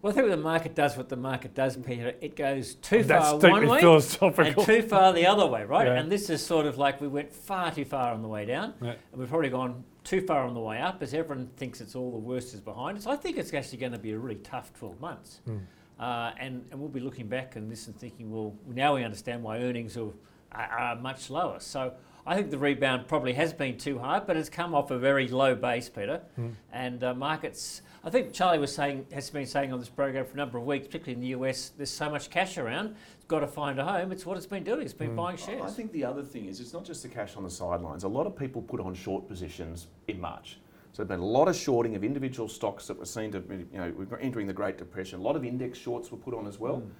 Well, 0.00 0.12
I 0.12 0.16
think 0.16 0.30
the 0.30 0.36
market 0.36 0.74
does 0.74 0.96
what 0.96 1.08
the 1.08 1.16
market 1.16 1.54
does, 1.54 1.76
Peter. 1.76 2.14
It 2.20 2.34
goes 2.34 2.74
too 2.74 3.04
far 3.04 3.38
one 3.38 3.68
way 3.68 3.80
and 3.80 4.56
too 4.66 4.82
far 4.82 5.12
the 5.12 5.26
other 5.26 5.46
way, 5.46 5.64
right? 5.64 5.86
Yeah. 5.86 5.94
And 5.94 6.10
this 6.10 6.28
is 6.28 6.44
sort 6.44 6.66
of 6.66 6.76
like 6.76 7.00
we 7.00 7.06
went 7.06 7.32
far 7.32 7.70
too 7.70 7.84
far 7.84 8.12
on 8.12 8.20
the 8.20 8.26
way 8.26 8.44
down, 8.44 8.74
yeah. 8.82 8.94
and 9.12 9.20
we've 9.20 9.28
probably 9.28 9.50
gone 9.50 9.84
too 10.04 10.20
far 10.20 10.44
on 10.46 10.54
the 10.54 10.60
way 10.60 10.80
up, 10.80 11.02
as 11.02 11.14
everyone 11.14 11.48
thinks 11.56 11.80
it's 11.80 11.94
all 11.94 12.10
the 12.10 12.18
worst 12.18 12.54
is 12.54 12.60
behind 12.60 12.98
us. 12.98 13.06
I 13.06 13.16
think 13.16 13.36
it's 13.38 13.52
actually 13.54 13.78
going 13.78 13.92
to 13.92 13.98
be 13.98 14.12
a 14.12 14.18
really 14.18 14.36
tough 14.36 14.72
12 14.74 15.00
months. 15.00 15.40
Mm. 15.48 15.60
Uh, 15.98 16.32
and, 16.38 16.64
and 16.70 16.80
we'll 16.80 16.88
be 16.88 17.00
looking 17.00 17.28
back 17.28 17.54
and 17.56 17.70
this 17.70 17.86
and 17.86 17.96
thinking, 17.96 18.30
well, 18.32 18.54
now 18.66 18.96
we 18.96 19.04
understand 19.04 19.42
why 19.42 19.58
earnings 19.58 19.96
are, 19.96 20.10
are, 20.50 20.66
are 20.66 20.96
much 20.96 21.30
lower. 21.30 21.60
So 21.60 21.94
I 22.26 22.36
think 22.36 22.50
the 22.50 22.58
rebound 22.58 23.08
probably 23.08 23.32
has 23.34 23.52
been 23.52 23.78
too 23.78 23.98
hard, 23.98 24.26
but 24.26 24.36
it's 24.36 24.48
come 24.48 24.74
off 24.74 24.90
a 24.90 24.98
very 24.98 25.28
low 25.28 25.54
base, 25.54 25.88
Peter. 25.88 26.20
Mm. 26.38 26.52
And 26.72 27.04
uh, 27.04 27.14
markets 27.14 27.82
I 28.04 28.10
think 28.10 28.32
Charlie 28.32 28.58
was 28.58 28.74
saying, 28.74 29.06
has 29.12 29.30
been 29.30 29.46
saying 29.46 29.72
on 29.72 29.78
this 29.78 29.88
program 29.88 30.24
for 30.24 30.32
a 30.32 30.36
number 30.36 30.58
of 30.58 30.64
weeks, 30.64 30.86
particularly 30.86 31.12
in 31.14 31.20
the 31.20 31.40
US, 31.40 31.70
there's 31.76 31.90
so 31.90 32.10
much 32.10 32.30
cash 32.30 32.58
around, 32.58 32.96
it's 33.14 33.26
got 33.26 33.40
to 33.40 33.46
find 33.46 33.78
a 33.78 33.84
home. 33.84 34.10
It's 34.10 34.26
what 34.26 34.36
it's 34.36 34.46
been 34.46 34.64
doing. 34.64 34.82
It's 34.82 34.92
been 34.92 35.12
mm. 35.12 35.16
buying 35.16 35.36
shares. 35.36 35.62
I 35.62 35.70
think 35.70 35.92
the 35.92 36.04
other 36.04 36.24
thing 36.24 36.46
is 36.46 36.58
it's 36.58 36.72
not 36.72 36.84
just 36.84 37.04
the 37.04 37.08
cash 37.08 37.36
on 37.36 37.44
the 37.44 37.50
sidelines. 37.50 38.02
A 38.02 38.08
lot 38.08 38.26
of 38.26 38.36
people 38.36 38.60
put 38.60 38.80
on 38.80 38.94
short 38.94 39.28
positions 39.28 39.86
in 40.08 40.20
March. 40.20 40.58
So 40.92 41.04
there's 41.04 41.08
been 41.16 41.20
a 41.20 41.30
lot 41.30 41.46
of 41.46 41.54
shorting 41.54 41.94
of 41.94 42.02
individual 42.02 42.48
stocks 42.48 42.88
that 42.88 42.98
were 42.98 43.06
seen 43.06 43.30
to, 43.32 43.42
you 43.72 43.78
know, 43.78 43.92
we're 43.96 44.18
entering 44.18 44.48
the 44.48 44.52
Great 44.52 44.78
Depression. 44.78 45.20
A 45.20 45.22
lot 45.22 45.36
of 45.36 45.44
index 45.44 45.78
shorts 45.78 46.10
were 46.10 46.18
put 46.18 46.34
on 46.34 46.46
as 46.46 46.58
well. 46.58 46.78
Mm 46.78 46.90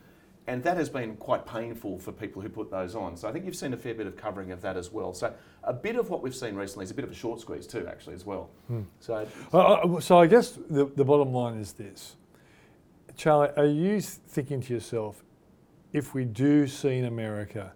and 0.47 0.63
that 0.65 0.77
has 0.77 0.89
been 0.89 1.17
quite 1.17 1.47
painful 1.47 1.99
for 1.99 2.11
people 2.11 2.43
who 2.43 2.49
put 2.49 2.71
those 2.71 2.95
on. 2.95 3.17
So 3.17 3.29
I 3.29 3.33
think 3.33 3.45
you've 3.45 3.57
seen 3.57 3.73
a 3.73 3.77
fair 3.77 3.95
bit 3.95 4.07
of 4.07 4.17
covering 4.17 4.51
of 4.51 4.61
that 4.63 4.77
as 4.77 4.91
well. 4.91 5.15
So 5.15 5.33
a 5.63 5.73
bit 5.73 5.97
of 5.97 6.11
what 6.11 6.23
we've 6.23 6.35
seen 6.35 6.57
recently 6.57 6.85
is 6.85 6.91
a 6.91 6.95
bit 6.95 7.05
of 7.05 7.13
a 7.13 7.15
short 7.15 7.41
squeeze 7.41 7.67
too, 7.67 7.87
actually, 7.87 8.15
as 8.15 8.27
well. 8.27 8.51
Hmm. 8.67 8.83
So, 8.99 9.27
uh, 9.53 10.01
so 10.01 10.19
I 10.19 10.27
guess 10.27 10.59
the, 10.69 10.87
the 10.97 11.05
bottom 11.05 11.33
line 11.33 11.59
is 11.59 11.73
this. 11.73 12.17
Charlie, 13.17 13.51
are 13.57 13.67
you 13.67 14.01
thinking 14.01 14.61
to 14.63 14.75
yourself, 14.75 15.23
if 15.93 16.15
we 16.15 16.25
do 16.25 16.67
see 16.67 16.99
in 16.99 17.05
America 17.05 17.73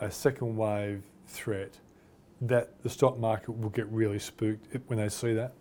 a 0.00 0.10
second 0.10 0.56
wave 0.56 1.02
threat, 1.26 1.78
that 2.42 2.80
the 2.84 2.90
stock 2.90 3.18
market 3.18 3.50
will 3.50 3.70
get 3.70 3.88
really 3.88 4.20
spooked 4.20 4.68
when 4.86 5.00
they 5.00 5.08
see 5.08 5.34
that? 5.34 5.52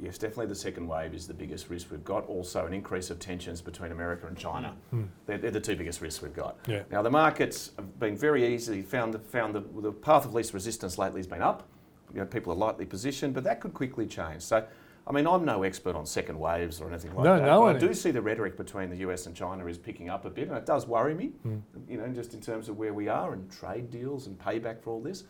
Yes, 0.00 0.18
definitely 0.18 0.46
the 0.46 0.54
second 0.54 0.86
wave 0.86 1.14
is 1.14 1.26
the 1.26 1.34
biggest 1.34 1.70
risk 1.70 1.90
we've 1.90 2.04
got. 2.04 2.26
Also, 2.26 2.66
an 2.66 2.72
increase 2.72 3.10
of 3.10 3.18
tensions 3.18 3.60
between 3.60 3.92
America 3.92 4.26
and 4.26 4.36
China. 4.36 4.74
Mm. 4.92 5.08
They're, 5.26 5.38
they're, 5.38 5.50
the 5.50 5.60
two 5.60 5.76
biggest 5.76 6.00
risks 6.00 6.22
we've 6.22 6.34
got. 6.34 6.58
Yeah. 6.66 6.82
Now, 6.90 7.02
the 7.02 7.10
markets 7.10 7.72
have 7.76 7.98
been 7.98 8.16
very 8.16 8.54
easily 8.54 8.82
found, 8.82 9.14
the, 9.14 9.18
found 9.18 9.54
the, 9.54 9.64
the 9.80 9.92
path 9.92 10.24
of 10.24 10.34
least 10.34 10.54
resistance 10.54 10.98
lately 10.98 11.18
has 11.18 11.26
been 11.26 11.42
up. 11.42 11.68
You 12.12 12.20
know, 12.20 12.26
people 12.26 12.52
are 12.52 12.56
lightly 12.56 12.86
positioned, 12.86 13.34
but 13.34 13.44
that 13.44 13.60
could 13.60 13.74
quickly 13.74 14.06
change. 14.06 14.42
So, 14.42 14.64
I 15.06 15.12
mean, 15.12 15.26
I'm 15.26 15.44
no 15.44 15.62
expert 15.62 15.94
on 15.94 16.04
second 16.06 16.38
waves 16.38 16.80
or 16.80 16.88
anything 16.88 17.14
like 17.14 17.24
no, 17.24 17.36
that. 17.36 17.46
No, 17.46 17.60
no. 17.60 17.66
I 17.68 17.78
do 17.78 17.94
see 17.94 18.10
the 18.10 18.22
rhetoric 18.22 18.56
between 18.56 18.90
the 18.90 18.96
US 19.08 19.26
and 19.26 19.36
China 19.36 19.66
is 19.66 19.78
picking 19.78 20.08
up 20.08 20.24
a 20.24 20.30
bit, 20.30 20.48
and 20.48 20.56
it 20.56 20.66
does 20.66 20.86
worry 20.86 21.14
me. 21.14 21.32
Mm. 21.46 21.62
You 21.88 21.98
know, 21.98 22.08
just 22.08 22.34
in 22.34 22.40
terms 22.40 22.68
of 22.68 22.76
where 22.76 22.92
we 22.92 23.08
are 23.08 23.32
and 23.32 23.50
trade 23.50 23.90
deals 23.90 24.26
and 24.26 24.38
payback 24.38 24.82
for 24.82 24.90
all 24.90 25.00
this. 25.00 25.24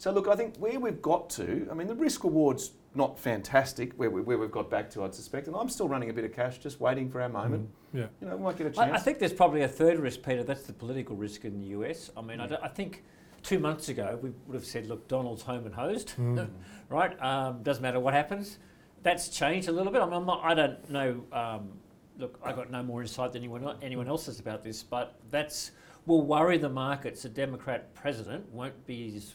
So 0.00 0.10
look, 0.10 0.28
I 0.28 0.34
think 0.34 0.56
where 0.56 0.80
we've 0.80 1.02
got 1.02 1.28
to, 1.32 1.68
I 1.70 1.74
mean, 1.74 1.86
the 1.86 1.94
risk 1.94 2.24
rewards 2.24 2.70
not 2.94 3.18
fantastic 3.18 3.92
where, 3.98 4.08
we, 4.08 4.22
where 4.22 4.38
we've 4.38 4.50
got 4.50 4.70
back 4.70 4.88
to, 4.92 5.04
I'd 5.04 5.14
suspect. 5.14 5.46
And 5.46 5.54
I'm 5.54 5.68
still 5.68 5.90
running 5.90 6.08
a 6.08 6.12
bit 6.14 6.24
of 6.24 6.32
cash, 6.32 6.56
just 6.56 6.80
waiting 6.80 7.10
for 7.10 7.20
our 7.20 7.28
moment. 7.28 7.68
Mm, 7.68 7.98
yeah. 7.98 8.06
You 8.18 8.28
know, 8.28 8.36
we 8.36 8.44
might 8.44 8.56
get 8.56 8.68
a 8.68 8.70
chance. 8.70 8.92
I, 8.92 8.94
I, 8.94 8.98
think 8.98 9.18
there's 9.18 9.34
probably 9.34 9.60
a 9.60 9.68
third 9.68 9.98
risk, 9.98 10.22
Peter. 10.22 10.42
That's 10.42 10.62
the 10.62 10.72
political 10.72 11.16
risk 11.16 11.44
in 11.44 11.60
the 11.60 11.66
US. 11.66 12.10
I 12.16 12.22
mean, 12.22 12.38
yeah. 12.38 12.56
I, 12.62 12.64
I, 12.64 12.68
think 12.68 13.04
two 13.42 13.58
months 13.58 13.90
ago 13.90 14.18
we 14.22 14.30
would 14.46 14.54
have 14.54 14.64
said, 14.64 14.86
look, 14.86 15.06
Donald's 15.06 15.42
home 15.42 15.66
and 15.66 15.74
hosed, 15.74 16.14
mm. 16.16 16.48
right? 16.88 17.22
Um, 17.22 17.62
doesn't 17.62 17.82
matter 17.82 18.00
what 18.00 18.14
happens. 18.14 18.56
That's 19.02 19.28
changed 19.28 19.68
a 19.68 19.72
little 19.72 19.92
bit. 19.92 20.00
I, 20.00 20.08
mean, 20.08 20.24
not, 20.24 20.40
I 20.42 20.54
don't 20.54 20.90
know. 20.90 21.22
Um, 21.30 21.72
look, 22.16 22.40
I've 22.42 22.56
got 22.56 22.70
no 22.70 22.82
more 22.82 23.02
insight 23.02 23.34
than 23.34 23.42
anyone 23.42 23.76
anyone 23.82 24.08
else 24.08 24.24
has 24.26 24.40
about 24.40 24.64
this, 24.64 24.82
but 24.82 25.20
that's 25.30 25.72
will 26.06 26.22
worry 26.22 26.56
the 26.56 26.70
markets. 26.70 27.26
A 27.26 27.28
Democrat 27.28 27.94
president 27.94 28.50
won't 28.50 28.86
be 28.86 29.14
as 29.14 29.34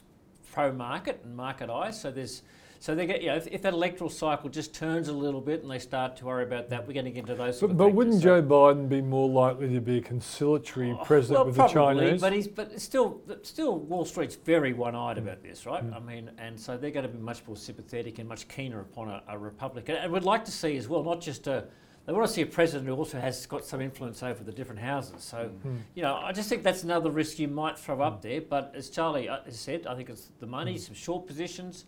pro-market 0.56 1.20
and 1.22 1.36
market 1.36 1.68
eyes. 1.68 2.00
So 2.00 2.10
there's 2.10 2.40
so 2.78 2.94
they 2.94 3.06
get, 3.06 3.20
you 3.20 3.28
know, 3.28 3.36
if, 3.36 3.46
if, 3.48 3.62
that 3.62 3.72
electoral 3.74 4.08
cycle 4.08 4.48
just 4.48 4.74
turns 4.74 5.08
a 5.08 5.12
little 5.12 5.40
bit 5.40 5.62
and 5.62 5.70
they 5.70 5.78
start 5.78 6.16
to 6.18 6.26
worry 6.26 6.44
about 6.44 6.70
that, 6.70 6.86
we're 6.86 6.94
going 6.94 7.06
to 7.06 7.10
get 7.10 7.20
into 7.20 7.34
those. 7.34 7.60
But, 7.60 7.76
but 7.76 7.94
wouldn't 7.94 8.16
so, 8.16 8.22
Joe 8.22 8.42
Biden 8.42 8.88
be 8.88 9.00
more 9.00 9.28
likely 9.28 9.72
to 9.72 9.80
be 9.80 9.98
a 9.98 10.00
conciliatory 10.00 10.92
oh, 10.92 11.02
president 11.04 11.38
well, 11.38 11.46
with 11.46 11.56
probably, 11.56 11.94
the 11.94 12.00
Chinese? 12.00 12.20
But 12.20 12.32
he's, 12.32 12.48
but 12.48 12.80
still, 12.80 13.22
still, 13.42 13.78
Wall 13.78 14.04
Street's 14.04 14.36
very 14.36 14.74
one-eyed 14.74 15.16
mm. 15.16 15.20
about 15.20 15.42
this, 15.42 15.64
right? 15.64 15.82
Mm. 15.82 15.96
I 15.96 16.00
mean, 16.00 16.30
and 16.38 16.58
so 16.58 16.76
they're 16.76 16.90
going 16.90 17.06
to 17.06 17.12
be 17.12 17.18
much 17.18 17.42
more 17.46 17.56
sympathetic 17.56 18.18
and 18.18 18.28
much 18.28 18.46
keener 18.46 18.80
upon 18.80 19.08
a, 19.08 19.22
a 19.28 19.38
Republican, 19.38 19.96
and 19.96 20.12
we'd 20.12 20.22
like 20.22 20.44
to 20.44 20.52
see 20.52 20.76
as 20.76 20.88
well, 20.88 21.02
not 21.02 21.20
just 21.20 21.46
a. 21.46 21.64
They 22.06 22.12
want 22.12 22.26
to 22.28 22.32
see 22.32 22.42
a 22.42 22.46
president 22.46 22.86
who 22.86 22.94
also 22.94 23.18
has 23.18 23.46
got 23.46 23.64
some 23.64 23.80
influence 23.80 24.22
over 24.22 24.44
the 24.44 24.52
different 24.52 24.80
houses. 24.80 25.24
So, 25.24 25.50
mm. 25.66 25.78
you 25.96 26.02
know, 26.02 26.14
I 26.14 26.32
just 26.32 26.48
think 26.48 26.62
that's 26.62 26.84
another 26.84 27.10
risk 27.10 27.40
you 27.40 27.48
might 27.48 27.76
throw 27.76 28.00
up 28.00 28.22
there. 28.22 28.40
But 28.40 28.72
as 28.76 28.90
Charlie 28.90 29.28
uh, 29.28 29.42
has 29.44 29.58
said, 29.58 29.88
I 29.88 29.96
think 29.96 30.08
it's 30.08 30.30
the 30.38 30.46
money, 30.46 30.76
mm. 30.76 30.78
some 30.78 30.94
short 30.94 31.26
positions. 31.26 31.84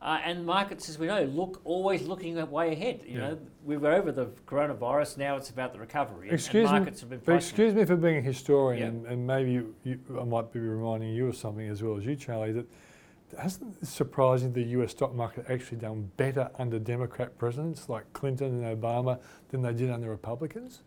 Uh, 0.00 0.20
and 0.24 0.46
markets, 0.46 0.88
as 0.88 0.96
we 0.96 1.08
know, 1.08 1.24
look 1.24 1.60
always 1.64 2.02
looking 2.02 2.34
way 2.50 2.72
ahead. 2.72 3.00
You 3.04 3.18
yeah. 3.18 3.28
know, 3.28 3.38
we 3.64 3.76
were 3.76 3.92
over 3.92 4.10
the 4.12 4.26
coronavirus. 4.46 5.18
Now 5.18 5.36
it's 5.36 5.50
about 5.50 5.72
the 5.72 5.80
recovery. 5.80 6.30
Excuse 6.30 6.70
and 6.70 6.78
markets 6.78 7.02
me, 7.02 7.10
have 7.10 7.24
been. 7.24 7.36
excuse 7.36 7.74
me 7.74 7.84
for 7.84 7.96
being 7.96 8.18
a 8.18 8.22
historian, 8.22 8.78
yeah. 8.78 8.86
and, 8.86 9.06
and, 9.06 9.26
maybe 9.26 9.50
you, 9.50 9.74
you, 9.82 9.98
I 10.18 10.22
might 10.22 10.52
be 10.52 10.60
reminding 10.60 11.12
you 11.12 11.26
of 11.26 11.36
something 11.36 11.68
as 11.68 11.82
well 11.82 11.96
as 11.96 12.06
you, 12.06 12.14
Charlie. 12.14 12.52
That 12.52 12.66
hasn't 13.38 13.76
it 13.82 13.86
surprising 13.86 14.52
the 14.52 14.62
U.S. 14.62 14.92
stock 14.92 15.14
market 15.14 15.46
actually 15.48 15.78
done 15.78 16.10
better 16.16 16.50
under 16.58 16.78
Democrat 16.78 17.36
presidents 17.38 17.88
like 17.88 18.12
Clinton 18.12 18.64
and 18.64 18.82
Obama 18.82 19.20
than 19.50 19.62
they 19.62 19.72
did 19.72 19.90
under 19.90 20.08
Republicans? 20.08 20.82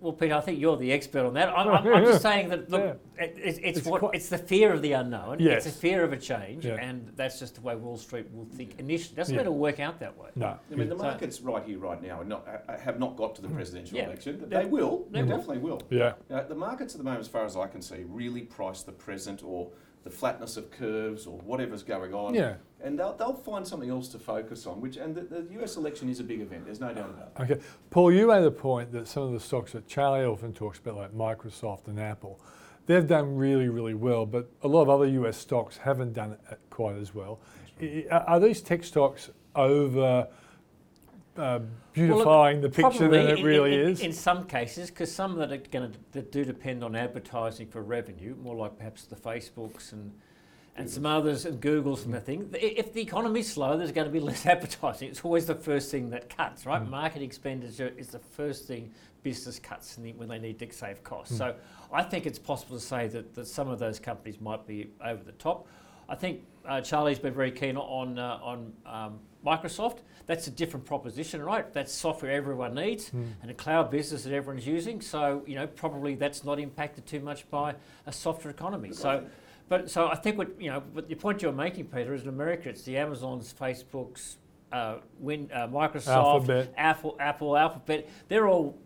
Well, 0.00 0.14
Peter, 0.14 0.34
I 0.34 0.40
think 0.40 0.58
you're 0.58 0.78
the 0.78 0.92
expert 0.92 1.26
on 1.26 1.34
that. 1.34 1.50
I'm, 1.50 1.68
I'm, 1.86 1.94
I'm 1.94 2.04
just 2.04 2.22
saying 2.22 2.48
that 2.48 2.70
look, 2.70 2.98
yeah. 3.18 3.24
it, 3.24 3.36
it's, 3.36 3.58
it's, 3.58 3.78
it's, 3.78 3.86
what 3.86 4.00
quite, 4.00 4.14
it's 4.14 4.28
the 4.30 4.38
fear 4.38 4.72
of 4.72 4.80
the 4.82 4.92
unknown. 4.92 5.38
Yes. 5.40 5.66
It's 5.66 5.74
the 5.74 5.80
fear 5.80 6.02
of 6.04 6.12
a 6.12 6.16
change, 6.16 6.64
yeah. 6.64 6.76
and 6.76 7.12
that's 7.16 7.38
just 7.38 7.56
the 7.56 7.60
way 7.60 7.76
Wall 7.76 7.98
Street 7.98 8.26
will 8.32 8.46
think 8.46 8.78
initially. 8.78 9.16
Doesn't 9.16 9.34
yeah. 9.34 9.40
mean 9.40 9.46
it'll 9.46 9.58
work 9.58 9.78
out 9.78 10.00
that 10.00 10.16
way. 10.16 10.30
No, 10.36 10.58
I 10.70 10.74
mean 10.74 10.88
the 10.88 10.96
markets 10.96 11.38
so, 11.38 11.44
right 11.44 11.62
here, 11.64 11.78
right 11.78 12.02
now, 12.02 12.22
not, 12.22 12.46
have 12.82 12.98
not 12.98 13.16
got 13.16 13.34
to 13.36 13.42
the 13.42 13.48
mm. 13.48 13.54
presidential 13.54 13.98
election. 13.98 14.42
They 14.48 14.64
will. 14.64 15.06
They, 15.10 15.20
definitely 15.22 15.58
will. 15.58 15.82
Yeah. 15.90 16.14
Uh, 16.30 16.44
the 16.44 16.54
markets 16.54 16.94
at 16.94 16.98
the 16.98 17.04
moment, 17.04 17.20
as 17.20 17.28
far 17.28 17.44
as 17.44 17.56
I 17.56 17.66
can 17.66 17.82
see, 17.82 18.04
really 18.08 18.42
price 18.42 18.82
the 18.82 18.92
present 18.92 19.42
or 19.44 19.70
the 20.04 20.10
flatness 20.10 20.56
of 20.56 20.70
curves 20.70 21.26
or 21.26 21.38
whatever's 21.38 21.82
going 21.82 22.14
on. 22.14 22.34
Yeah. 22.34 22.54
And 22.82 22.98
they'll, 22.98 23.14
they'll 23.14 23.34
find 23.34 23.66
something 23.66 23.90
else 23.90 24.08
to 24.08 24.18
focus 24.18 24.66
on, 24.66 24.80
which 24.80 24.96
and 24.96 25.14
the, 25.14 25.22
the 25.22 25.62
US 25.62 25.76
election 25.76 26.08
is 26.08 26.20
a 26.20 26.24
big 26.24 26.40
event, 26.40 26.64
there's 26.64 26.80
no 26.80 26.92
doubt 26.94 27.10
about 27.10 27.32
it. 27.48 27.52
Okay. 27.52 27.62
Paul, 27.90 28.12
you 28.12 28.28
made 28.28 28.42
the 28.42 28.50
point 28.50 28.92
that 28.92 29.06
some 29.06 29.24
of 29.24 29.32
the 29.32 29.40
stocks 29.40 29.72
that 29.72 29.86
Charlie 29.86 30.24
often 30.24 30.54
talks 30.54 30.78
about, 30.78 30.96
like 30.96 31.12
Microsoft 31.12 31.88
and 31.88 32.00
Apple, 32.00 32.40
they've 32.86 33.06
done 33.06 33.36
really, 33.36 33.68
really 33.68 33.94
well, 33.94 34.24
but 34.24 34.50
a 34.62 34.68
lot 34.68 34.82
of 34.82 34.88
other 34.88 35.06
US 35.06 35.36
stocks 35.36 35.76
haven't 35.76 36.14
done 36.14 36.32
it 36.32 36.58
quite 36.70 36.96
as 36.96 37.14
well. 37.14 37.40
Right. 37.80 38.06
Are 38.10 38.40
these 38.40 38.62
tech 38.62 38.84
stocks 38.84 39.30
over 39.54 40.28
uh, 41.36 41.60
beautifying 41.92 42.60
well, 42.60 42.62
look, 42.62 42.74
the 42.74 42.82
picture 42.82 43.08
than 43.08 43.28
it 43.28 43.44
really 43.44 43.74
in, 43.74 43.88
is? 43.88 44.00
In 44.00 44.12
some 44.12 44.44
cases, 44.44 44.90
because 44.90 45.12
some 45.12 45.36
that 45.36 45.52
are 45.52 45.58
going 45.58 45.92
to 45.92 45.98
that 46.12 46.32
do 46.32 46.44
depend 46.44 46.82
on 46.82 46.96
advertising 46.96 47.68
for 47.68 47.82
revenue, 47.82 48.34
more 48.42 48.56
like 48.56 48.76
perhaps 48.76 49.04
the 49.04 49.16
Facebooks 49.16 49.92
and 49.92 50.12
and 50.76 50.88
some 50.88 51.04
others 51.04 51.44
and 51.44 51.60
Google's 51.60 52.04
and 52.04 52.14
the 52.14 52.20
thing. 52.20 52.48
If 52.54 52.92
the 52.92 53.02
economy's 53.02 53.52
slow, 53.52 53.76
there's 53.76 53.92
going 53.92 54.06
to 54.06 54.12
be 54.12 54.20
less 54.30 54.46
advertising. 54.46 55.08
It's 55.08 55.20
always 55.20 55.46
the 55.46 55.54
first 55.54 55.90
thing 55.90 56.10
that 56.10 56.34
cuts, 56.34 56.64
right? 56.64 56.82
Mm. 56.82 56.88
Marketing 56.88 57.26
expenditure 57.26 57.92
is 57.96 58.08
the 58.08 58.18
first 58.18 58.66
thing 58.66 58.92
business 59.22 59.58
cuts 59.58 59.98
when 59.98 60.28
they 60.28 60.38
need 60.38 60.58
to 60.58 60.72
save 60.72 61.04
costs. 61.04 61.34
Mm. 61.34 61.38
So 61.38 61.54
I 61.92 62.02
think 62.02 62.26
it's 62.26 62.38
possible 62.38 62.76
to 62.76 62.82
say 62.82 63.08
that, 63.08 63.34
that 63.34 63.46
some 63.46 63.68
of 63.68 63.78
those 63.78 63.98
companies 63.98 64.40
might 64.40 64.66
be 64.66 64.90
over 65.04 65.22
the 65.22 65.32
top. 65.32 65.66
I 66.08 66.14
think 66.14 66.44
uh, 66.70 66.80
Charlie's 66.80 67.18
been 67.18 67.34
very 67.34 67.50
keen 67.50 67.76
on 67.76 68.18
uh, 68.18 68.38
on 68.42 68.72
um, 68.86 69.18
Microsoft. 69.44 69.98
That's 70.26 70.46
a 70.46 70.50
different 70.50 70.86
proposition, 70.86 71.42
right? 71.42 71.70
That's 71.72 71.92
software 71.92 72.30
everyone 72.30 72.74
needs 72.74 73.10
mm. 73.10 73.26
and 73.42 73.50
a 73.50 73.54
cloud 73.54 73.90
business 73.90 74.22
that 74.22 74.32
everyone's 74.32 74.66
using. 74.66 75.00
So 75.00 75.42
you 75.46 75.56
know 75.56 75.66
probably 75.66 76.14
that's 76.14 76.44
not 76.44 76.60
impacted 76.60 77.06
too 77.06 77.20
much 77.20 77.50
by 77.50 77.74
a 78.06 78.12
software 78.12 78.52
economy. 78.52 78.92
So. 78.92 79.26
But 79.68 79.88
so 79.88 80.08
I 80.08 80.16
think 80.16 80.36
what 80.36 80.60
you 80.60 80.68
know, 80.68 80.82
but 80.92 81.08
the 81.08 81.14
point 81.14 81.42
you're 81.42 81.52
making, 81.52 81.84
Peter, 81.86 82.12
is 82.12 82.22
in 82.22 82.28
America 82.28 82.68
it's 82.68 82.82
the 82.82 82.96
Amazons, 82.96 83.54
Facebooks, 83.56 84.34
uh, 84.72 84.96
Win, 85.18 85.50
uh, 85.52 85.66
Microsoft, 85.68 86.08
Alphabet. 86.08 86.74
Apple, 86.76 87.16
Apple, 87.18 87.56
Alphabet. 87.56 88.08
They're 88.28 88.48
all 88.48 88.78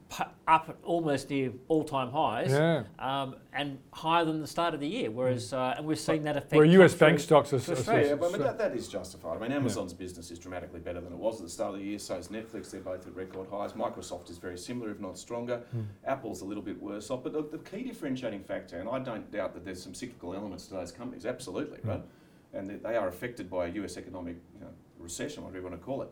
up 0.47 0.67
at 0.69 0.77
almost 0.85 1.31
near 1.31 1.53
all-time 1.69 2.11
highs, 2.11 2.51
yeah. 2.51 2.85
um, 2.99 3.37
and 3.53 3.79
higher 3.93 4.25
than 4.25 4.41
the 4.41 4.47
start 4.47 4.75
of 4.75 4.81
the 4.81 4.87
year. 4.87 5.11
Whereas, 5.11 5.51
mm. 5.51 5.59
uh, 5.59 5.75
and 5.77 5.87
we've 5.87 5.99
seen 5.99 6.23
that 6.25 6.37
effect. 6.37 6.55
Where 6.55 6.65
US 6.65 6.95
bank 6.95 7.19
stocks 7.19 7.53
are, 7.53 7.57
Australia. 7.57 8.09
Yeah, 8.09 8.15
but 8.15 8.29
I 8.29 8.33
mean, 8.33 8.43
that, 8.43 8.59
that 8.59 8.77
is 8.77 8.89
justified. 8.89 9.37
I 9.37 9.41
mean, 9.41 9.53
Amazon's 9.53 9.93
yeah. 9.93 9.99
business 9.99 10.31
is 10.31 10.39
dramatically 10.39 10.81
better 10.81 11.01
than 11.01 11.13
it 11.13 11.19
was 11.19 11.41
at 11.41 11.47
the 11.47 11.51
start 11.51 11.75
of 11.75 11.81
the 11.81 11.87
year. 11.87 11.99
So 11.99 12.17
is 12.17 12.29
Netflix. 12.29 12.71
They're 12.71 12.81
both 12.81 13.07
at 13.07 13.15
record 13.15 13.49
highs. 13.51 13.73
Microsoft 13.73 14.31
is 14.31 14.39
very 14.39 14.59
similar, 14.59 14.91
if 14.91 15.01
not 15.01 15.19
stronger. 15.19 15.63
Mm. 15.75 15.87
Apple's 16.07 16.43
a 16.43 16.45
little 16.45 16.63
bit 16.63 16.81
worse 16.81 17.11
off. 17.11 17.23
But 17.23 17.33
the, 17.33 17.43
the, 17.43 17.59
key 17.59 17.83
differentiating 17.83 18.45
factor, 18.45 18.79
and 18.79 18.89
I 18.89 18.99
don't 18.99 19.31
doubt 19.33 19.55
that 19.55 19.65
there's 19.65 19.83
some 19.83 19.95
cyclical 19.95 20.35
elements 20.35 20.67
to 20.67 20.75
those 20.75 20.93
companies. 20.93 21.27
Absolutely, 21.27 21.79
mm. 21.79 21.89
right. 21.89 22.03
And 22.53 22.71
they 22.71 22.97
are 22.97 23.09
affected 23.09 23.51
by 23.51 23.67
a 23.67 23.69
US 23.71 23.97
economic 23.97 24.37
you 24.55 24.61
know, 24.61 24.71
recession, 24.99 25.43
whatever 25.43 25.59
you 25.59 25.65
want 25.65 25.81
to 25.81 25.85
call 25.85 26.03
it 26.03 26.11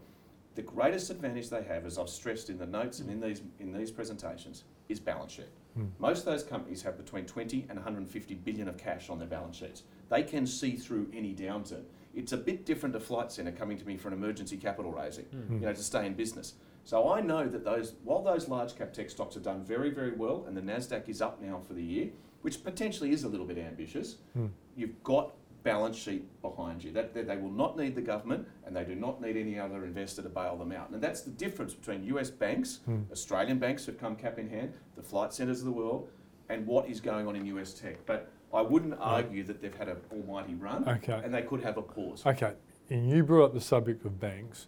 the 0.55 0.63
greatest 0.63 1.11
advantage 1.11 1.49
they 1.49 1.63
have, 1.63 1.87
as 1.87 1.99
I've 1.99 2.09
stressed 2.09 2.51
in 2.51 2.59
the 2.59 2.67
notes 2.67 3.01
and 3.01 3.11
in 3.11 3.21
these, 3.21 3.43
in 3.59 3.73
these 3.73 3.91
presentations, 3.91 4.65
is 4.89 5.01
balance 5.01 5.33
sheet. 5.33 5.49
Hmm. 5.75 5.87
Most 5.99 6.21
of 6.21 6.25
those 6.27 6.43
companies 6.43 6.83
have 6.83 6.99
between 6.99 7.25
20 7.25 7.67
and 7.69 7.79
150 7.79 8.35
billion 8.35 8.69
of 8.69 8.77
cash 8.77 9.09
on 9.09 9.19
their 9.19 9.29
balance 9.29 9.57
sheets. 9.57 9.85
They 10.11 10.23
can 10.23 10.47
see 10.47 10.77
through 10.77 11.09
any 11.15 11.35
downturn. 11.35 11.85
It's 12.15 12.33
a 12.33 12.37
bit 12.37 12.67
different 12.67 12.93
to 12.95 13.01
Flight 13.01 13.33
Centre 13.33 13.53
coming 13.53 13.79
to 13.79 13.87
me 13.87 13.97
for 13.97 14.09
an 14.09 14.15
emergency 14.15 14.59
capital 14.59 14.93
raising, 14.93 15.25
hmm. 15.25 15.55
you 15.55 15.61
know, 15.61 15.73
to 15.73 15.83
stay 15.83 16.07
in 16.07 16.15
business. 16.15 16.55
So 16.85 17.11
I 17.13 17.21
know 17.21 17.47
that 17.47 17.65
those, 17.65 17.95
while 18.05 18.23
those 18.23 18.49
large 18.49 18.77
cap 18.77 18.93
tech 18.93 19.09
stocks 19.09 19.35
have 19.35 19.45
done 19.45 19.65
very, 19.65 19.91
very 19.91 20.13
well, 20.13 20.45
and 20.47 20.57
the 20.57 20.61
Nasdaq 20.61 21.09
is 21.09 21.23
up 21.23 21.41
now 21.41 21.61
for 21.67 21.75
the 21.75 21.83
year, 21.83 22.11
which 22.43 22.63
potentially 22.63 23.13
is 23.13 23.23
a 23.23 23.29
little 23.29 23.47
bit 23.47 23.57
ambitious, 23.57 24.17
hmm. 24.35 24.49
you've 24.77 25.03
got 25.03 25.33
balance 25.63 25.97
sheet 25.97 26.25
behind 26.43 26.83
you. 26.83 26.93
That, 26.93 27.15
that, 27.15 27.27
they 27.27 27.37
will 27.37 27.51
not 27.51 27.77
need 27.77 27.95
the 27.95 28.03
government 28.03 28.47
and 28.67 28.75
they 28.75 28.85
do 28.85 28.95
not 28.95 29.21
need 29.21 29.37
any 29.37 29.59
other 29.59 29.85
investor 29.85 30.23
to 30.23 30.29
bail 30.29 30.57
them 30.57 30.73
out. 30.73 30.91
And 30.91 31.03
that's 31.03 31.23
the 31.23 31.31
difference 31.31 31.75
between 31.75 32.05
US 32.05 32.31
banks, 32.31 32.81
hmm. 32.85 33.03
Australian 33.11 33.59
banks 33.59 33.87
have 33.87 33.99
come 33.99 34.17
cap 34.17 34.39
in 34.39 34.49
hand, 34.49 34.75
the 34.97 35.03
flight 35.03 35.33
centres 35.33 35.61
of 35.61 35.67
the 35.67 35.73
world, 35.73 36.09
and 36.49 36.67
what 36.67 36.89
is 36.89 37.01
going 37.01 37.27
on 37.27 37.37
in 37.37 37.47
US 37.47 37.73
tech. 37.73 38.05
But 38.07 38.31
I 38.53 38.61
wouldn't 38.61 38.95
argue 38.99 39.45
that 39.45 39.63
they've 39.63 39.75
had 39.75 39.89
an 39.89 39.99
almighty 40.13 40.55
run 40.55 40.87
okay. 40.89 41.21
and 41.25 41.33
they 41.33 41.43
could 41.43 41.63
have 41.63 41.79
a 41.79 41.83
pause. 41.83 42.23
Okay, 42.27 42.53
and 42.91 43.09
you 43.09 43.23
brought 43.23 43.47
up 43.47 43.55
the 43.55 43.61
subject 43.61 44.05
of 44.05 44.21
banks. 44.21 44.67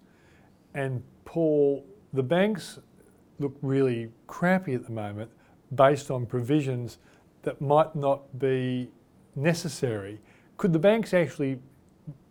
And 0.74 1.02
Paul, 1.24 1.85
the 2.12 2.22
banks 2.22 2.78
look 3.38 3.57
really 3.62 4.11
crappy 4.26 4.74
at 4.74 4.85
the 4.87 4.92
moment 4.92 5.30
based 5.74 6.11
on 6.11 6.24
provisions 6.24 6.98
that 7.42 7.61
might 7.61 7.94
not 7.94 8.38
be 8.38 8.90
necessary 9.37 10.20
could 10.57 10.73
the 10.73 10.79
banks 10.79 11.14
actually 11.14 11.59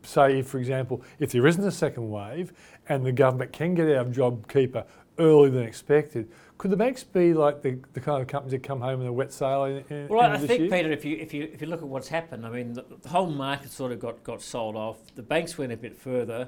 say, 0.03 0.41
for 0.41 0.59
example, 0.59 1.01
if 1.19 1.31
there 1.31 1.45
isn't 1.47 1.65
a 1.65 1.71
second 1.71 2.09
wave 2.09 2.53
and 2.89 3.05
the 3.05 3.11
government 3.11 3.53
can 3.53 3.73
get 3.73 3.89
out 3.89 4.07
of 4.07 4.13
JobKeeper 4.13 4.85
earlier 5.19 5.51
than 5.51 5.63
expected, 5.63 6.29
could 6.57 6.71
the 6.71 6.77
banks 6.77 7.03
be 7.03 7.33
like 7.33 7.61
the, 7.61 7.79
the 7.93 7.99
kind 7.99 8.21
of 8.21 8.27
companies 8.27 8.51
that 8.51 8.63
come 8.63 8.81
home 8.81 9.01
in 9.01 9.07
a 9.07 9.13
wet 9.13 9.33
sail? 9.33 9.65
In, 9.65 9.83
in, 9.89 10.07
well, 10.07 10.31
I 10.31 10.37
think 10.37 10.61
year? 10.61 10.69
Peter, 10.69 10.91
if 10.91 11.03
you 11.03 11.17
if 11.17 11.33
you 11.33 11.49
if 11.51 11.61
you 11.61 11.67
look 11.67 11.81
at 11.81 11.87
what's 11.87 12.07
happened, 12.07 12.45
I 12.45 12.49
mean, 12.49 12.73
the, 12.73 12.85
the, 13.01 13.09
whole 13.09 13.29
market 13.29 13.71
sort 13.71 13.91
of 13.91 13.99
got 13.99 14.23
got 14.23 14.41
sold 14.41 14.75
off. 14.75 14.97
The 15.15 15.23
banks 15.23 15.57
went 15.57 15.73
a 15.73 15.77
bit 15.77 15.95
further. 15.95 16.47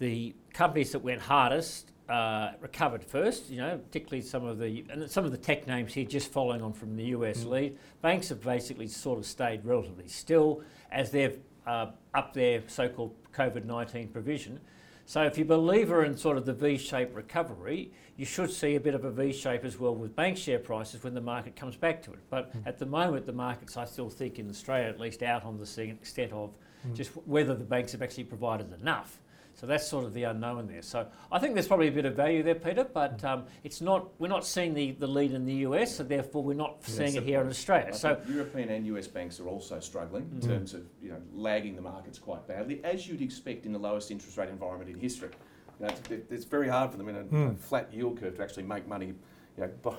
The 0.00 0.34
companies 0.52 0.92
that 0.92 0.98
went 0.98 1.22
hardest 1.22 1.92
uh, 2.08 2.52
recovered 2.60 3.02
first, 3.02 3.48
you 3.48 3.58
know, 3.58 3.78
particularly 3.78 4.22
some 4.22 4.44
of 4.44 4.58
the 4.58 4.84
and 4.90 5.10
some 5.10 5.24
of 5.24 5.30
the 5.30 5.38
tech 5.38 5.66
names 5.66 5.94
here, 5.94 6.04
just 6.04 6.30
following 6.30 6.62
on 6.62 6.72
from 6.72 6.96
the 6.96 7.04
US 7.06 7.44
mm. 7.44 7.50
lead. 7.50 7.78
Banks 8.02 8.28
have 8.28 8.42
basically 8.42 8.88
sort 8.88 9.18
of 9.18 9.26
stayed 9.26 9.64
relatively 9.64 10.08
still 10.08 10.62
as 10.92 11.10
they've 11.10 11.38
uh, 11.66 11.86
upped 12.12 12.34
their 12.34 12.62
so-called 12.66 13.14
COVID 13.32 13.64
nineteen 13.64 14.08
provision. 14.08 14.60
So 15.06 15.22
if 15.22 15.36
you're 15.36 15.44
a 15.44 15.48
believer 15.48 16.04
in 16.04 16.16
sort 16.16 16.38
of 16.38 16.46
the 16.46 16.54
V-shaped 16.54 17.14
recovery, 17.14 17.92
you 18.16 18.24
should 18.24 18.50
see 18.50 18.76
a 18.76 18.80
bit 18.80 18.94
of 18.94 19.04
a 19.04 19.10
V-shape 19.10 19.62
as 19.62 19.78
well 19.78 19.94
with 19.94 20.16
bank 20.16 20.38
share 20.38 20.58
prices 20.58 21.04
when 21.04 21.12
the 21.12 21.20
market 21.20 21.56
comes 21.56 21.76
back 21.76 22.02
to 22.04 22.12
it. 22.12 22.20
But 22.30 22.56
mm. 22.56 22.66
at 22.66 22.78
the 22.78 22.86
moment, 22.86 23.26
the 23.26 23.32
markets, 23.32 23.76
I 23.76 23.84
still 23.84 24.08
think 24.08 24.38
in 24.38 24.48
Australia, 24.48 24.88
at 24.88 24.98
least 24.98 25.22
out 25.22 25.44
on 25.44 25.58
the 25.58 25.82
extent 25.82 26.32
of 26.32 26.54
mm. 26.86 26.94
just 26.94 27.10
whether 27.26 27.54
the 27.54 27.64
banks 27.64 27.92
have 27.92 28.00
actually 28.00 28.24
provided 28.24 28.72
enough. 28.80 29.20
So 29.54 29.66
that's 29.66 29.86
sort 29.86 30.04
of 30.04 30.12
the 30.14 30.24
unknown 30.24 30.66
there. 30.66 30.82
So 30.82 31.06
I 31.30 31.38
think 31.38 31.54
there's 31.54 31.68
probably 31.68 31.88
a 31.88 31.92
bit 31.92 32.04
of 32.04 32.14
value 32.14 32.42
there, 32.42 32.54
Peter, 32.54 32.84
but 32.84 33.22
um, 33.24 33.44
it's 33.62 33.80
not. 33.80 34.08
We're 34.18 34.28
not 34.28 34.46
seeing 34.46 34.74
the, 34.74 34.92
the 34.92 35.06
lead 35.06 35.32
in 35.32 35.44
the 35.44 35.54
US, 35.68 35.96
so 35.96 36.02
therefore 36.02 36.42
we're 36.42 36.54
not 36.54 36.78
yeah, 36.80 36.94
seeing 36.94 37.14
it 37.14 37.22
here 37.22 37.40
in 37.40 37.48
Australia. 37.48 37.90
I 37.92 37.96
so 37.96 38.20
European 38.28 38.68
and 38.70 38.86
US 38.88 39.06
banks 39.06 39.38
are 39.40 39.48
also 39.48 39.78
struggling 39.80 40.28
in 40.32 40.40
mm. 40.40 40.46
terms 40.46 40.74
of 40.74 40.82
you 41.00 41.10
know 41.10 41.20
lagging 41.32 41.76
the 41.76 41.82
markets 41.82 42.18
quite 42.18 42.46
badly, 42.48 42.80
as 42.84 43.06
you'd 43.06 43.22
expect 43.22 43.64
in 43.64 43.72
the 43.72 43.78
lowest 43.78 44.10
interest 44.10 44.36
rate 44.36 44.48
environment 44.48 44.90
in 44.90 44.98
history. 44.98 45.30
You 45.80 45.86
know, 45.86 45.94
it's, 46.10 46.32
it's, 46.32 46.44
very 46.44 46.68
hard 46.68 46.92
for 46.92 46.98
them 46.98 47.08
in 47.08 47.16
a 47.16 47.24
mm. 47.24 47.58
flat 47.58 47.92
yield 47.92 48.20
curve 48.20 48.36
to 48.36 48.42
actually 48.42 48.62
make 48.62 48.86
money. 48.86 49.14
You 49.56 49.70
know, 49.84 49.96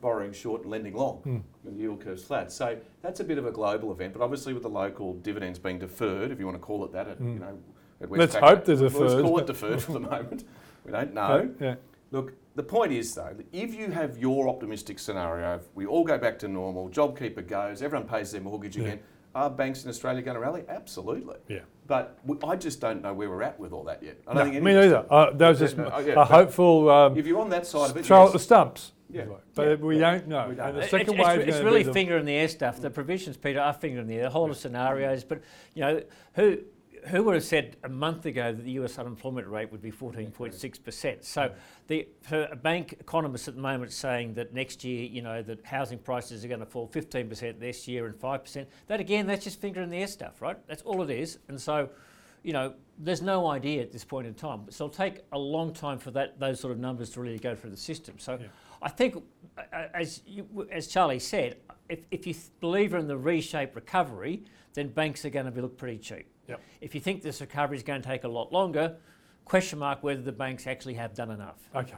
borrowing 0.00 0.32
short 0.32 0.62
and 0.62 0.70
lending 0.70 0.94
long 0.94 1.20
mm. 1.26 1.42
when 1.62 1.74
the 1.74 1.82
yield 1.82 2.00
curve's 2.00 2.24
flat. 2.24 2.50
So 2.50 2.78
that's 3.02 3.20
a 3.20 3.24
bit 3.24 3.38
of 3.38 3.46
a 3.46 3.50
global 3.50 3.92
event, 3.92 4.14
but 4.14 4.22
obviously 4.22 4.54
with 4.54 4.62
the 4.62 4.70
local 4.70 5.14
dividends 5.14 5.58
being 5.58 5.78
deferred, 5.78 6.30
if 6.30 6.38
you 6.38 6.46
want 6.46 6.56
to 6.56 6.62
call 6.62 6.84
it 6.84 6.92
that, 6.92 7.08
at, 7.08 7.20
mm. 7.20 7.34
you 7.34 7.38
know, 7.38 7.58
Let's 8.00 8.34
hope 8.34 8.64
there's 8.64 8.80
a 8.80 8.88
Let's 8.88 9.14
call 9.14 9.38
it 9.38 9.46
deferred 9.46 9.82
for 9.82 9.92
the 9.92 10.00
moment. 10.00 10.44
We 10.84 10.92
don't 10.92 11.14
know. 11.14 11.50
Yeah. 11.60 11.74
Look, 12.10 12.32
the 12.54 12.62
point 12.62 12.92
is 12.92 13.14
though, 13.14 13.34
that 13.36 13.46
if 13.52 13.74
you 13.74 13.90
have 13.90 14.18
your 14.18 14.48
optimistic 14.48 14.98
scenario, 14.98 15.60
we 15.74 15.86
all 15.86 16.04
go 16.04 16.18
back 16.18 16.38
to 16.40 16.48
normal, 16.48 16.88
JobKeeper 16.88 17.46
goes, 17.46 17.82
everyone 17.82 18.08
pays 18.08 18.32
their 18.32 18.40
mortgage 18.40 18.76
yeah. 18.76 18.84
again. 18.84 19.00
Are 19.34 19.50
banks 19.50 19.84
in 19.84 19.90
Australia 19.90 20.22
going 20.22 20.34
to 20.34 20.40
rally? 20.40 20.64
Absolutely. 20.68 21.36
Yeah. 21.48 21.60
But 21.86 22.18
I 22.42 22.56
just 22.56 22.80
don't 22.80 23.02
know 23.02 23.14
where 23.14 23.28
we're 23.28 23.42
at 23.42 23.60
with 23.60 23.72
all 23.72 23.84
that 23.84 24.02
yet. 24.02 24.18
I 24.26 24.34
don't 24.34 24.46
no, 24.46 24.52
think 24.52 24.64
me 24.64 24.74
neither. 24.74 25.06
Uh, 25.08 25.30
that 25.32 25.48
was 25.50 25.58
just 25.58 25.78
uh, 25.78 26.02
yeah, 26.04 26.14
a 26.16 26.24
hopeful. 26.24 26.90
Um, 26.90 27.16
if 27.16 27.26
you're 27.26 27.40
on 27.40 27.50
that 27.50 27.66
side 27.66 27.90
of 27.90 27.96
it, 27.96 28.04
throw 28.04 28.24
yes. 28.24 28.32
the 28.32 28.38
stumps. 28.38 28.92
Yeah, 29.10 29.24
but 29.54 29.68
yeah, 29.68 29.74
we, 29.76 29.98
yeah. 29.98 30.10
Don't 30.10 30.28
know. 30.28 30.48
we 30.48 30.54
don't 30.54 30.74
know. 30.74 30.80
the 30.80 30.88
second 30.88 31.18
it's, 31.18 31.28
it's, 31.28 31.56
it's 31.56 31.64
really 31.64 31.84
finger 31.84 32.18
in 32.18 32.26
the 32.26 32.34
air 32.34 32.48
stuff. 32.48 32.80
The 32.80 32.90
provisions, 32.90 33.36
Peter, 33.36 33.60
are 33.60 33.72
finger 33.72 34.00
in 34.00 34.06
the 34.06 34.16
air. 34.16 34.24
The 34.24 34.30
whole 34.30 34.50
of 34.50 34.56
scenarios, 34.56 35.24
but 35.24 35.42
you 35.74 35.82
know 35.82 36.02
who 36.34 36.58
who 37.06 37.22
would 37.24 37.34
have 37.34 37.44
said 37.44 37.76
a 37.84 37.88
month 37.88 38.26
ago 38.26 38.52
that 38.52 38.62
the 38.62 38.72
US 38.72 38.98
unemployment 38.98 39.46
rate 39.46 39.70
would 39.70 39.82
be 39.82 39.90
14.6%? 39.90 41.24
So 41.24 41.52
the 41.86 42.08
a 42.30 42.56
bank 42.56 42.96
economist 43.00 43.48
at 43.48 43.54
the 43.54 43.60
moment 43.60 43.92
saying 43.92 44.34
that 44.34 44.52
next 44.52 44.84
year, 44.84 45.04
you 45.04 45.22
know, 45.22 45.42
that 45.42 45.64
housing 45.64 45.98
prices 45.98 46.44
are 46.44 46.48
going 46.48 46.60
to 46.60 46.66
fall 46.66 46.88
15% 46.88 47.58
this 47.58 47.88
year 47.88 48.06
and 48.06 48.14
5%. 48.14 48.66
That 48.86 49.00
again, 49.00 49.26
that's 49.26 49.44
just 49.44 49.60
finger 49.60 49.80
in 49.80 49.90
the 49.90 49.98
air 49.98 50.06
stuff, 50.06 50.40
right? 50.42 50.58
That's 50.66 50.82
all 50.82 51.02
it 51.02 51.10
is. 51.10 51.38
And 51.48 51.60
so, 51.60 51.88
you 52.42 52.52
know, 52.52 52.74
there's 52.98 53.22
no 53.22 53.48
idea 53.48 53.82
at 53.82 53.92
this 53.92 54.04
point 54.04 54.26
in 54.26 54.34
time. 54.34 54.66
So 54.70 54.86
it'll 54.86 54.94
take 54.94 55.22
a 55.32 55.38
long 55.38 55.72
time 55.72 55.98
for 55.98 56.10
that 56.12 56.38
those 56.38 56.60
sort 56.60 56.72
of 56.72 56.78
numbers 56.78 57.10
to 57.10 57.20
really 57.20 57.38
go 57.38 57.54
through 57.54 57.70
the 57.70 57.76
system. 57.76 58.18
So 58.18 58.38
yeah. 58.40 58.48
I 58.80 58.88
think, 58.88 59.22
as 59.94 60.22
you, 60.26 60.68
as 60.70 60.86
Charlie 60.86 61.18
said, 61.18 61.56
if, 61.88 62.00
if 62.10 62.26
you 62.26 62.34
believe 62.60 62.94
in 62.94 63.08
the 63.08 63.16
V-shaped 63.16 63.74
recovery, 63.74 64.44
then 64.74 64.88
banks 64.88 65.24
are 65.24 65.30
going 65.30 65.46
to 65.46 65.50
be 65.50 65.60
look 65.60 65.76
pretty 65.76 65.98
cheap. 65.98 66.28
Yep. 66.48 66.60
If 66.80 66.94
you 66.94 67.00
think 67.00 67.22
this 67.22 67.40
recovery 67.40 67.76
is 67.76 67.82
going 67.82 68.02
to 68.02 68.08
take 68.08 68.24
a 68.24 68.28
lot 68.28 68.52
longer, 68.52 68.96
question 69.44 69.78
mark 69.78 70.02
whether 70.02 70.22
the 70.22 70.32
banks 70.32 70.66
actually 70.66 70.94
have 70.94 71.14
done 71.14 71.30
enough. 71.30 71.68
Okay. 71.74 71.96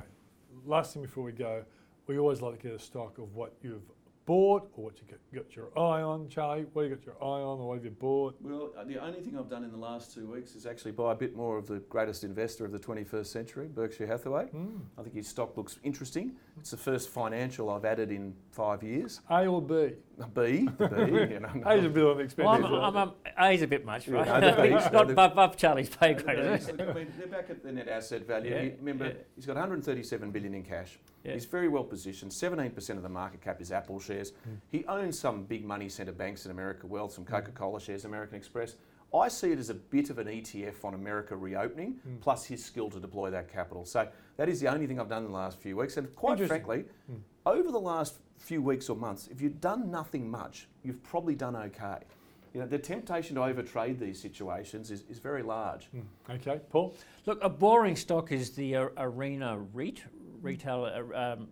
Last 0.66 0.92
thing 0.92 1.02
before 1.02 1.24
we 1.24 1.32
go, 1.32 1.64
we 2.06 2.18
always 2.18 2.42
like 2.42 2.60
to 2.60 2.68
get 2.68 2.76
a 2.76 2.78
stock 2.78 3.18
of 3.18 3.34
what 3.34 3.54
you've 3.62 3.82
bought 4.26 4.70
or 4.76 4.84
what 4.84 4.94
you 4.98 5.04
got, 5.08 5.18
got 5.34 5.56
your 5.56 5.76
eye 5.76 6.02
on, 6.02 6.28
Charlie? 6.28 6.66
What 6.72 6.82
have 6.82 6.90
you 6.90 6.96
got 6.96 7.06
your 7.06 7.16
eye 7.16 7.42
on 7.42 7.58
or 7.58 7.68
what 7.68 7.74
have 7.74 7.84
you 7.84 7.90
bought? 7.90 8.36
Well, 8.40 8.70
uh, 8.78 8.84
the 8.84 8.98
only 8.98 9.20
thing 9.20 9.36
I've 9.36 9.48
done 9.48 9.64
in 9.64 9.70
the 9.70 9.76
last 9.76 10.14
two 10.14 10.26
weeks 10.26 10.54
is 10.54 10.66
actually 10.66 10.92
buy 10.92 11.12
a 11.12 11.16
bit 11.16 11.34
more 11.34 11.58
of 11.58 11.66
the 11.66 11.78
greatest 11.88 12.22
investor 12.22 12.64
of 12.64 12.72
the 12.72 12.78
21st 12.78 13.26
century, 13.26 13.68
Berkshire 13.68 14.06
Hathaway. 14.06 14.46
Mm. 14.54 14.80
I 14.98 15.02
think 15.02 15.14
his 15.16 15.26
stock 15.26 15.56
looks 15.56 15.78
interesting. 15.82 16.32
It's 16.60 16.72
the 16.72 16.76
first 16.76 17.08
financial 17.08 17.70
I've 17.70 17.86
added 17.86 18.12
in 18.12 18.34
five 18.52 18.82
years. 18.82 19.22
A 19.30 19.46
or 19.46 19.62
B? 19.62 19.94
B, 20.34 20.68
the 20.76 20.86
B. 20.86 21.32
You 21.32 21.40
know, 21.40 21.62
A 21.64 21.76
is 21.76 21.86
a 21.86 21.88
bit 21.88 22.04
on 22.04 22.18
the 22.18 22.24
expensive 22.24 22.70
well, 22.70 22.84
I'm, 22.84 22.96
I'm, 22.96 23.12
A 23.38 23.52
is 23.52 23.62
a 23.62 23.66
bit 23.66 23.86
much, 23.86 24.08
right? 24.08 24.26
Yeah, 24.26 24.40
no, 24.40 24.62
it's 24.76 24.92
not 24.92 25.10
above, 25.10 25.32
above 25.32 25.56
Charlie's 25.56 25.88
pay 25.88 26.12
grade. 26.12 26.38
I 26.38 26.92
mean, 26.92 27.12
they're 27.18 27.26
back 27.28 27.48
at 27.48 27.62
the 27.62 27.72
net 27.72 27.88
asset 27.88 28.26
value. 28.26 28.50
Yeah, 28.50 28.70
remember, 28.78 29.06
yeah. 29.06 29.12
he's 29.34 29.46
got 29.46 29.54
137 29.54 30.30
billion 30.30 30.52
in 30.52 30.62
cash. 30.62 30.98
Yeah. 31.24 31.32
He's 31.32 31.46
very 31.46 31.68
well 31.68 31.84
positioned. 31.84 32.30
17% 32.30 32.90
of 32.90 33.02
the 33.02 33.08
market 33.08 33.40
cap 33.40 33.62
is 33.62 33.72
Apple 33.72 33.98
shares. 33.98 34.32
Mm. 34.32 34.58
He 34.68 34.84
owns 34.84 35.18
some 35.18 35.44
big 35.44 35.64
money 35.64 35.88
centre 35.88 36.12
banks 36.12 36.44
in 36.44 36.50
America, 36.50 36.86
well, 36.86 37.08
some 37.08 37.24
hmm. 37.24 37.32
Coca 37.32 37.52
Cola 37.52 37.80
shares, 37.80 38.04
American 38.04 38.36
Express. 38.36 38.76
I 39.12 39.28
see 39.28 39.50
it 39.50 39.58
as 39.58 39.70
a 39.70 39.74
bit 39.74 40.10
of 40.10 40.18
an 40.18 40.28
ETF 40.28 40.84
on 40.84 40.94
America 40.94 41.36
reopening, 41.36 41.96
mm. 42.06 42.20
plus 42.20 42.44
his 42.44 42.64
skill 42.64 42.88
to 42.90 43.00
deploy 43.00 43.30
that 43.30 43.52
capital. 43.52 43.84
So 43.84 44.08
that 44.36 44.48
is 44.48 44.60
the 44.60 44.68
only 44.68 44.86
thing 44.86 45.00
I've 45.00 45.08
done 45.08 45.24
in 45.24 45.30
the 45.30 45.36
last 45.36 45.58
few 45.58 45.76
weeks. 45.76 45.96
And 45.96 46.14
quite 46.14 46.38
frankly, 46.46 46.84
mm. 47.10 47.18
over 47.44 47.72
the 47.72 47.80
last 47.80 48.18
few 48.38 48.62
weeks 48.62 48.88
or 48.88 48.96
months, 48.96 49.28
if 49.30 49.40
you've 49.40 49.60
done 49.60 49.90
nothing 49.90 50.30
much, 50.30 50.68
you've 50.84 51.02
probably 51.02 51.34
done 51.34 51.56
okay. 51.56 51.98
You 52.54 52.60
know, 52.60 52.66
the 52.66 52.78
temptation 52.78 53.36
to 53.36 53.42
overtrade 53.42 53.98
these 53.98 54.20
situations 54.20 54.90
is, 54.90 55.04
is 55.08 55.18
very 55.18 55.42
large. 55.42 55.88
Mm. 55.94 56.36
Okay, 56.36 56.60
Paul? 56.70 56.94
Look, 57.26 57.38
a 57.42 57.48
boring 57.48 57.96
stock 57.96 58.32
is 58.32 58.50
the 58.50 58.76
uh, 58.76 58.88
Arena 58.96 59.58
REIT, 59.72 60.04
retail 60.40 60.84
uh, 60.84 61.32
um, 61.32 61.48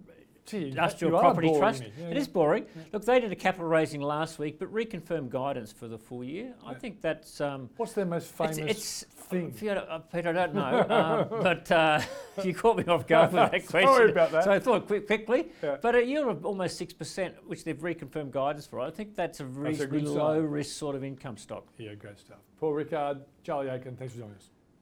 Gee, 0.49 0.69
Industrial 0.69 1.19
Property 1.19 1.53
Trust. 1.59 1.83
Yeah, 1.83 2.07
it 2.07 2.13
yeah. 2.15 2.19
is 2.19 2.27
boring. 2.27 2.65
Yeah. 2.75 2.83
Look, 2.93 3.05
they 3.05 3.21
did 3.21 3.31
a 3.31 3.37
capital 3.37 3.67
raising 3.67 4.01
last 4.01 4.39
week, 4.39 4.59
but 4.59 4.73
reconfirmed 4.73 5.29
guidance 5.29 5.73
for 5.73 5.89
the 5.89 5.99
full 5.99 6.25
year. 6.25 6.55
I 6.67 6.75
think 6.75 7.03
that's. 7.03 7.41
Um, 7.41 7.69
What's 7.77 7.93
their 7.93 8.07
most 8.07 8.33
famous 8.33 8.57
it's, 8.59 9.03
it's, 9.03 9.05
thing? 9.27 9.55
Uh, 9.69 9.99
Peter, 9.99 10.31
I 10.31 10.33
don't 10.33 10.55
know, 10.55 10.87
um, 11.31 11.43
but 11.43 11.71
uh, 11.71 12.01
you 12.45 12.55
caught 12.55 12.79
me 12.79 12.85
off 12.85 13.07
guard 13.07 13.33
with 13.33 13.51
that 13.51 13.67
question. 13.67 13.89
Sorry 13.89 14.11
about 14.11 14.33
that. 14.33 14.45
So 14.45 14.53
I 14.53 14.59
thought 14.59 14.87
quick, 14.87 15.07
quickly, 15.07 15.49
but 15.61 15.95
a 15.95 16.05
yield 16.05 16.29
of 16.29 16.47
almost 16.47 16.79
six 16.79 16.93
percent, 16.93 17.35
which 17.47 17.65
they've 17.65 17.79
reconfirmed 17.79 18.31
guidance 18.31 18.67
for. 18.67 18.81
I 18.81 18.91
think 18.91 19.15
that's 19.15 19.41
a 19.41 19.45
reasonably 19.45 20.01
that's 20.01 20.11
a 20.11 20.15
low 20.15 20.41
risk 20.41 20.77
sort 20.77 20.97
of 20.97 21.05
income 21.05 21.37
stock. 21.37 21.67
Yeah, 21.77 21.95
great 21.95 22.19
stuff. 22.19 22.39
Paul 22.59 22.73
Rickard, 22.73 23.21
Charlie 23.43 23.69
Aitken, 23.69 23.97
thanks 23.97 24.15
for 24.15 24.21
joining 24.21 24.37
us. 24.37 24.51